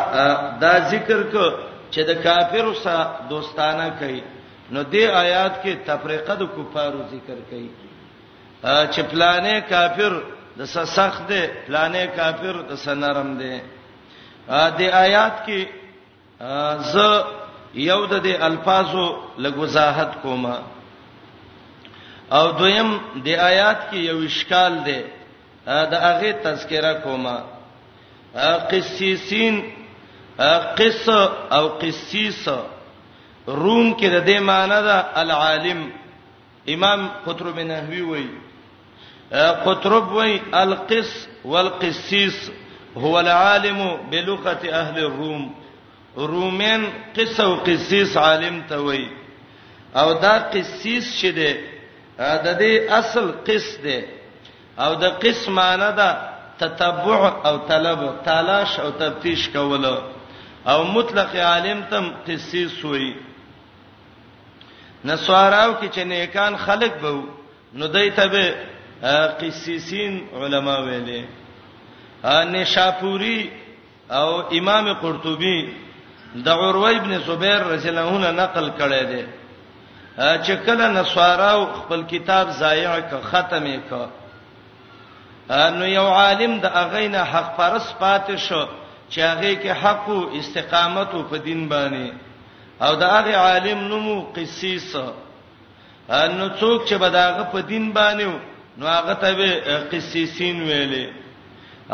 دا 0.61 0.73
ذکر 0.91 1.19
کړ 1.33 1.51
چې 1.93 2.01
د 2.09 2.23
کافرو 2.25 2.73
سره 2.83 3.27
دوستانه 3.31 3.85
کوي 4.01 4.21
نو 4.73 4.83
دې 4.93 5.05
آیات 5.23 5.53
کې 5.63 5.73
تفریقه 5.89 6.35
د 6.41 6.49
کفارو 6.55 7.01
ذکر 7.13 7.37
کړي 7.49 7.69
چې 8.93 9.01
پلانې 9.11 9.57
کافر 9.73 10.13
د 10.59 10.67
سخت 10.97 11.21
دی 11.31 11.41
پلانې 11.67 12.05
کافر 12.19 12.55
د 12.69 12.77
سنرم 12.85 13.29
دی 13.41 13.55
دې 14.77 14.87
آیات 15.05 15.35
کې 15.45 15.61
ز 16.93 16.95
یو 17.73 18.05
د 18.05 18.13
دې 18.25 18.35
الفاظو 18.49 19.07
لګوزاحت 19.43 20.11
کوما 20.23 20.57
او 22.37 22.45
دویم 22.59 22.89
د 23.25 23.27
آیات 23.51 23.79
کې 23.89 23.99
یو 24.11 24.17
اشکال 24.29 24.73
دی 24.85 24.99
دا 25.67 25.99
هغه 26.09 26.31
تذکرہ 26.43 26.93
کوما 27.03 27.37
قسیسین 28.71 29.55
قص 30.39 31.09
او 31.51 31.67
قسیس 31.79 32.47
روم 33.47 33.93
کې 33.97 34.07
د 34.09 34.25
دې 34.25 34.39
معنی 34.39 34.79
ده 34.87 35.11
العالم 35.23 35.89
امام 36.69 37.07
قطرب 37.25 37.59
نحوی 37.59 38.01
وایي 38.01 38.33
قطرب 39.65 40.11
وایي 40.13 40.39
القس 40.51 41.27
والقسیس 41.45 42.51
هو 42.97 43.17
العالم 43.19 43.97
بلغه 44.11 44.61
اهل 44.63 45.05
الروم 45.05 45.53
رومین 46.17 46.87
قص 47.15 47.39
او 47.39 47.55
قسیس 47.65 48.17
عالم 48.17 48.61
ته 48.69 48.77
وایي 48.79 49.09
او 49.95 50.13
دا 50.13 50.37
قسیس 50.53 51.19
چې 51.21 51.27
ده 51.35 52.37
د 52.45 52.57
دې 52.61 52.91
اصل 52.91 53.31
قص 53.47 53.77
ده 53.83 54.05
او 54.79 54.93
د 54.95 55.03
قسم 55.23 55.53
معنی 55.55 55.91
ده 55.97 56.31
تتبع 56.57 57.31
او 57.45 57.57
طلب 57.57 57.99
تلاش 58.25 58.79
او 58.79 58.89
تفتیش 58.99 59.47
کوله 59.53 60.19
او 60.67 60.83
مطلق 60.83 61.35
عالم 61.35 61.83
تم 61.91 62.11
قسیس 62.27 62.83
وي 62.85 63.13
نسواراو 65.05 65.71
کې 65.81 65.87
چې 65.95 65.99
نیکان 66.05 66.55
خلق 66.57 66.99
بو 67.01 67.21
نو 67.73 67.87
دایته 67.87 68.25
به 68.27 68.55
قسیسین 69.41 70.19
علما 70.33 70.77
ویلې 70.77 71.25
نشاپوری 72.25 73.49
او 74.09 74.41
امام 74.57 74.93
قرطبي 74.93 75.69
د 76.35 76.47
عروه 76.49 76.89
ابن 76.91 77.17
زبیر 77.27 77.63
رضی 77.73 77.89
الله 77.89 78.15
عنه 78.15 78.31
نقل 78.31 78.69
کړی 78.79 79.03
دی 79.11 79.23
چې 80.17 80.65
کله 80.65 80.91
نسواراو 81.01 81.65
خپل 81.79 82.03
کتاب 82.11 82.49
ضایع 82.59 82.99
ک 82.99 83.11
ختمې 83.31 83.79
ک 83.89 84.07
نو 85.77 85.85
یو 85.85 86.05
عالم 86.07 86.57
د 86.59 86.65
اغینه 86.83 87.23
حق 87.31 87.57
پرس 87.57 87.93
پاتې 87.99 88.35
شو 88.37 88.65
چې 89.13 89.19
هغه 89.31 89.51
کې 89.61 89.71
حق 89.81 90.05
او 90.15 90.21
استقامت 90.39 91.11
په 91.31 91.37
دین 91.47 91.61
باندې 91.73 92.07
او 92.85 92.91
دا 93.01 93.07
هغه 93.17 93.33
عالم 93.45 93.79
نومو 93.89 94.15
قسیس 94.35 94.91
نو 96.37 96.45
څوک 96.59 96.79
چې 96.87 96.95
بداغه 97.03 97.43
په 97.53 97.59
دین 97.71 97.85
باندې 97.99 98.29
نو 98.81 98.85
هغه 98.97 99.13
ته 99.21 99.29
قسیسین 99.91 100.57
ویلې 100.69 101.05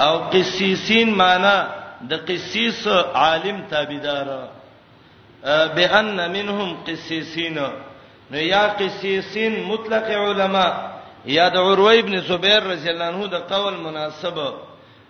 او 0.05 0.13
قسیسین 0.33 1.09
معنی 1.23 1.57
د 2.09 2.25
قسیس 2.29 2.81
عالم 3.23 3.57
تابعدار 3.71 4.29
بأن 5.75 6.19
منهم 6.35 6.69
قسیسین 6.87 7.53
نو 8.31 8.39
یا 8.53 8.63
قسیسین 8.79 9.53
مطلق 9.71 10.07
علما 10.23 10.67
یا 11.37 11.45
د 11.49 11.57
عروه 11.57 11.91
ابن 11.99 12.15
زبیر 12.29 12.59
رضی 12.73 12.89
الله 12.89 13.07
عنه 13.13 13.27
د 13.35 13.47
قول 13.53 13.75
مناسبه 13.85 14.49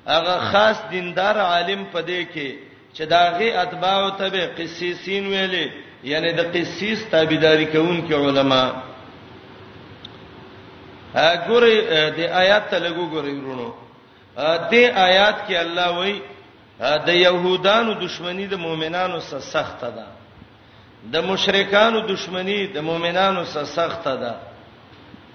هغه 0.08 0.38
خاص 0.52 0.78
دیندار 0.92 1.36
عالم 1.52 1.82
پدې 1.94 2.22
کې 2.34 2.50
چې 2.96 3.04
داغه 3.14 3.48
اتباع 3.62 3.96
او 4.04 4.10
تبع 4.20 4.46
قسیسین 4.58 5.24
ویلې 5.34 5.68
یعنی 6.12 6.32
د 6.32 6.42
قسیس 6.56 7.00
تابعداري 7.12 7.66
کوونکي 7.66 8.14
علما 8.14 8.64
ګوري 11.48 11.76
د 12.18 12.20
آیات 12.44 12.66
ته 12.72 12.80
لګو 12.80 13.06
ګوري 13.14 13.34
ورونو 13.40 13.74
د 14.72 14.74
آیات 15.08 15.38
کې 15.48 15.56
الله 15.66 15.90
وایي 15.98 16.22
د 16.80 17.10
يهودانو 17.10 17.94
دښمنی 18.04 18.46
د 18.48 18.56
مؤمنانو 18.66 19.20
سره 19.20 19.40
سخته 19.40 19.90
ده 19.98 20.06
د 21.14 21.24
مشرکانو 21.30 22.00
دښمنی 22.08 22.68
د 22.76 22.82
مؤمنانو 22.90 23.46
سره 23.46 23.64
سخته 23.66 24.16
ده 24.16 24.34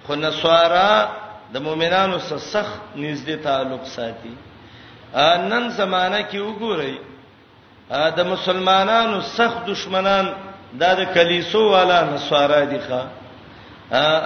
خو 0.05 0.15
نسوارا 0.15 1.09
د 1.53 1.57
مؤمنانو 1.61 2.17
سره 2.19 2.37
سخت 2.53 2.81
نږدې 2.95 3.35
تعلق 3.43 3.83
ساتي 3.87 4.35
نن 5.15 5.69
زمانہ 5.77 6.19
کې 6.31 6.39
وګورئ 6.39 6.95
د 8.17 8.25
مسلمانانو 8.33 9.21
سخت 9.21 9.65
دشمنان 9.69 10.31
د 10.81 10.99
کلیسو 11.15 11.61
والا 11.71 12.01
نصارا 12.13 12.63
دي 12.69 12.79
ښا 12.87 13.01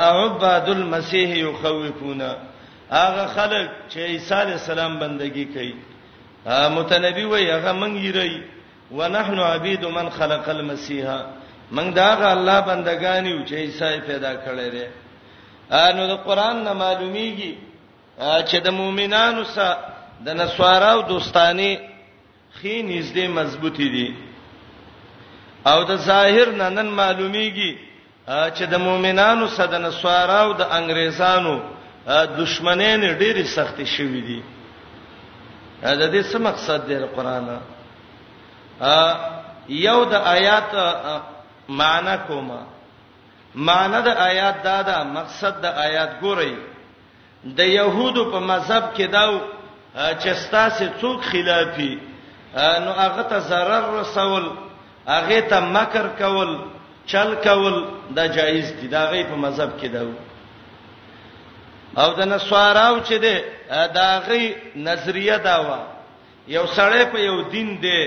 اعباد 0.09 0.69
المسيح 0.69 1.29
يخوفونا 1.45 2.35
هغه 2.91 3.25
خلک 3.35 3.69
چې 3.89 3.97
عيسى 3.99 4.35
عليه 4.35 4.53
السلام 4.53 4.97
بندگی 4.99 5.45
کوي 5.45 5.73
متنبي 6.77 7.25
وي 7.25 7.51
هغه 7.51 7.71
منګيري 7.73 8.41
ونحن 8.91 9.39
عبيد 9.39 9.85
من 9.85 10.09
خلق 10.09 10.49
المسيح 10.49 11.15
من 11.71 11.93
داغه 11.93 12.31
الله 12.33 12.59
بندگان 12.59 13.25
یو 13.25 13.43
چې 13.45 13.53
عيسى 13.53 13.99
پیدا 14.07 14.33
کړی 14.47 14.71
دی 14.71 14.87
نو 15.99 16.07
د 16.07 16.17
قران 16.25 16.63
نه 16.63 16.73
معلومیږي 16.73 17.53
چې 18.49 18.55
د 18.63 18.69
مؤمنانو 18.71 19.43
سره 19.43 19.96
د 20.25 20.33
نسواراو 20.33 21.01
دوستانی 21.01 21.77
خې 22.61 22.75
نږدې 22.89 23.25
مضبوطی 23.29 23.87
دي 23.95 24.07
او 25.71 25.83
د 25.83 25.91
ظاهر 26.09 26.47
ننن 26.61 26.89
معلومیږي 26.89 27.71
چې 28.27 28.63
د 28.71 28.75
مؤمنانو 28.77 29.47
سره 29.47 29.67
د 29.71 29.75
نسواراو 29.85 30.53
د 30.53 30.61
انګريزانو 30.77 31.55
دښمنین 32.39 33.01
ډېری 33.21 33.43
سختي 33.45 33.85
شوې 33.85 34.21
دي 34.27 34.41
دا 35.81 36.07
دې 36.13 36.21
څه 36.31 36.37
مقصد 36.39 36.87
دی 36.87 36.95
قرآن 37.15 37.47
یو 39.69 40.03
د 40.05 40.13
آیات 40.13 40.69
معنا 41.69 42.17
کومه 42.17 42.59
معنا 43.55 43.99
د 43.99 44.07
آیات 44.07 44.55
دا 44.63 44.81
دا 44.81 45.03
مقصد 45.03 45.61
د 45.63 45.65
آیات 45.65 46.11
ګورئ 46.21 46.53
د 47.57 47.61
يهودو 47.77 48.23
په 48.31 48.39
مذهب 48.39 48.83
کې 48.97 49.05
داو 49.11 49.39
چې 49.97 50.33
ستاسو 50.43 50.85
څوک 51.01 51.19
خلافي 51.31 51.93
نو 52.55 52.91
هغه 52.99 53.21
ته 53.33 53.39
zarar 53.49 53.83
رسول 54.01 54.45
هغه 55.07 55.39
ته 55.49 55.57
مکر 55.59 56.07
کول 56.19 56.51
چل 57.13 57.29
کول 57.43 57.75
دا 58.19 58.25
جایز 58.39 58.71
دي 58.81 58.87
دا 58.87 59.03
غي 59.11 59.21
په 59.23 59.35
مذهب 59.45 59.71
کې 59.81 59.85
دا 59.95 60.01
او 62.01 62.09
د 62.19 62.21
نسواراو 62.31 62.95
چې 63.05 63.13
ده 63.25 63.35
دا 63.99 64.09
غي 64.27 64.45
نظریه 64.75 65.37
دا 65.49 65.57
و 65.61 65.69
یو 66.55 66.65
سړی 66.65 67.05
په 67.13 67.19
یو 67.19 67.37
دین 67.55 67.69
دی 67.81 68.01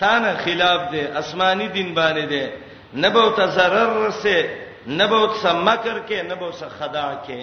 تانه 0.00 0.32
خلاف 0.44 0.80
دی 0.92 1.02
آسماني 1.22 1.68
دین 1.68 1.90
باندې 2.00 2.24
دی 2.32 2.44
نه 2.92 3.08
به 3.10 3.20
ته 3.36 3.44
zarar 3.58 3.90
رسه 4.08 4.38
نه 4.86 5.06
به 5.06 5.18
ته 5.42 5.50
مکر 5.68 5.96
کې 6.08 6.28
نه 6.28 6.34
به 6.40 6.52
څه 6.52 6.82
خدا 6.82 7.08
کې 7.28 7.42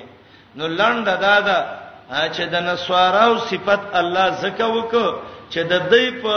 نو 0.56 0.68
لنډه 0.68 1.18
دا 1.28 1.40
ده 1.49 1.60
چې 2.14 2.44
د 2.53 2.56
نسواراو 2.69 3.34
صفت 3.49 3.81
الله 3.99 4.27
زکه 4.44 4.68
وک 4.77 4.94
چې 5.52 5.61
د 5.72 5.73
دې 5.91 6.06
په 6.23 6.35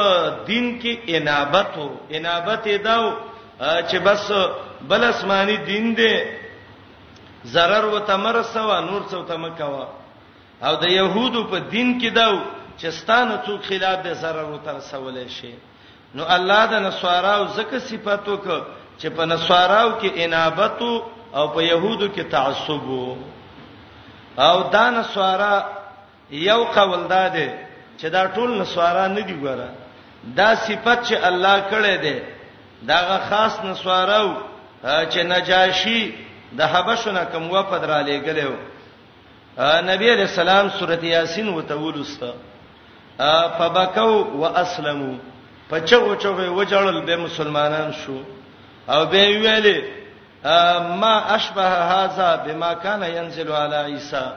دین 0.50 0.66
کې 0.82 0.92
انابت 1.14 1.70
وو 1.80 1.88
انابت 2.16 2.62
یې 2.72 2.78
داو 2.86 3.06
چې 3.88 3.96
بس 4.06 4.24
بل 4.90 5.02
اسماني 5.12 5.56
دین 5.70 5.86
دی 5.96 6.16
zarar 7.54 7.84
و 7.94 7.98
تمر 8.10 8.36
سوا 8.54 8.78
نور 8.88 9.02
څو 9.10 9.18
تمکوا 9.32 9.86
او 10.66 10.72
د 10.82 10.84
يهودو 10.98 11.40
په 11.50 11.58
دین 11.74 11.88
کې 12.00 12.10
داو 12.20 12.36
چې 12.80 12.88
ستانه 12.98 13.34
څوک 13.46 13.60
خلاف 13.68 13.98
د 14.06 14.18
zarar 14.22 14.46
و 14.54 14.58
تر 14.64 14.80
سوال 14.90 15.18
شي 15.38 15.54
نو 16.14 16.22
الله 16.36 16.66
د 16.72 16.74
نسواراو 16.88 17.44
زکه 17.56 17.78
صفاتو 17.88 18.36
ک 18.44 18.46
چې 19.00 19.08
په 19.16 19.22
نسواراو 19.32 19.90
کې 20.00 20.10
انابت 20.24 20.80
او 21.38 21.44
په 21.54 21.60
يهودو 21.70 22.06
کې 22.14 22.22
تعصب 22.34 22.82
وو 22.92 23.16
او 24.38 24.70
دان 24.72 25.02
سوارا 25.02 25.54
یو 26.30 26.64
قول 26.64 27.06
داده 27.08 27.46
چې 27.98 28.04
دا 28.06 28.26
ټول 28.34 28.60
نسوارا 28.60 29.06
نه 29.08 29.20
دی 29.20 29.32
ګوره 29.40 29.68
دا 30.36 30.54
صفت 30.54 31.04
چې 31.08 31.12
الله 31.28 31.60
کړی 31.70 31.96
دی 32.04 32.20
داغه 32.86 33.18
خاص 33.28 33.60
نسوارو 33.64 34.34
چې 34.84 35.16
نجاشی 35.16 36.00
د 36.58 36.62
حبشونه 36.72 37.24
کوم 37.24 37.50
وفد 37.50 37.84
را 37.84 38.02
لېګلو 38.06 38.52
نبی 39.90 40.06
علیہ 40.12 40.28
السلام 40.30 40.68
سورۃ 40.78 41.02
یاسین 41.04 41.48
وتولست 41.48 42.24
فبکوا 43.58 44.24
واسلموا 44.40 45.14
پچو 45.70 46.14
چوغه 46.16 46.48
وجړل 46.48 47.06
به 47.06 47.16
مسلمانان 47.16 47.92
شو 48.02 48.18
او 48.92 49.06
به 49.06 49.22
ویلې 49.42 50.05
ما 50.98 51.34
اشبه 51.34 51.68
هذا 51.68 52.36
بما 52.46 52.72
كان 52.74 53.02
ينزل 53.02 53.52
على 53.52 53.76
عيسى 53.76 54.32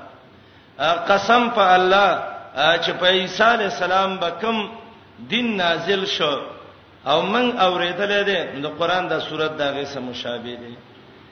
قسم 0.80 1.49
په 1.49 1.61
الله 1.76 2.23
چې 2.55 2.91
په 2.99 3.05
عيسى 3.05 3.43
عليه 3.43 3.65
السلام 3.65 4.17
به 4.19 4.30
کوم 4.30 4.69
دین 5.30 5.57
نازل 5.57 6.05
شو 6.05 6.39
او 7.07 7.21
من 7.21 7.57
اوریدل 7.59 8.23
دي 8.23 8.61
د 8.61 8.65
قران 8.80 9.07
د 9.07 9.19
صورت 9.19 9.51
دغه 9.51 9.84
سم 9.84 10.03
مشابه 10.03 10.55
دي 10.55 10.76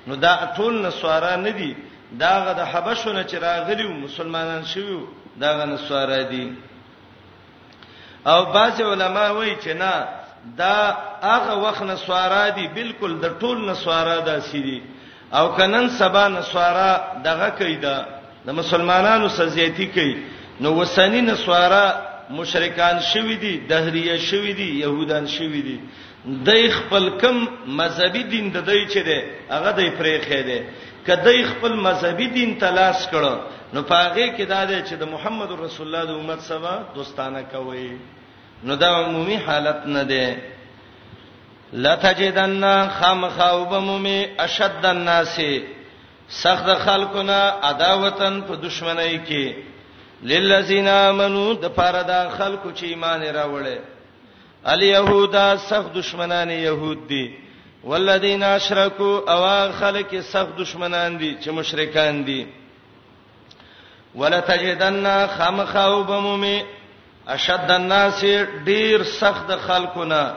نو 0.07 0.15
دا 0.15 0.53
ټول 0.57 0.81
نسوارا 0.81 1.35
نه 1.35 1.49
دي 1.51 1.75
داغه 2.11 2.53
د 2.53 2.59
حبشونه 2.65 3.23
چې 3.23 3.35
راغلیو 3.35 3.91
مسلمانان 3.91 4.65
شویو 4.65 5.01
داغه 5.39 5.65
نسوارا 5.65 6.21
دي 6.21 6.53
او 8.27 8.45
بعض 8.45 8.81
علما 8.81 9.29
وایي 9.31 9.55
چې 9.61 9.67
نه 9.73 10.07
دا 10.57 10.77
هغه 11.21 11.53
وخت 11.63 11.83
نسوارا 11.91 12.43
دي 12.57 12.65
بالکل 12.75 13.11
د 13.23 13.39
ټول 13.41 13.57
نسوارا 13.69 14.17
دا 14.29 14.37
سړي 14.51 14.77
او 15.37 15.45
کنن 15.57 15.85
سبا 15.99 16.23
نسوارا 16.37 16.91
دغه 17.27 17.49
کیدا 17.59 17.95
د 18.45 18.49
مسلمانانو 18.59 19.27
سزيتی 19.39 19.85
کوي 19.95 20.13
نو 20.63 20.69
وسانی 20.81 21.21
نسوارا 21.31 21.85
مشرکان 22.39 22.97
شوی 23.13 23.35
دي 23.43 23.53
دهریه 23.69 24.17
شوی 24.29 24.51
دي 24.59 24.69
يهودان 24.83 25.25
شوی 25.35 25.61
دي 25.67 25.77
د 26.47 26.49
خپل 26.77 27.05
کم 27.21 27.37
مذهبي 27.79 28.23
دین 28.33 28.45
د 28.55 28.65
دوی 28.69 28.83
چي 28.93 29.01
دي 29.09 29.19
هغه 29.55 29.71
د 29.71 29.81
پرې 29.97 30.15
خېده 30.27 30.59
کدی 31.07 31.39
خپل 31.51 31.73
مذهبي 31.87 32.27
دین 32.37 32.49
تلاش 32.63 32.99
کړو 33.11 33.35
نو 33.73 33.81
پاغه 33.93 34.25
کې 34.37 34.45
دا 34.53 34.61
دی 34.69 34.79
چې 34.87 34.93
د 35.01 35.09
محمد 35.13 35.51
رسول 35.63 35.85
الله 35.87 36.03
د 36.09 36.11
امت 36.21 36.41
سبا 36.51 36.73
دوستانه 36.95 37.41
کوي 37.51 37.89
نو 38.63 38.75
دا 38.75 38.87
عمومي 38.95 39.37
حالت 39.39 39.85
نه 39.85 40.03
ده 40.03 40.37
لا 41.73 41.95
تجدن 41.95 42.87
خامخاوب 42.89 43.73
مومي 43.73 44.27
اشد 44.39 44.85
الناس 44.85 45.41
سخت 46.29 46.69
خلقنا 46.85 47.59
عداوتن 47.63 48.41
په 48.41 48.55
دشمنی 48.55 49.19
کې 49.25 49.55
للذین 50.23 50.87
آمنو 50.87 51.53
د 51.53 51.65
پاره 51.75 52.01
د 52.01 52.29
خلکو 52.37 52.71
چې 52.75 52.83
ایمان 52.83 53.21
راوړل 53.23 53.79
الیهودا 54.65 55.57
سخت 55.57 55.93
دشمنان 55.95 56.49
یهود 56.51 57.07
دي 57.07 57.33
والذین 57.83 58.43
اشرکوا 58.43 59.33
او 59.33 59.71
خلک 59.71 60.19
سخت 60.31 60.55
دشمنان 60.59 61.17
دي 61.19 61.37
چې 61.43 61.47
مشرکان 61.49 62.25
دي 62.25 62.47
ولتجدن 64.15 65.27
خامخاوب 65.37 66.11
مومي 66.11 66.61
اشد 67.35 67.71
الناس 67.71 68.23
ډیر 68.69 69.03
سخت 69.03 69.47
خلقونه 69.67 70.33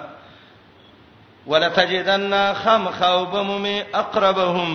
ولتجدن 1.50 2.32
خمخوبمم 2.62 3.66
اقربهم 4.02 4.70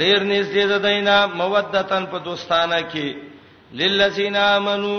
ډیر 0.00 0.18
نږدې 0.32 0.64
ده 0.72 0.78
دینا 0.86 1.16
مودتن 1.40 2.06
په 2.14 2.18
دوستانه 2.24 2.78
کې 2.94 3.06
للذین 3.82 4.36
امنو 4.36 4.94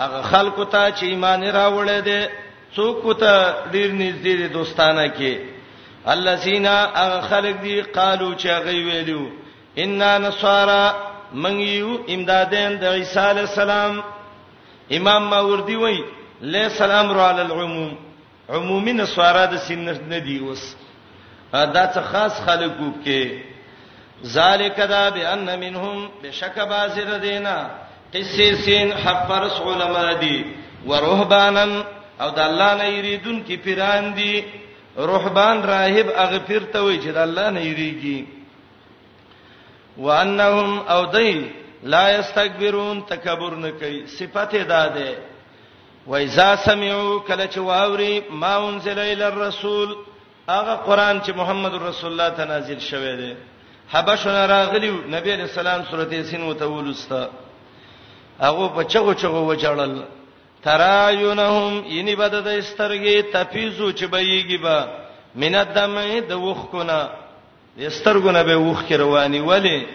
هغه 0.00 0.20
خلق 0.32 0.56
ته 0.72 0.82
چې 0.96 1.04
ایمان 1.14 1.42
راوړل 1.58 2.00
دي 2.08 2.18
څوک 2.76 3.02
ته 3.20 3.34
ډیر 3.74 3.90
نږدې 4.02 4.36
دي 4.40 4.48
دوستانه 4.56 5.06
کې 5.18 5.34
الذین 6.16 6.66
هغه 7.00 7.20
خلق 7.30 7.56
دي 7.64 7.76
قالو 8.00 8.30
چې 8.40 8.46
هغه 8.46 8.74
ویلو 8.86 9.22
ان 9.86 9.98
نصارا 10.26 10.84
من 11.46 11.56
یو 11.60 11.96
امدادین 12.16 12.76
د 12.82 12.92
عیسی 12.98 13.20
علی 13.30 13.40
السلام 13.44 13.94
امام 14.90 15.24
ماوردی 15.30 15.74
وای 15.74 15.96
لا 16.52 16.68
سلام 16.76 17.08
رو 17.12 17.20
علی 17.20 17.40
العموم 17.40 17.94
عمومی 18.56 18.92
نسوارا 18.92 19.44
د 19.46 19.56
سنت 19.66 20.00
نه 20.08 20.18
دی 20.24 20.36
اوس 20.38 20.62
دا 21.52 21.82
څه 21.94 22.00
خاص 22.10 22.40
خلکو 22.46 22.90
کې 23.04 23.28
ذالک 24.34 24.76
دا 24.90 25.08
بان 25.16 25.42
منهم 25.60 26.06
بشک 26.22 26.58
بازر 26.68 27.18
دینا 27.22 27.56
قسیسین 28.14 28.92
حق 28.92 29.26
پرس 29.28 29.60
علماء 29.60 30.12
دی 30.20 30.36
ورهبانن 30.86 31.76
او 32.20 32.30
د 32.30 32.38
الله 32.38 32.74
نه 32.74 32.88
یریدون 32.88 33.44
کې 33.48 33.54
پیران 33.64 34.14
دي 34.14 34.44
رهبان 35.12 35.62
راهب 35.74 36.08
اغفرته 36.16 36.80
وي 36.80 37.02
چې 37.02 37.06
د 37.06 37.16
الله 37.26 37.50
نه 37.50 37.60
یریږي 37.74 38.24
وانهم 39.98 40.78
او 40.94 41.04
دای 41.12 41.32
لا 41.82 42.18
یستكبرون 42.18 43.06
تکبر 43.06 43.54
نه 43.54 43.70
کوي 43.70 44.06
صفته 44.06 44.62
دا 44.62 44.86
ده 44.88 45.18
و 46.06 46.14
اذا 46.14 46.56
سمعوا 46.56 47.20
کله 47.28 47.46
چې 47.50 47.58
واوري 47.58 48.20
ما 48.30 48.68
انزل 48.68 48.98
الى 48.98 49.28
الرسول 49.28 49.96
هغه 50.48 50.74
قران 50.74 51.20
چې 51.22 51.28
محمد 51.30 51.74
رسول 51.74 52.10
الله 52.12 52.28
ته 52.28 52.44
نازل 52.44 52.78
شوی 52.80 53.16
دی 53.16 53.34
حبشونه 53.90 54.46
راغلی 54.46 54.90
نبی 54.90 55.32
علیہ 55.32 55.44
السلام 55.50 55.80
سورته 55.90 56.16
یاسین 56.16 56.42
وتولستا 56.42 57.28
هغه 58.40 58.68
په 58.68 58.82
چغو 58.84 59.14
چغو 59.14 59.54
وچړل 59.54 59.98
ترایونهم 60.62 61.84
یني 61.86 62.14
بدد 62.16 62.46
استرګي 62.62 63.22
تفیزو 63.32 63.92
چې 63.92 64.04
بېږي 64.04 64.62
با 64.62 64.86
مینت 65.34 65.74
دمه 65.74 66.20
د 66.20 66.32
وښکونه 66.32 67.10
استرګونه 67.78 68.42
به 68.42 68.56
وښک 68.56 68.92
رواني 68.92 69.40
ولی 69.40 69.86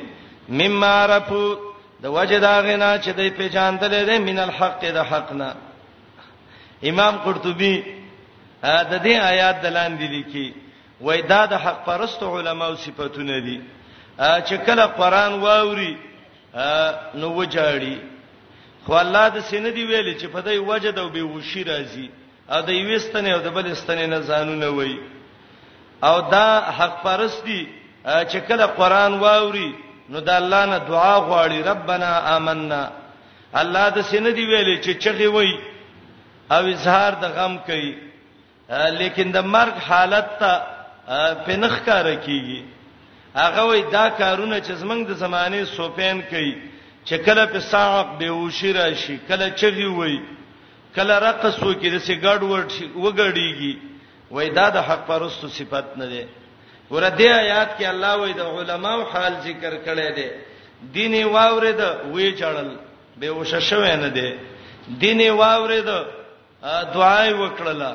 مما 0.50 0.88
عرفو 1.04 1.71
د 2.04 2.06
وجه 2.18 2.38
دا 2.40 2.56
غنا 2.66 2.92
چې 3.04 3.10
دې 3.20 3.28
پیژاندلې 3.38 4.02
ده 4.10 4.16
من 4.30 4.38
الحق 4.46 4.82
د 4.98 5.00
حقنا 5.12 5.50
امام 6.90 7.16
قرطبي 7.26 7.76
دا 8.92 8.98
دې 9.06 9.16
آیات 9.32 9.56
دلان 9.64 9.92
دي 10.00 10.08
لیکي 10.16 10.48
وای 11.06 11.22
دا 11.32 11.46
د 11.52 11.54
حق 11.64 11.78
پرست 11.86 12.24
علماو 12.24 12.76
صفاتونه 12.86 13.40
دي 13.46 13.58
چې 14.48 14.54
کله 14.66 14.86
قران 15.00 15.34
واوري 15.44 15.94
نو 17.20 17.28
وجاړي 17.44 17.96
خو 18.86 18.94
الله 19.04 19.26
د 19.36 19.40
سینې 19.50 19.72
دی 19.76 19.84
ویلي 19.86 20.14
چې 20.22 20.26
په 20.34 20.40
دې 20.46 20.58
وجه 20.72 20.90
دا 20.92 21.08
به 21.16 21.22
وشي 21.34 21.64
راځي 21.72 22.08
او 22.54 22.60
د 22.70 22.72
یوستنې 22.80 23.30
او 23.36 23.40
د 23.48 23.50
بلستنې 23.56 24.06
نه 24.14 24.20
ځانونه 24.30 24.68
وای 24.78 24.98
او 26.04 26.16
دا 26.34 26.48
حق 26.78 26.94
پرستی 27.04 27.62
چې 28.32 28.38
کله 28.50 28.66
قران 28.80 29.14
واوري 29.24 29.72
نو 30.14 30.18
د 30.28 30.30
الله 30.42 30.64
نه 30.72 30.78
دعا 30.92 31.16
غواړي 31.28 31.60
ربنا 31.72 32.12
آمنا 32.36 32.82
الله 33.62 33.86
د 33.96 34.00
سینې 34.10 34.32
دی 34.38 34.44
ویلې 34.52 34.76
چې 34.86 34.92
چغي 35.04 35.30
وای 35.36 35.52
او 36.56 36.64
اظهار 36.76 37.12
د 37.22 37.26
غم 37.36 37.56
کوي 37.70 37.94
لیکن 39.00 39.28
د 39.36 39.40
مرګ 39.56 39.76
حالت 39.88 40.28
ته 40.42 40.52
پنخ 41.46 41.74
کار 41.90 42.06
کیږي 42.26 42.60
هغه 43.42 43.62
وای 43.70 43.82
دا 43.96 44.06
کارونه 44.22 44.58
چې 44.66 44.72
زمنګ 44.82 45.02
د 45.10 45.14
زمانه 45.24 45.62
سوپین 45.78 46.18
کوي 46.32 46.54
چې 47.08 47.16
کله 47.26 47.44
په 47.54 47.60
صعب 47.72 48.08
به 48.20 48.30
وشره 48.42 48.94
شي 49.04 49.16
کله 49.30 49.46
چغي 49.62 49.88
وای 50.00 50.16
کله 50.96 51.16
رقص 51.28 51.56
وکړي 51.68 51.90
د 51.94 51.98
سیګړ 52.08 52.40
وټ 52.54 52.70
وګړیږي 53.06 53.74
وای 54.36 54.50
دا 54.60 54.70
د 54.76 54.78
حق 54.88 55.02
پرستو 55.08 55.48
صفت 55.58 55.88
نه 56.02 56.08
ده 56.12 56.24
ور 56.92 57.04
دې 57.10 57.26
آیات 57.42 57.70
کې 57.80 57.86
الله 57.86 58.18
وې 58.18 58.34
د 58.36 58.42
علماو 58.42 59.06
حال 59.12 59.34
ذکر 59.48 59.74
کړي 59.86 60.12
دي 60.16 60.28
دیني 60.96 61.24
واورید 61.34 61.80
وې 62.14 62.40
چړل 62.40 62.70
به 63.20 63.30
وشه 63.40 63.60
شوې 63.60 63.96
نه 64.04 64.08
دي 64.16 64.30
دیني 65.04 65.30
واورید 65.42 65.90
دعای 66.96 67.34
وکړله 67.34 67.92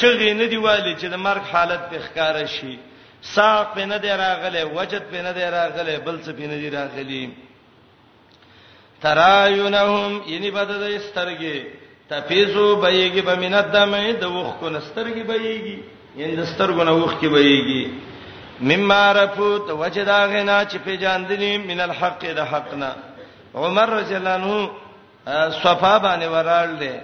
چغې 0.00 0.30
نه 0.40 0.46
دیواله 0.46 0.96
چې 1.00 1.06
د 1.06 1.14
مرګ 1.26 1.44
حالت 1.54 1.80
په 1.90 1.98
ښکارا 2.06 2.44
شي 2.58 2.78
ساق 3.32 3.74
په 3.74 3.86
نه 3.90 3.96
دی 4.04 4.08
راغله 4.20 4.64
وجد 4.78 5.02
په 5.10 5.22
نه 5.26 5.32
دی 5.40 5.50
راغله 5.56 5.98
بل 6.06 6.20
څه 6.22 6.30
په 6.38 6.46
نه 6.52 6.56
دی 6.60 6.70
راغلی 6.70 7.30
ترایونهم 9.02 10.22
یني 10.26 10.50
بدد 10.50 10.88
استرګي 11.00 11.58
تفیزو 12.10 12.80
بېګي 12.82 13.20
بمنت 13.28 13.66
دمه 13.76 14.12
د 14.12 14.24
وښ 14.24 14.58
کو 14.60 14.68
نسترګي 14.70 15.22
بېګي 15.32 15.78
یند 16.16 16.44
سترګو 16.44 16.82
نه 16.88 16.92
وښ 17.04 17.14
کې 17.20 17.28
بېګي 17.34 17.84
مما 18.60 19.12
رفو 19.12 19.58
ته 19.58 19.72
وجدا 19.72 20.24
غنا 20.26 20.64
چې 20.64 20.76
په 20.86 20.96
جاندلی 20.96 21.58
من 21.58 21.80
الحق 21.80 22.24
د 22.36 22.46
حقنا 22.52 22.92
عمر 23.54 23.88
رضی 23.88 24.14
الله 24.16 24.30
عنه 24.34 24.70
صفا 25.50 25.98
باندې 25.98 26.24
ورال 26.26 26.78
دي 26.78 26.94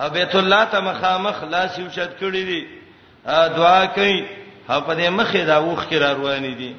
او 0.00 0.08
بیت 0.10 0.36
الله 0.36 0.64
ته 0.64 0.80
مخامخ 0.80 1.42
لاس 1.44 1.78
یو 1.78 1.88
شت 1.90 2.16
کړی 2.20 2.36
دي 2.50 2.66
دعا 3.26 3.86
کوي 3.86 4.24
او 4.70 4.80
په 4.80 4.94
دې 4.94 5.08
مخې 5.10 5.36
دا 5.44 5.60
وښ 5.62 5.88
کې 5.90 5.94
را 6.02 6.12
روان 6.12 6.54
دي 6.56 6.76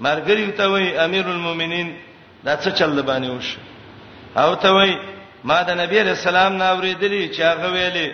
مرګری 0.00 0.52
ته 0.56 0.66
وای 0.68 0.98
امیر 0.98 1.28
المؤمنین 1.28 1.96
دا 2.44 2.56
څه 2.56 2.68
چل 2.72 3.02
باندې 3.02 3.30
وش 3.38 3.56
او 4.36 4.54
ته 4.54 4.70
وای 4.72 4.96
ما 5.44 5.62
د 5.62 5.70
نبی 5.70 6.00
رسول 6.02 6.36
الله 6.36 6.48
ناوریدلی 6.58 7.30
چې 7.34 7.40
هغه 7.40 7.72
ویلي 7.72 8.12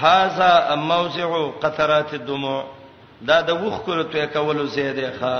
هاذا 0.00 0.74
موضع 0.74 1.50
قطرات 1.62 2.14
الدموع 2.14 2.62
دا 3.28 3.38
د 3.48 3.50
وښ 3.62 3.76
کولو 3.86 4.04
ته 4.12 4.20
کولو 4.34 4.62
زیاده 4.76 5.08
ښا 5.18 5.36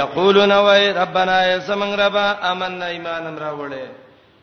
یقولون 0.00 0.52
وای 0.66 0.82
ربنا 1.02 1.36
یسمن 1.54 1.90
ربا 2.04 2.26
امننا 2.50 2.86
ایمانم 2.94 3.36
راوړې 3.44 3.86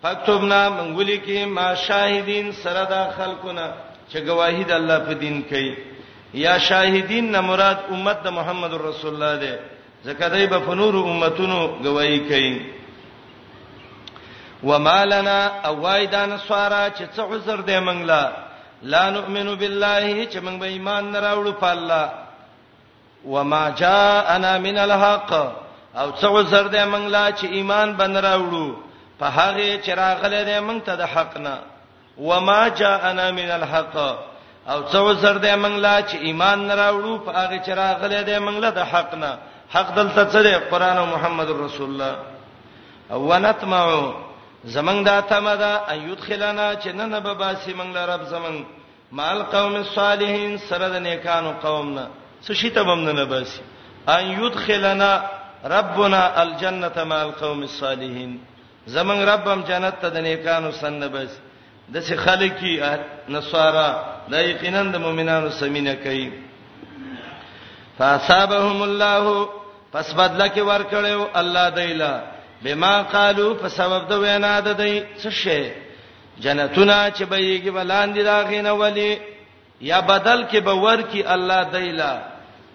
فكتبنا 0.04 0.60
من 0.76 0.88
ولیکي 0.98 1.46
ما 1.56 1.68
شاهدین 1.88 2.52
سره 2.62 2.84
دا 2.94 3.02
خلقنا 3.18 3.68
چې 4.12 4.18
گواهی 4.30 4.64
د 4.70 4.72
الله 4.80 4.98
په 5.08 5.14
دین 5.24 5.42
کوي 5.50 5.74
یا 6.44 6.54
شاهدین 6.68 7.32
نه 7.32 7.42
مراد 7.50 7.78
امت 7.96 8.18
د 8.24 8.28
محمد 8.38 8.74
رسول 8.74 9.14
الله 9.14 9.36
ده 9.44 9.60
زکه 10.06 10.30
دای 10.36 10.48
په 10.54 10.60
فنور 10.66 10.94
امتونو 11.02 11.60
گواہی 11.84 12.20
کوي 12.32 12.56
ومالنا 14.70 15.38
اوایدان 15.72 16.38
سوارا 16.48 16.84
چې 16.98 17.04
څه 17.16 17.22
عذر 17.32 17.62
دی 17.68 17.80
منګلا 17.80 18.24
لا 18.92 19.04
نؤمن 19.16 19.48
بالله 19.56 20.26
چې 20.32 20.38
موږ 20.46 20.56
به 20.62 20.68
ایمان 20.76 21.12
نه 21.12 21.20
راوړو 21.20 21.52
په 21.62 21.68
الله 21.76 22.10
وما 23.26 23.64
جاءنا 23.84 24.52
من 24.66 24.78
الحق 24.78 25.32
او 26.00 26.12
څو 26.22 26.42
زر 26.52 26.66
دې 26.74 26.84
موږ 26.94 27.04
لا 27.16 27.32
چې 27.32 27.46
ایمان 27.58 27.94
بن 28.00 28.18
راوړو 28.18 28.68
په 29.20 29.26
هغه 29.38 29.70
چې 29.84 29.90
راغله 30.02 30.40
دې 30.50 30.60
موږ 30.68 30.80
ته 30.86 30.94
د 30.96 31.02
حق 31.14 31.38
نه 31.38 31.56
وما 32.18 32.62
جاءنا 32.82 33.32
من 33.40 33.50
الحق 33.60 33.96
او 34.72 34.80
څو 34.92 35.14
زر 35.22 35.38
دې 35.46 35.54
موږ 35.64 35.76
لا 35.84 35.96
چې 36.10 36.16
ایمان 36.28 36.68
نه 36.68 36.76
راوړو 36.76 37.14
په 37.26 37.32
هغه 37.40 37.58
چې 37.66 37.70
راغله 37.84 38.20
دې 38.30 38.38
موږ 38.46 38.58
له 38.64 38.70
د 38.80 38.82
حق 38.92 39.12
نه 39.22 39.32
حق 39.74 39.88
دلته 40.00 40.24
څه 40.32 40.40
دی 40.46 40.54
قران 40.72 40.98
او 40.98 41.06
محمد 41.06 41.50
رسول 41.50 41.88
الله 41.90 42.14
او 43.14 43.20
ونتمعو 43.30 44.06
زمنګ 44.66 45.06
دا 45.08 45.20
تمدا 45.20 45.92
ان 45.92 46.10
يدخلنا 46.10 46.74
جننه 46.84 47.20
بابا 47.20 47.54
سیمنګ 47.64 47.96
لرب 47.96 48.24
زمنګ 48.32 48.64
مال 49.12 49.44
قوم 49.44 49.76
الصالحین 49.76 50.58
سره 50.58 50.88
د 50.90 50.96
نیکانو 50.96 51.52
قومنا 51.64 52.08
سشي 52.48 52.70
تبم 52.70 53.00
نه 53.10 53.24
باسي 53.24 53.62
ان 54.10 54.26
يدخلنا 54.44 55.24
ربنا 55.66 56.42
الجنه 56.44 57.04
مع 57.04 57.22
القوم 57.22 57.62
الصالحین 57.64 58.40
زمنګ 58.88 59.20
ربم 59.28 59.62
جنت 59.68 59.96
ته 60.02 60.10
د 60.10 60.18
نیکانو 60.18 60.72
سن 60.72 60.94
نه 60.94 61.08
باسي 61.08 61.40
د 61.94 62.02
څه 62.02 62.16
خلکی 62.16 62.80
نصارا 63.30 63.90
لا 64.30 64.40
یقینا 64.42 64.82
د 64.84 64.96
مؤمنانو 64.98 65.50
سمینه 65.50 65.94
کوي 65.96 66.32
فاصابهم 67.98 68.82
الله 68.84 69.48
پس 69.94 70.14
بدل 70.14 70.42
کې 70.48 70.58
ور 70.60 70.84
کړو 70.92 71.28
الله 71.40 71.70
دایلا 71.70 72.33
بما 72.64 73.02
قالو 73.14 73.50
په 73.62 73.68
سبب 73.80 74.02
د 74.12 74.14
وینا 74.24 74.54
د 74.68 74.70
دې 74.82 74.96
څه 75.22 75.30
شي 75.44 75.62
جنتونه 76.44 76.96
چې 77.18 77.24
بهيږي 77.32 77.72
بلاندې 77.80 78.22
دا 78.30 78.38
غینه 78.50 78.74
ولي 78.82 79.20
یا 79.90 80.00
بدل 80.12 80.40
کې 80.52 80.60
به 80.68 80.74
ور 80.86 81.00
کې 81.12 81.22
الله 81.36 81.64
دایلا 81.74 82.14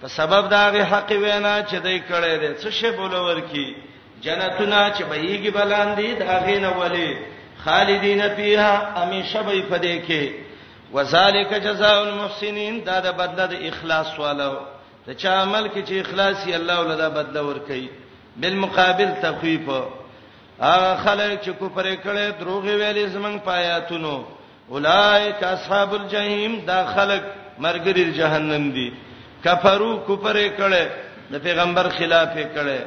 په 0.00 0.08
سبب 0.18 0.48
دا 0.54 0.62
غي 0.74 0.84
حق 0.92 1.10
وینا 1.24 1.54
چې 1.68 1.76
دای 1.86 1.98
کړي 2.10 2.34
دي 2.42 2.50
څه 2.62 2.68
شي 2.78 2.90
بوله 2.98 3.20
ور 3.28 3.40
کې 3.52 3.66
جنتونه 4.24 4.80
چې 4.96 5.02
بهيږي 5.10 5.50
بلاندې 5.50 6.08
دا 6.22 6.40
غینه 6.46 6.70
ولي 6.80 7.18
خالدین 7.64 8.22
فیها 8.36 8.72
همیشه 9.00 9.42
به 9.46 9.62
پدې 9.70 10.08
کې 10.08 10.22
وذالک 10.94 11.50
جزاء 11.64 11.96
المحسنین 12.02 12.76
دا 12.84 13.00
د 13.06 13.16
بدله 13.22 13.46
د 13.52 13.64
اخلاص 13.70 14.18
والو 14.18 14.52
د 15.06 15.10
چا 15.10 15.30
عمل 15.42 15.64
کې 15.68 15.88
چې 15.88 15.92
اخلاص 16.02 16.46
یې 16.46 16.54
الله 16.60 16.80
ولدا 16.80 17.08
بدله 17.08 17.42
ور 17.48 17.58
کوي 17.68 17.88
بالمقابل 18.40 19.10
تخويف 19.22 19.66
هغه 20.60 20.96
خلک 21.04 21.42
چې 21.42 21.48
کوپر 21.58 21.86
کړي 22.04 22.26
دروغ 22.40 22.64
ویلې 22.64 23.06
زمنګ 23.16 23.36
پایاتونو 23.46 24.16
اولائک 24.76 25.40
اصحاب 25.44 25.90
الجحیم 25.98 26.52
دا 26.70 26.78
خلک 26.94 27.22
مرګری 27.66 28.04
جهنم 28.18 28.64
دي 28.78 28.88
کفرو 29.46 29.90
کوپر 30.10 30.36
کړي 30.58 30.84
د 31.30 31.32
پیغمبر 31.46 31.86
خلاف 31.98 32.32
کړي 32.54 32.80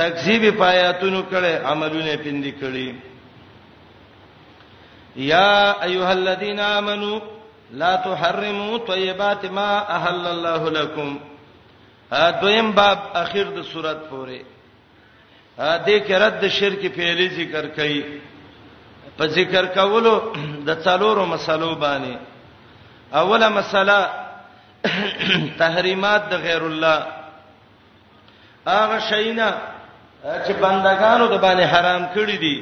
تکذیب 0.00 0.44
پایاتونو 0.64 1.20
کړي 1.32 1.54
عملونه 1.72 2.16
پندې 2.26 2.52
کړي 2.64 2.88
یا 5.28 5.52
ایها 5.82 6.12
الذین 6.16 6.60
آمنو 6.72 7.14
لا 7.80 7.92
تحرموا 8.04 8.78
طیبات 8.92 9.42
ما 9.60 9.70
احل 9.96 10.24
الله 10.34 10.62
لكم 10.82 11.08
ا 12.20 12.22
دویم 12.44 12.68
باب 12.76 12.98
اخیر 13.22 13.46
د 13.56 13.58
سورۃ 13.70 14.00
پوره 14.10 14.40
دې 15.58 15.98
کې 16.06 16.14
رد 16.18 16.46
شرک 16.48 16.80
پیلي 16.96 17.28
ذکر 17.28 17.66
کړي 17.76 18.22
په 19.16 19.26
ذکر 19.38 19.64
کولو 19.74 20.32
د 20.66 20.70
څلورو 20.84 21.26
مسلو 21.26 21.74
باندې 21.74 22.16
اوله 23.14 23.48
مسله 23.48 23.98
تحریمات 25.62 26.22
د 26.30 26.34
غیر 26.46 26.62
الله 26.66 26.98
هغه 28.68 28.98
شینا 29.10 29.50
چې 30.22 30.52
بندگانو 30.62 31.26
د 31.26 31.36
باندې 31.40 31.62
حرام 31.74 32.06
کړی 32.14 32.36
دي 32.44 32.56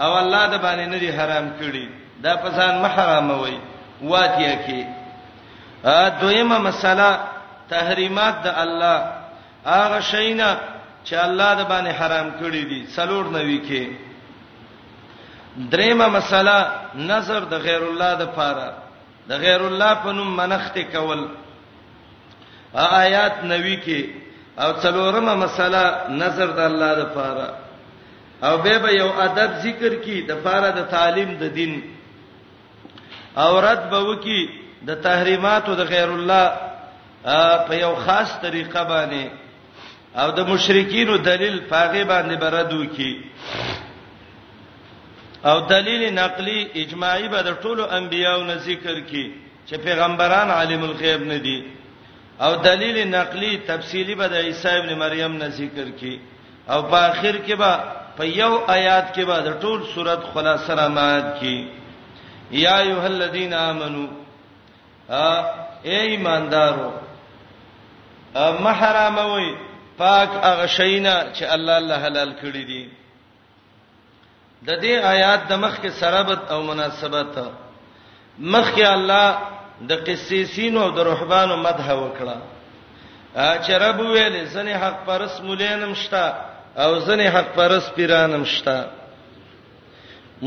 او 0.00 0.10
الله 0.18 0.46
د 0.46 0.54
باندې 0.64 0.84
نه 0.94 0.98
دي 0.98 1.10
حرام 1.18 1.46
کړی 1.60 1.86
دا 2.22 2.36
په 2.42 2.48
ځان 2.50 2.74
محرام 2.82 3.30
وای 3.30 3.58
واتیا 4.02 4.52
کې 4.66 4.86
ا 5.84 6.08
دویمه 6.20 6.58
مسله 6.58 7.10
تحریمات 7.70 8.34
د 8.42 8.46
الله 8.64 8.96
هغه 9.66 10.00
شینا 10.10 10.50
چې 11.04 11.14
الله 11.24 11.50
د 11.60 11.62
باندې 11.70 11.92
حرام 12.00 12.28
کړی 12.40 12.62
دي 12.70 12.80
څلور 12.96 13.24
نوي 13.30 13.58
کې 13.68 13.82
دریمه 15.72 16.06
مسله 16.16 16.56
نظر 17.12 17.40
د 17.52 17.54
غیر 17.66 17.82
الله 17.88 18.12
د 18.22 18.26
پاره 18.36 18.68
د 19.28 19.32
غیر 19.44 19.60
الله 19.66 19.94
په 20.04 20.12
نوم 20.12 20.34
منخت 20.42 20.78
کول 20.92 21.22
آیات 23.02 23.36
نوي 23.44 23.76
کې 23.84 24.00
او 24.64 24.70
څلورمه 24.82 25.34
مسله 25.34 25.84
نظر 26.22 26.48
د 26.58 26.60
الله 26.70 26.92
د 27.00 27.04
پاره 27.16 27.48
او 28.46 28.56
به 28.64 28.78
به 28.78 28.90
یو 28.92 29.10
ادب 29.20 29.50
ذکر 29.62 29.94
کی 30.04 30.22
د 30.22 30.30
پاره 30.44 30.70
د 30.78 30.90
تعلیم 30.90 31.34
د 31.40 31.44
دین 31.54 31.80
او 33.36 33.60
رد 33.60 33.90
به 33.90 34.00
وکي 34.00 34.40
د 34.86 34.90
تحریمات 35.02 35.68
او 35.68 35.74
د 35.74 35.80
غیر 35.92 36.10
الله 36.10 36.60
په 37.66 37.74
یو 37.80 37.94
خاص 38.04 38.40
طریقه 38.42 38.84
باندې 38.92 39.24
او 40.14 40.30
د 40.36 40.40
مشرکینو 40.48 41.16
دلیل 41.16 41.58
پاغه 41.68 42.04
باندې 42.04 42.36
بردو 42.40 42.84
کی 42.96 43.12
او 45.44 45.60
دلیل 45.66 46.02
نقلی 46.14 46.60
اجماعي 46.82 47.28
به 47.28 47.42
د 47.42 47.56
ټولو 47.62 47.86
انبیایو 47.98 48.44
نه 48.44 48.54
ذکر 48.56 49.00
کی 49.10 49.24
چې 49.66 49.76
پیغمبران 49.84 50.50
عالم 50.50 50.82
الغیب 50.88 51.22
نه 51.32 51.36
دي 51.46 51.58
او 52.40 52.50
دلیل 52.64 52.98
نقلی 53.08 53.56
تفصیلی 53.66 54.14
به 54.14 54.26
د 54.28 54.34
عیسی 54.34 54.68
ابن 54.68 54.94
مریم 55.04 55.36
نه 55.36 55.48
ذکر 55.48 55.90
کی 56.00 56.18
او 56.68 56.82
په 56.82 56.96
اخر 56.96 57.36
کې 57.46 57.52
به 57.52 57.78
په 58.16 58.24
یو 58.24 58.52
آیات 58.68 59.14
کې 59.16 59.20
به 59.24 59.40
د 59.40 59.60
ټول 59.62 59.80
صورت 59.94 60.20
خلاصه 60.34 60.74
را 60.74 60.88
مات 60.88 61.40
کی 61.40 61.68
یا 62.50 62.76
ایه 62.78 63.04
الذین 63.04 63.54
آمنو 63.54 64.06
ا 65.10 65.44
ای 65.84 65.96
ایماندارو 66.12 66.90
ا 68.34 68.50
محرموي 68.62 69.52
پاک 70.00 70.28
هغه 70.50 70.66
شینا 70.76 71.16
چې 71.34 71.42
الله 71.54 71.72
الله 71.80 71.96
حلال 72.06 72.30
کړی 72.42 72.64
دی 72.70 72.84
د 74.66 74.70
دې 74.82 74.94
آیات 75.14 75.40
د 75.50 75.52
مخ 75.62 75.74
کې 75.82 75.88
سرابت 76.00 76.42
او 76.52 76.58
مناسبت 76.70 77.34
مخ 78.52 78.66
کې 78.76 78.84
الله 78.96 79.26
د 79.90 79.92
قسیسینو 80.06 80.78
او 80.84 80.90
د 80.98 81.00
رهبانو 81.10 81.54
مدح 81.64 81.86
وکړه 81.98 82.36
چې 83.64 83.70
رب 83.84 83.98
ویلې 84.00 84.54
ځنې 84.54 84.74
حق 84.82 84.96
پرس 85.06 85.34
مولینم 85.46 85.92
شتا 86.02 86.26
او 86.82 86.90
ځنې 87.06 87.26
حق 87.36 87.48
پرس 87.56 87.84
پیرانم 87.96 88.44
شتا 88.54 88.78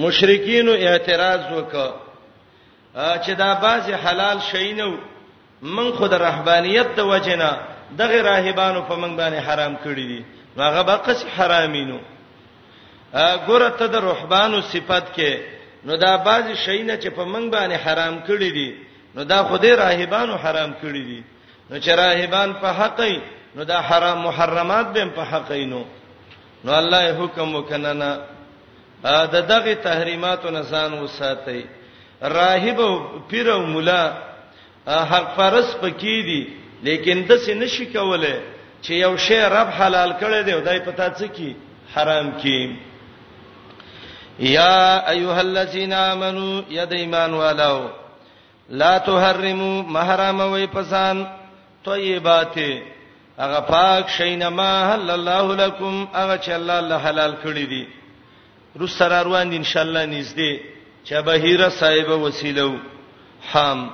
مشرکین 0.03 0.67
اعتراض 0.69 1.41
وکړه 1.57 1.89
چې 3.23 3.29
دا 3.43 3.51
بعضی 3.65 3.93
حلال 4.03 4.37
شینو 4.49 4.89
من 5.75 5.91
خو 5.97 6.05
د 6.07 6.13
رهبانيت 6.27 6.87
د 6.97 6.99
وجنه 7.11 7.51
دغه 7.99 8.21
راهبانو 8.31 8.81
په 8.89 8.95
منګ 8.95 9.13
باندې 9.19 9.39
حرام 9.47 9.73
کړی 9.85 10.05
دي 10.11 10.21
هغه 10.57 10.81
به 10.83 10.95
قص 11.05 11.19
حرامینو 11.37 11.99
ګوره 13.47 13.69
ته 13.77 13.85
د 13.93 13.95
رحبانو 14.09 14.57
صفت 14.73 15.05
کې 15.15 15.33
نو 15.85 15.95
دا 15.97 16.17
بعضی 16.17 16.55
شینه 16.65 16.95
چې 16.97 17.07
په 17.17 17.23
منګ 17.25 17.47
باندې 17.55 17.73
حرام 17.85 18.15
کړی 18.27 18.51
دي 18.57 18.69
نو 19.15 19.23
دا 19.23 19.43
خدای 19.49 19.71
راهبانو 19.71 20.35
حرام 20.35 20.71
کړی 20.81 21.03
دي 21.09 21.23
نو 21.69 21.75
چې 21.83 21.89
راهبان 21.99 22.53
په 22.61 22.69
حقې 22.79 23.15
نو 23.55 23.63
دا 23.63 23.79
حرام 23.87 24.17
محرمات 24.27 24.87
به 24.93 25.05
په 25.05 25.23
حقې 25.31 25.65
نو 25.71 25.83
نو 26.63 26.71
الله 26.73 27.03
حکم 27.19 27.55
وکننا 27.55 28.17
دا 29.03 29.25
دغه 29.25 29.73
تحریمات 29.75 30.45
او 30.45 30.51
نسان 30.51 30.93
وساتي 30.93 31.65
راهب 32.21 32.79
او 32.79 32.93
پیر 33.29 33.47
او 33.51 33.61
مولا 33.65 34.03
حق 34.87 35.27
فرس 35.37 35.69
پکې 35.81 36.17
دي 36.27 36.47
لیکن 36.87 37.17
د 37.29 37.37
سې 37.43 37.53
نشي 37.61 37.85
کوله 37.95 38.33
چې 38.83 38.91
یو 39.03 39.13
شی 39.25 39.39
رب 39.55 39.69
حلال 39.79 40.09
کړی 40.23 40.41
دی 40.47 40.55
دای 40.65 40.79
پتا 40.87 41.05
څه 41.09 41.25
کی 41.35 41.51
حرام 41.95 42.31
کی 42.41 42.61
یا 44.55 44.77
ایها 45.13 45.39
الذین 45.43 45.93
آمنو 45.99 46.49
یا 46.77 46.85
د 46.91 46.99
ایمان 47.03 47.33
والو 47.43 47.77
لا 48.81 48.91
تحرموا 49.07 49.75
محرم 49.95 50.39
وای 50.53 50.67
پسان 50.75 51.23
طیبات 51.85 52.57
هغه 53.37 53.59
پاک 53.71 54.09
شینما 54.17 54.69
حلل 54.91 55.09
الله 55.17 55.55
لكم 55.65 56.07
هغه 56.19 56.37
چې 56.37 56.49
الله 56.59 56.73
الله 56.83 56.97
حلال 57.09 57.35
کړی 57.45 57.69
دی 57.71 57.87
روس 58.81 58.93
سره 58.99 59.21
روان 59.29 59.49
دي 59.49 59.55
ان 59.63 59.67
شاء 59.73 59.83
الله 59.83 60.05
نږدې 60.23 60.59
چبهیره 61.09 61.69
صاحب 61.69 62.09
وسیلو 62.27 62.71
حم 63.51 63.89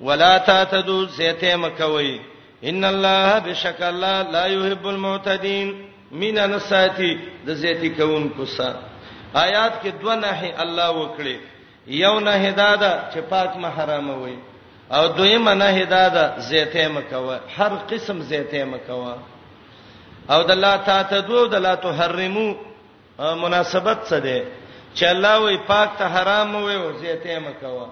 ولا 0.00 0.38
تعتدوا 0.38 1.06
زيته 1.06 1.56
مکوي 1.56 2.20
ان 2.64 2.84
الله 2.84 3.38
بشک 3.38 3.82
الله 3.82 4.22
لا 4.22 4.44
يحب 4.46 4.86
المعتدين 4.88 5.88
مين 6.12 6.56
نساتي 6.56 7.12
د 7.46 7.50
زيتي 7.50 7.88
کون 7.98 8.28
کو 8.36 8.44
سا 8.56 8.68
آیات 9.44 9.74
کې 9.82 9.90
دوه 10.02 10.14
نه 10.22 10.54
الله 10.62 10.90
وکړي 11.00 11.36
یو 12.02 12.20
نه 12.20 12.32
هدادا 12.44 12.92
چې 13.12 13.18
پاک 13.32 13.56
محرم 13.56 14.08
وي 14.22 14.36
او 14.92 15.06
دویم 15.06 15.48
نه 15.48 15.64
هدادا 15.80 16.38
زيته 16.38 16.88
مکوه 16.88 17.40
هر 17.58 17.72
قسم 17.90 18.20
زيته 18.20 18.64
مکوه 18.64 19.14
او 20.30 20.42
د 20.42 20.50
الله 20.50 20.76
تعتدوا 20.76 21.46
د 21.46 21.54
لا 21.54 21.74
تحرموا 21.74 22.54
مناسبت 23.20 23.98
څه 24.08 24.16
ده 24.26 24.44
چې 24.96 25.02
الله 25.02 25.38
وي 25.40 25.56
پاک 25.68 25.88
ته 25.98 26.06
حرام 26.14 26.62
وي 26.64 26.76
او 26.76 26.92
زيته 26.92 27.38
مکوه 27.38 27.88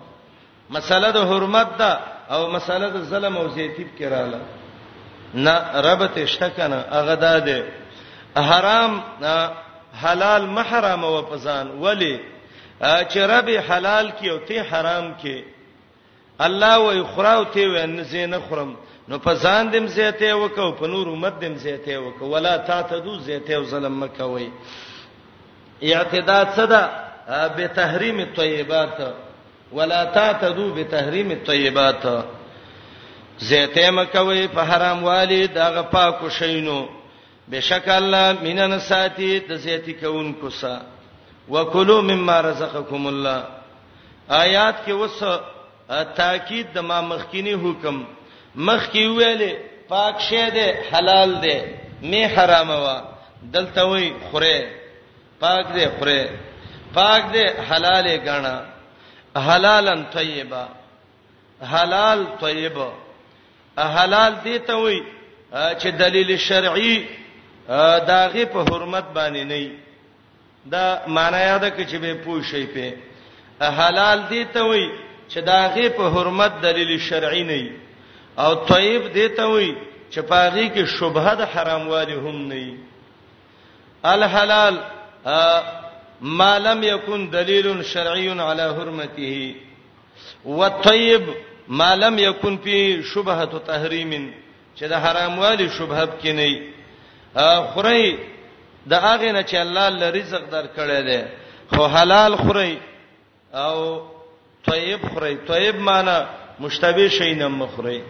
مسله 0.71 1.11
د 1.17 1.19
حرمت 1.31 1.69
ده 1.79 1.91
او 2.35 2.41
مسله 2.51 2.89
د 2.97 2.97
ظلم 3.11 3.37
او 3.37 3.49
زیتیب 3.49 3.89
کې 3.99 4.05
رااله 4.15 4.41
نه 5.45 5.55
ربط 5.87 6.17
شکنه 6.25 6.79
هغه 6.91 7.15
ده 7.15 7.65
حرام 8.37 8.93
حلال 10.03 10.43
محرم 10.47 11.05
او 11.05 11.23
پزان 11.23 11.67
ولی 11.71 12.21
چې 12.81 13.17
رب 13.17 13.49
حلال 13.69 14.13
کې 14.21 14.27
او 14.31 14.39
ته 14.49 14.63
حرام 14.63 15.15
کې 15.23 15.43
الله 16.41 16.75
وې 16.87 17.07
خراو 17.17 17.45
ته 17.45 17.61
وې 17.69 17.85
ان 17.85 18.03
زینه 18.05 18.39
خرم 18.51 18.75
نو 19.09 19.19
پزان 19.19 19.71
دم 19.73 19.87
زیته 19.87 20.35
وکاو 20.37 20.73
په 20.73 20.87
نور 20.87 21.07
امت 21.09 21.39
دم 21.41 21.55
زیته 21.55 21.99
وکاو 21.99 22.29
ولا 22.29 22.57
تا 22.59 22.83
تدو 22.83 23.19
زیته 23.19 23.55
او 23.57 23.65
ظلم 23.65 24.03
مکوي 24.05 24.51
اعتداد 25.83 26.47
صدا 26.57 26.91
به 27.57 27.67
تحریم 27.69 28.21
الطيبات 28.21 29.15
ولا 29.73 30.05
تعتدوا 30.05 30.75
بتحریم 30.75 31.31
الطيبات 31.33 32.07
زیته 33.39 33.91
مکوي 33.91 34.49
په 34.55 34.63
حرام 34.63 35.05
والی 35.05 35.47
دغه 35.47 35.83
پاکو 35.91 36.29
شینو 36.39 36.81
بشک 37.51 37.89
الله 37.89 38.33
مینن 38.43 38.79
ساتي 38.87 39.39
د 39.49 39.53
زیتی 39.65 39.93
کون 40.01 40.33
کوسا 40.41 40.79
وکلو 41.49 42.01
مما 42.03 42.41
رزقکم 42.43 43.07
الله 43.07 43.43
آیات 44.39 44.77
کې 44.87 44.93
وس 44.93 45.19
تاکید 46.15 46.73
د 46.75 46.79
ما 46.89 47.01
مخکینی 47.13 47.53
حکم 47.67 48.03
مخکی 48.71 49.07
ویلې 49.07 49.53
پاک 49.89 50.21
شه 50.31 50.51
دې 50.57 50.93
حلال 50.95 51.31
دې 51.43 51.57
می 52.11 52.25
حرام 52.35 52.71
وا 52.71 52.99
دلته 53.53 53.85
وی 53.91 54.11
خوره 54.31 54.71
پاک 55.41 55.67
دې 55.75 55.89
خوره 55.99 56.31
پاک 56.99 57.23
دې 57.33 57.45
حلال 57.71 58.09
غاڼه 58.27 58.55
حلالن 59.37 60.03
طیبا 60.13 60.65
حلال 61.73 62.25
طیب 62.41 62.79
حلال 63.79 64.35
دي 64.45 64.59
ته 64.59 64.75
وای 64.75 65.01
چې 65.53 65.87
دلیل 65.87 66.37
شرعي 66.37 67.05
داغه 68.07 68.45
په 68.45 68.63
حرمت 68.63 69.05
باندې 69.05 69.45
نه 69.47 69.71
دا 70.73 71.03
معنی 71.07 71.37
یاد 71.37 71.65
کړئ 71.79 71.87
چې 71.93 71.97
به 71.97 72.15
پوښی 72.25 72.67
په 72.75 72.95
حلال 73.79 74.23
دي 74.29 74.45
ته 74.45 74.63
وای 74.65 74.87
چې 75.31 75.37
داغه 75.39 75.89
په 75.89 76.09
حرمت 76.11 76.61
دلیل 76.63 76.99
شرعي 77.01 77.43
نه 77.45 77.71
او 78.39 78.55
طیب 78.55 79.13
دي 79.13 79.29
ته 79.29 79.45
وای 79.49 79.75
چې 80.13 80.19
پاغي 80.21 80.71
کې 80.71 80.85
شبهه 81.01 81.35
د 81.35 81.41
حراموالي 81.55 82.15
هم 82.15 82.49
نه 82.49 82.79
الحلال 84.05 84.79
ما 86.21 86.59
لم 86.59 86.85
يكن 86.85 87.31
دليل 87.31 87.85
شرعي 87.85 88.41
على 88.41 88.75
حرمته 88.75 89.55
والطيب 90.45 91.27
ما 91.69 91.97
لم 91.97 92.19
يكن 92.19 92.59
في 92.59 93.03
شبهه 93.03 93.59
تحريم 93.67 94.35
چې 94.81 94.83
د 94.85 94.93
حرام 94.95 95.39
والی 95.39 95.69
شبهه 95.69 96.05
بکینی 96.05 96.63
خوري 97.75 98.19
د 98.87 98.95
هغه 98.95 99.31
نه 99.33 99.43
چې 99.43 99.55
الله 99.55 99.89
ل 99.89 100.15
رزق 100.15 100.45
درکړی 100.51 101.03
دی 101.03 101.23
خو 101.75 101.87
حلال 101.89 102.37
خوري 102.39 102.79
او 103.55 104.07
طيب 104.67 105.01
خوري 105.09 105.35
طيب 105.49 105.81
معنی 105.81 106.27
مشتبه 106.61 107.09
شي 107.09 107.35
نه 107.35 107.49
مخوري 107.49 108.03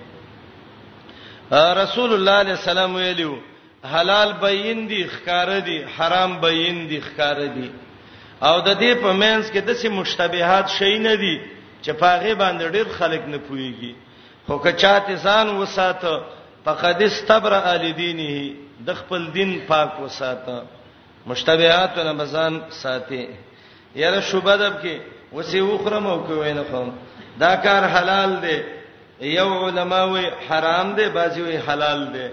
رسول 1.52 2.12
الله 2.12 2.42
صلی 2.42 2.42
الله 2.42 2.42
علیه 2.42 2.52
وسلم 2.52 2.94
ویلو 2.94 3.38
حلال 3.84 4.32
بین 4.32 4.88
دي 4.88 5.04
ښکار 5.08 5.58
دي 5.64 5.86
حرام 5.86 6.40
بین 6.40 6.88
دي 6.88 7.00
ښکار 7.00 7.40
دي 7.46 7.70
او 8.42 8.56
د 8.66 8.70
دې 8.80 8.92
په 9.02 9.10
مینس 9.20 9.46
کې 9.52 9.60
د 9.68 9.70
څه 9.80 9.88
مشتبهات 10.00 10.66
شي 10.78 10.98
نه 11.06 11.14
دي 11.22 11.36
چې 11.84 11.90
پاغه 12.02 12.34
باندې 12.42 12.64
ډېر 12.76 12.86
خلک 12.98 13.22
نه 13.32 13.38
پويږي 13.48 13.92
خو 14.46 14.56
که 14.58 14.72
چاته 14.72 15.14
ځان 15.26 15.46
وساته 15.60 16.14
فقد 16.64 17.02
استبر 17.02 17.52
ال 17.72 17.84
دینه 17.92 18.56
د 18.86 18.88
خپل 19.00 19.22
دین 19.36 19.50
پاک 19.68 19.90
وساته 20.04 20.56
مشتبهات 21.26 21.98
نه 21.98 22.12
بزان 22.20 22.52
ساتي 22.82 23.26
یاره 24.02 24.20
شوبه 24.30 24.54
دب 24.60 24.74
کې 24.82 24.94
وسی 25.36 25.60
وخرم 25.70 26.06
او 26.12 26.18
کوي 26.28 26.52
نه 26.52 26.64
خام 26.70 26.88
دا 27.40 27.52
کار 27.64 27.82
حلال 27.94 28.30
دی 28.44 28.56
یو 29.38 29.48
علماوی 29.66 30.26
حرام 30.48 30.88
دی 30.96 31.06
بازی 31.16 31.40
وی 31.48 31.56
حلال 31.68 32.00
دی 32.14 32.26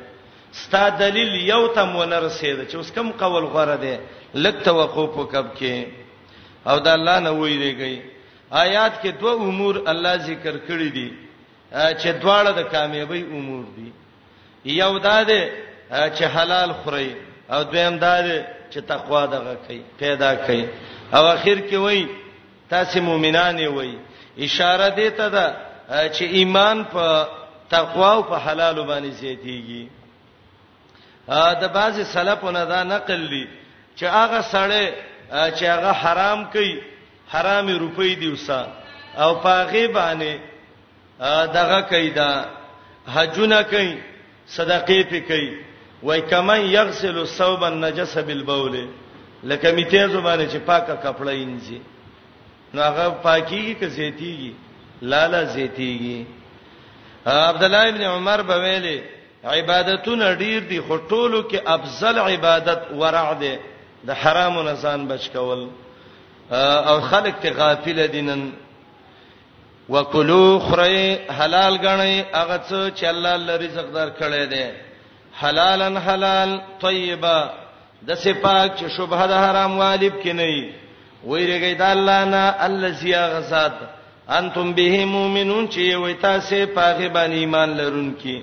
ستا 0.64 0.84
دلیل 1.04 1.30
یو 1.52 1.64
تم 1.76 1.96
ونه 1.96 2.20
رسید 2.26 2.60
چې 2.70 2.76
اوس 2.78 2.90
کم 2.96 3.08
قول 3.22 3.46
غوړه 3.54 3.78
دی 3.84 3.96
لک 4.44 4.56
توقف 4.68 5.12
وکب 5.22 5.48
کې 5.58 5.76
او 6.70 6.78
د 6.86 6.88
الله 6.98 7.18
نه 7.26 7.32
وې 7.40 7.54
دیږي 7.64 7.96
آیات 8.64 8.94
کې 9.02 9.12
دوه 9.22 9.34
امور 9.50 9.76
الله 9.92 10.14
ذکر 10.30 10.56
کړی 10.68 10.90
دي 10.98 11.08
چې 12.00 12.10
دواړه 12.24 12.52
د 12.60 12.62
کامیابی 12.74 13.22
امور 13.38 13.64
دي 13.76 13.90
یو 14.82 14.94
دا 15.08 15.18
ده 15.30 15.42
چې 16.16 16.24
حلال 16.36 16.72
خوري 16.84 17.10
او 17.54 17.60
دویم 17.72 17.96
دا 18.06 18.16
ده 18.28 18.38
چې 18.72 18.80
تقوا 18.92 19.26
دغه 19.36 19.56
کوي 19.66 19.82
پیدا 20.00 20.32
کوي 20.46 20.64
او 21.16 21.24
اخر 21.36 21.58
کې 21.70 21.76
وای 21.86 22.06
تاسو 22.70 23.02
مؤمنان 23.10 23.58
وای 23.68 23.92
اشاره 24.46 24.88
دی 25.00 25.10
ته 25.20 25.28
ده 25.36 25.46
چې 26.16 26.24
ایمان 26.40 26.84
په 26.94 27.06
تقوا 27.76 28.10
او 28.16 28.22
په 28.30 28.38
حلال 28.48 28.76
باندې 28.90 29.12
زیاتیږي 29.24 29.84
د 31.62 31.68
بعضی 31.74 32.04
سلفونه 32.14 32.64
دا 32.66 32.84
نقل 32.84 33.30
دي 33.30 33.46
چې 34.00 34.04
هغه 34.06 34.42
سړی 34.42 34.86
چې 35.58 35.64
هغه 35.76 35.92
حرام 36.02 36.44
کوي 36.56 36.82
حرامي 37.34 37.74
روپۍ 37.74 38.12
دی 38.20 38.28
وسا 38.34 38.66
او 39.22 39.30
پاغي 39.46 39.88
باندې 39.88 40.38
دغه 41.58 41.82
کوي 41.82 42.10
دا 42.10 42.30
حجونه 43.16 43.62
کوي 43.72 43.98
صدقې 44.48 45.02
پې 45.10 45.20
کوي 45.30 45.50
وای 46.04 46.22
کمن 46.22 46.62
یغسل 46.76 47.18
الثوب 47.20 47.64
النجس 47.64 48.18
بالبول 48.18 48.88
لکه 49.44 49.72
میته 49.72 50.08
زبانه 50.08 50.46
چې 50.50 50.58
پاکه 50.70 50.96
کپړه 50.96 51.32
انځي 51.44 51.82
نو 52.74 52.82
هغه 52.82 53.16
پاکیږي 53.24 53.76
که 53.80 53.88
زیتیږي 53.90 54.54
لاله 55.02 55.44
زیتیږي 55.46 56.26
عبد 57.26 57.64
الله 57.64 57.88
ابن 57.90 58.02
عمر 58.02 58.42
بویلی 58.42 59.04
عبادتونه 59.46 60.34
ډیر 60.44 60.62
دي 60.70 60.80
خو 60.82 60.98
ټولو 60.98 61.42
کې 61.50 61.58
افضل 61.68 62.20
عبادت 62.20 62.82
ورع 63.02 63.34
ده 63.42 63.58
د 64.10 64.22
حرامو 64.22 64.64
نه 64.64 64.74
ځان 64.82 65.06
بچ 65.08 65.28
کول 65.34 65.68
او 66.92 67.00
خلک 67.10 67.36
ته 67.42 67.52
غافل 67.58 68.00
دي 68.14 68.22
نن 68.22 68.50
وکلو 69.90 70.60
خری 70.60 71.18
حلال 71.40 71.78
غنی 71.84 72.14
هغه 72.34 72.58
څه 72.58 73.00
چې 73.00 73.04
الله 73.12 73.36
لری 73.36 73.68
رزق 73.68 73.86
دار 73.96 74.10
کړی 74.20 74.46
دی 74.46 74.66
حلالن 75.44 75.98
حلال 76.08 76.58
طیبه 76.82 77.36
د 78.08 78.14
سپاک 78.24 78.72
چې 78.78 78.98
شوبه 78.98 79.28
د 79.34 79.44
حرام 79.46 79.78
والب 79.80 80.14
کې 80.24 80.28
نه 80.28 80.46
وي 80.54 80.70
ویریږي 81.26 81.74
د 81.74 81.82
الله 81.92 82.26
نه 82.26 82.44
الزی 82.68 83.16
غزاد 83.36 83.74
انتم 84.40 84.74
به 84.74 85.06
مومنون 85.06 85.68
چې 85.68 85.96
وې 86.04 86.22
تاسو 86.22 86.66
په 86.76 86.92
غیبان 87.00 87.32
ایمان 87.32 87.78
لرونکي 87.78 88.38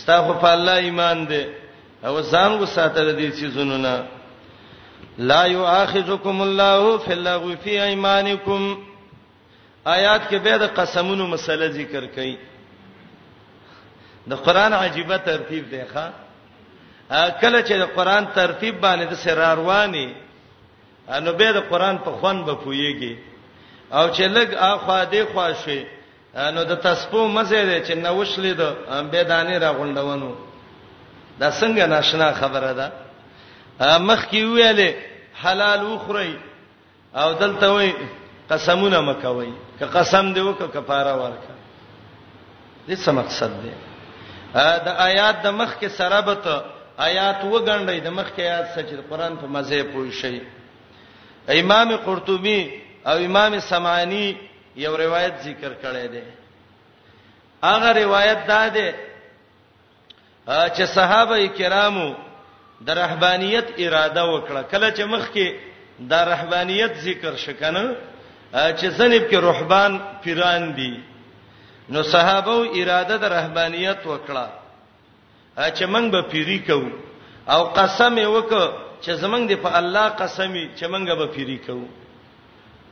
ستا 0.00 0.16
خو 0.26 0.32
په 0.42 0.48
الله 0.56 0.76
ایمان 0.86 1.18
دی 1.30 1.44
او 2.06 2.14
ځان 2.32 2.50
کو 2.58 2.66
ساتل 2.76 3.06
دي 3.18 3.28
چې 3.38 3.44
زونونه 3.54 4.06
لا 5.30 5.42
یؤاخذکم 5.46 6.40
الله 6.42 6.96
فی 7.04 7.12
اللغو 7.12 7.52
فی 7.62 7.78
ایمانکم 7.80 8.62
آیات 9.96 10.22
کې 10.30 10.36
به 10.44 10.56
د 10.64 10.74
قسمونو 10.78 11.26
مسله 11.34 11.68
ذکر 11.78 12.04
کړي 12.16 12.34
د 14.30 14.42
قران 14.44 14.72
عجيبه 14.72 15.16
ترتیب 15.16 15.70
دی 15.70 15.82
ښا 15.94 16.06
کله 17.40 17.62
چې 17.62 17.72
د 17.82 17.94
قران 17.96 18.26
ترتیب 18.34 18.80
باندې 18.80 19.04
د 19.08 19.14
سراروانی 19.14 20.08
انو 21.08 21.32
به 21.32 21.52
د 21.52 21.56
قران 21.70 21.98
په 22.04 22.10
خوان 22.12 22.44
به 22.44 22.54
پويږي 22.64 23.14
او 23.92 24.04
چې 24.14 24.22
لګ 24.36 24.50
اخوا 24.58 25.04
دې 25.12 25.22
خوا 25.32 25.52
شي 25.64 25.80
نو 26.34 26.64
د 26.70 26.74
تسپو 26.84 27.28
مزه 27.36 27.60
ده 27.68 27.78
چې 27.86 27.92
نو 28.04 28.12
وشلې 28.20 28.52
د 28.60 29.08
به 29.12 29.22
دانه 29.30 29.58
را 29.64 29.70
غونډونو 29.78 30.30
دا 31.40 31.48
څنګه 31.60 31.84
ناشنا 31.94 32.28
خبره 32.40 32.72
ده 32.78 32.86
مخ 34.08 34.20
کې 34.30 34.40
ویلې 34.54 34.90
حلال 35.42 35.80
وخوري 35.86 36.38
او 37.20 37.28
دلته 37.42 37.66
وې 37.70 37.88
قسمونه 38.50 39.00
مکوي 39.08 39.52
که 39.78 39.86
قسم 39.96 40.32
دی 40.32 40.40
وک 40.46 40.60
کفاره 40.74 41.12
ورکا 41.22 41.54
دې 42.88 42.96
څه 43.04 43.10
مقصد 43.20 43.50
دی 43.62 43.72
دا 44.84 44.92
آیات 45.08 45.36
د 45.44 45.46
مخ 45.60 45.74
کې 45.80 45.86
سرابت 45.98 46.46
آیات 47.08 47.38
وګڼلې 47.44 47.98
د 48.06 48.08
مخ 48.18 48.28
کې 48.36 48.40
آیات 48.48 48.66
سچ 48.74 48.88
قرآن 49.10 49.36
په 49.36 49.46
مزه 49.54 49.82
پوي 49.92 50.12
شي 50.20 50.40
امام 51.60 51.96
قرطبي 52.06 52.60
او 53.06 53.16
امام 53.26 53.60
سمعاني 53.60 54.26
یو 54.76 54.96
روایت 54.96 55.32
ذکر 55.44 55.72
کړی 55.82 56.06
دی 56.12 56.22
هغه 57.62 57.88
روایت 57.96 58.38
دا 58.48 58.68
ده 58.76 58.94
چې 60.46 60.84
صحابه 60.96 61.46
کرامو 61.58 62.08
د 62.86 62.90
رهبانيت 63.00 63.66
اراده 63.82 64.24
وکړه 64.32 64.62
کله 64.72 64.88
چې 64.96 65.02
مخ 65.12 65.28
کې 65.34 65.48
د 66.12 66.24
رهبانيت 66.32 66.94
ذکر 67.06 67.36
شکنه 67.44 67.84
چې 68.52 68.86
زنب 68.98 69.28
کې 69.30 69.36
رهبان 69.48 69.92
پیران 70.22 70.72
دي 70.78 70.94
نو 71.88 72.02
صحابه 72.02 72.56
اراده 72.80 73.16
د 73.16 73.24
رهبانيت 73.36 74.00
وکړه 74.04 74.46
چې 75.76 75.84
موږ 75.92 76.06
به 76.14 76.22
پیری 76.32 76.58
کوو 76.70 76.90
او 77.48 77.60
قسم 77.76 78.14
یې 78.24 78.28
وکړه 78.36 78.68
چې 79.04 79.10
زمنګ 79.22 79.48
دی 79.48 79.56
په 79.56 79.76
الله 79.78 80.08
قسمی 80.08 80.68
چې 80.78 80.84
موږ 80.84 81.08
به 81.20 81.26
پیری 81.26 81.58
کوو 81.66 81.86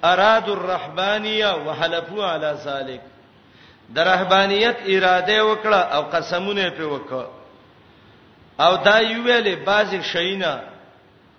اراد 0.05 0.49
الرحبانیه 0.49 1.47
وحلفوا 1.67 2.31
علی 2.35 2.53
ذلک 2.65 3.01
د 3.95 3.99
رهبانیت 3.99 4.77
اراده 4.87 5.45
وکړه 5.45 5.81
او 5.97 6.03
قسمونه 6.03 6.71
په 6.71 6.83
وکړه 6.85 7.27
او 8.61 8.77
دا 8.77 9.01
یو 9.01 9.23
ویلې 9.25 9.55
بعضی 9.67 10.03
شینا 10.03 10.61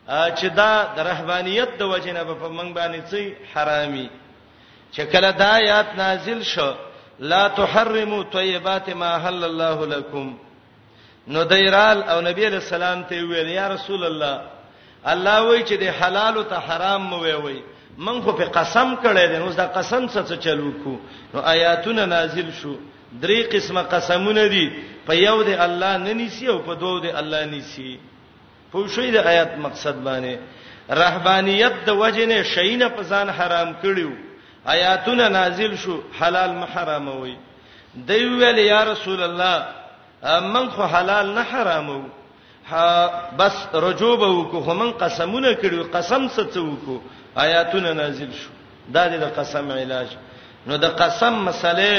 چې 0.10 0.46
دا 0.56 0.88
د 0.96 1.00
رهبانیت 1.00 1.70
د 1.80 1.82
وجنه 1.82 2.24
په 2.24 2.48
منګ 2.50 2.74
باندې 2.76 3.02
څه 3.12 3.34
حرامي 3.54 4.10
چې 4.94 5.02
کله 5.02 5.32
دا 5.32 5.52
آیات 5.56 5.86
نازل 5.96 6.44
شو 6.44 6.74
لا 7.20 7.48
تحرموا 7.48 8.24
طيبات 8.24 8.90
ما 8.90 9.18
حل 9.20 9.44
الله 9.44 9.86
لكم 9.86 10.38
نو 11.28 11.44
دایرال 11.44 12.04
او 12.04 12.22
نبی 12.22 12.46
علیہ 12.48 12.58
السلام 12.60 13.04
ته 13.04 13.24
ویل 13.24 13.48
یا 13.50 13.68
رسول 13.68 14.04
الله 14.04 14.42
الله 15.06 15.42
وایي 15.44 15.64
چې 15.66 15.74
د 15.80 15.84
حلال 16.02 16.38
او 16.38 16.44
ته 16.44 16.56
حرام 16.58 17.02
مو 17.02 17.20
وی 17.20 17.34
وی 17.34 17.62
من 17.98 18.22
خو 18.22 18.32
په 18.32 18.46
قسم 18.46 18.96
کړی 19.04 19.28
دی 19.28 19.38
نو 19.38 19.50
دا 19.54 19.66
قسم 19.76 20.08
څه 20.08 20.38
چلو 20.44 20.72
کو 20.84 20.98
نو 21.34 21.40
آیاتونه 21.44 22.06
نازل 22.06 22.50
شو 22.62 22.76
درې 23.22 23.40
قسمه 23.54 23.82
قسمونه 23.82 24.48
دي 24.48 24.66
په 25.06 25.14
یو 25.16 25.44
دی 25.44 25.54
الله 25.54 25.98
نه 25.98 26.14
نیسی 26.14 26.48
او 26.48 26.60
په 26.60 26.74
دوو 26.76 27.00
دی 27.00 27.10
الله 27.22 27.46
نیسی 27.46 27.98
په 28.72 28.88
شوې 28.88 29.12
د 29.16 29.28
آیات 29.28 29.58
مقصد 29.58 29.96
باندې 30.04 30.36
رهبانيت 30.90 31.74
د 31.86 31.90
وجنه 31.92 32.44
شینه 32.44 32.88
په 32.90 33.04
ځان 33.04 33.30
حرام 33.30 33.74
کړیو 33.84 34.12
آیاتونه 34.68 35.28
نازل 35.30 35.76
شو 35.76 36.00
حلال 36.22 36.52
محرموي 36.56 37.36
دی 37.96 38.24
ویل 38.26 38.58
یا 38.58 38.84
رسول 38.86 39.24
الله 39.24 39.66
من 40.54 40.70
خو 40.70 40.84
حلال 40.84 41.34
نه 41.36 41.42
حرامو 41.52 42.02
بس 43.40 43.68
رجوب 43.74 44.20
وکړو 44.20 44.62
خو 44.66 44.74
من 44.74 44.92
قسمونه 44.92 45.54
کړو 45.54 45.90
قسم 45.96 46.28
څه 46.30 46.42
څه 46.54 46.58
وکړو 46.60 46.98
آیاتونه 47.36 47.94
نازل 47.94 48.32
شو 48.32 48.50
دا 48.94 49.08
د 49.08 49.24
قسم 49.36 49.72
علاج 49.72 50.08
نو 50.68 50.78
د 50.78 50.86
قسم 51.02 51.34
مسله 51.48 51.92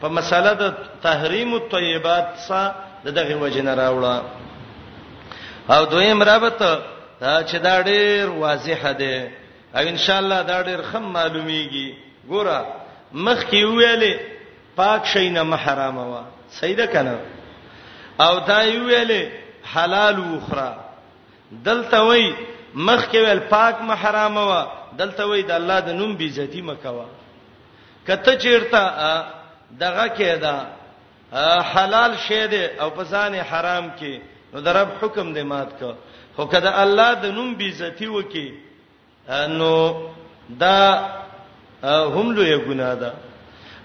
په 0.00 0.08
مسله 0.18 0.52
د 0.62 0.72
تحریم 1.02 1.54
الطيبات 1.54 2.28
سره 2.48 2.74
دغه 3.18 3.34
وجه 3.42 3.62
نه 3.62 3.74
راوړه 3.74 4.22
او 5.74 5.84
دویم 5.84 6.22
رابطه 6.22 6.82
چې 7.20 7.56
دا 7.66 7.80
ډیر 7.82 8.26
واضحه 8.30 8.92
ده 8.92 9.30
او 9.76 9.82
ان 9.92 9.96
شاء 9.96 10.16
الله 10.18 10.42
دا 10.42 10.62
ډیر 10.62 10.82
خم 10.90 11.06
معلومیږي 11.12 11.94
ګوره 12.28 12.66
مخ 13.12 13.44
کې 13.50 13.54
ویلې 13.54 14.18
پاک 14.76 15.06
شي 15.06 15.28
نه 15.30 15.42
محرام 15.42 15.96
وا 15.98 16.22
سیده 16.50 16.86
کنه 16.86 17.14
او 18.20 18.38
دا 18.50 18.60
ویلې 18.62 19.28
حلال 19.74 20.18
وخره 20.20 20.84
دلته 21.52 22.02
وای 22.04 22.34
مخ 22.74 23.08
کې 23.12 23.14
ویل 23.24 23.38
پاک 23.56 23.80
محرام 23.92 24.36
وا 24.36 24.62
دلته 24.98 25.24
وای 25.26 25.42
د 25.50 25.52
الله 25.60 25.78
د 25.80 25.90
نوم 26.00 26.12
بی 26.18 26.26
عزتی 26.28 26.62
مکوا 26.62 27.06
کته 28.06 28.32
چیرته 28.42 28.82
دغه 29.80 30.06
کېدا 30.18 30.54
حلال 31.72 32.12
شی 32.26 32.46
دی 32.52 32.64
او 32.82 32.90
پسانه 32.98 33.42
حرام 33.50 33.90
کې 33.98 34.14
نو 34.52 34.60
درب 34.66 34.88
حکم 35.02 35.26
دی 35.34 35.42
مات 35.52 35.70
کو 35.80 35.90
خو 36.36 36.44
کده 36.52 36.70
الله 36.82 37.10
د 37.22 37.26
نوم 37.36 37.50
بی 37.60 37.68
عزتی 37.72 38.06
وکي 38.06 38.48
نو 39.58 39.72
دا 40.62 40.78
هم 41.84 42.30
لوی 42.34 42.58
ګناه 42.68 42.94
ده 42.94 43.12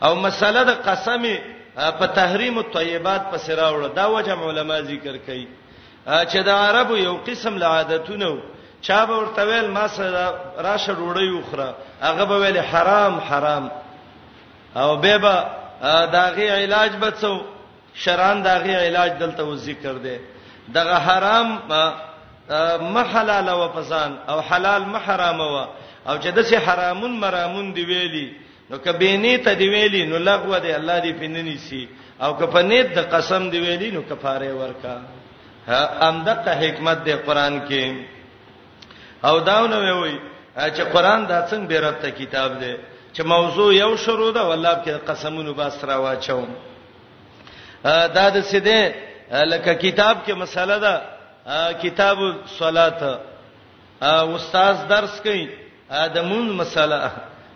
او 0.06 0.16
مسله 0.16 0.64
د 0.64 0.70
قسم 0.90 1.24
په 2.00 2.06
تحریم 2.20 2.58
الطيبات 2.58 3.22
په 3.32 3.38
سراوړه 3.38 3.90
دا 3.96 4.06
وجه 4.08 4.34
علما 4.48 4.82
ذکر 4.82 5.18
کوي 5.18 5.48
چې 6.08 6.38
د 6.44 6.50
عربو 6.50 6.96
یو 6.98 7.18
قسم 7.28 7.58
لعادتونه 7.58 8.30
چا 8.82 9.06
به 9.06 9.14
ورته 9.14 9.46
ویل 9.46 9.72
ما 9.72 9.88
سره 9.88 10.34
راشه 10.58 10.94
ډوډۍ 10.94 11.30
وخره 11.34 11.74
هغه 12.02 12.24
به 12.26 12.38
ویل 12.40 12.58
حرام 12.60 13.20
حرام 13.20 13.72
او 14.76 14.96
به 14.96 15.18
به 15.18 15.44
داغه 16.12 16.50
علاج 16.64 16.92
بچو 16.92 17.42
شران 17.94 18.42
داغه 18.44 18.76
علاج 18.88 19.12
دلته 19.12 19.56
ذکر 19.56 19.94
دی 19.94 20.18
دغه 20.76 20.96
حرام 20.98 21.60
محلال 22.94 23.50
او 23.50 23.68
پسان 23.70 24.12
او 24.30 24.40
حلال 24.42 24.82
محرام 24.84 25.42
او 25.42 25.68
او 26.08 26.20
چې 26.22 26.28
دسه 26.28 26.58
حرامون 26.60 27.12
مرامون 27.20 27.74
دی 27.74 27.84
ویلي 27.86 28.32
نو 28.70 28.78
کبینه 28.78 29.38
ته 29.38 29.54
دی 29.56 29.68
ویلي 29.70 30.06
نو 30.06 30.18
لغوه 30.18 30.60
دی 30.60 30.72
الله 30.72 31.00
دی 31.00 31.14
پننی 31.14 31.58
سي 31.58 31.90
او 32.22 32.34
کپنیت 32.34 32.88
د 32.98 33.00
قسم 33.14 33.50
دی 33.50 33.60
ویلي 33.60 33.92
نو 33.92 34.02
کفاره 34.02 34.54
ورکا 34.54 34.98
ها 35.68 36.08
امدقه 36.10 36.52
حکمت 36.52 37.04
دی 37.06 37.14
قران 37.14 37.66
کې 37.70 38.06
او 39.28 39.40
داونه 39.40 39.94
وي 40.02 40.16
چې 40.76 40.82
قران 40.94 41.22
دا 41.26 41.40
څنګه 41.50 41.68
بیرته 41.72 42.10
کتاب 42.12 42.50
دی 42.62 42.74
چې 43.16 43.22
موضوع 43.34 43.70
یو 43.84 43.92
شروع 44.04 44.32
ده 44.32 44.42
والله 44.50 44.74
کې 44.84 44.92
قسمونه 45.10 45.52
بس 45.54 45.78
را 45.84 45.98
واچوم 46.04 46.48
دا 48.18 48.26
د 48.36 48.38
سیده 48.50 48.82
لکه 49.52 49.72
کتاب 49.86 50.16
کې 50.26 50.34
مسله 50.44 50.78
ده 50.86 50.94
کتاب 51.84 52.18
الصلات 52.34 53.02
استاد 54.36 54.76
درس 54.94 55.14
کوي 55.26 55.46
ادمون 55.90 56.46
مسله 56.62 57.02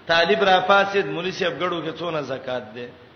طالب 0.08 0.44
را 0.50 0.58
فاسد 0.70 1.06
مولوی 1.14 1.32
صاحب 1.38 1.54
غړو 1.62 1.78
کې 1.86 1.92
څونه 2.00 2.20
زکات 2.34 2.64
ده 2.76 3.09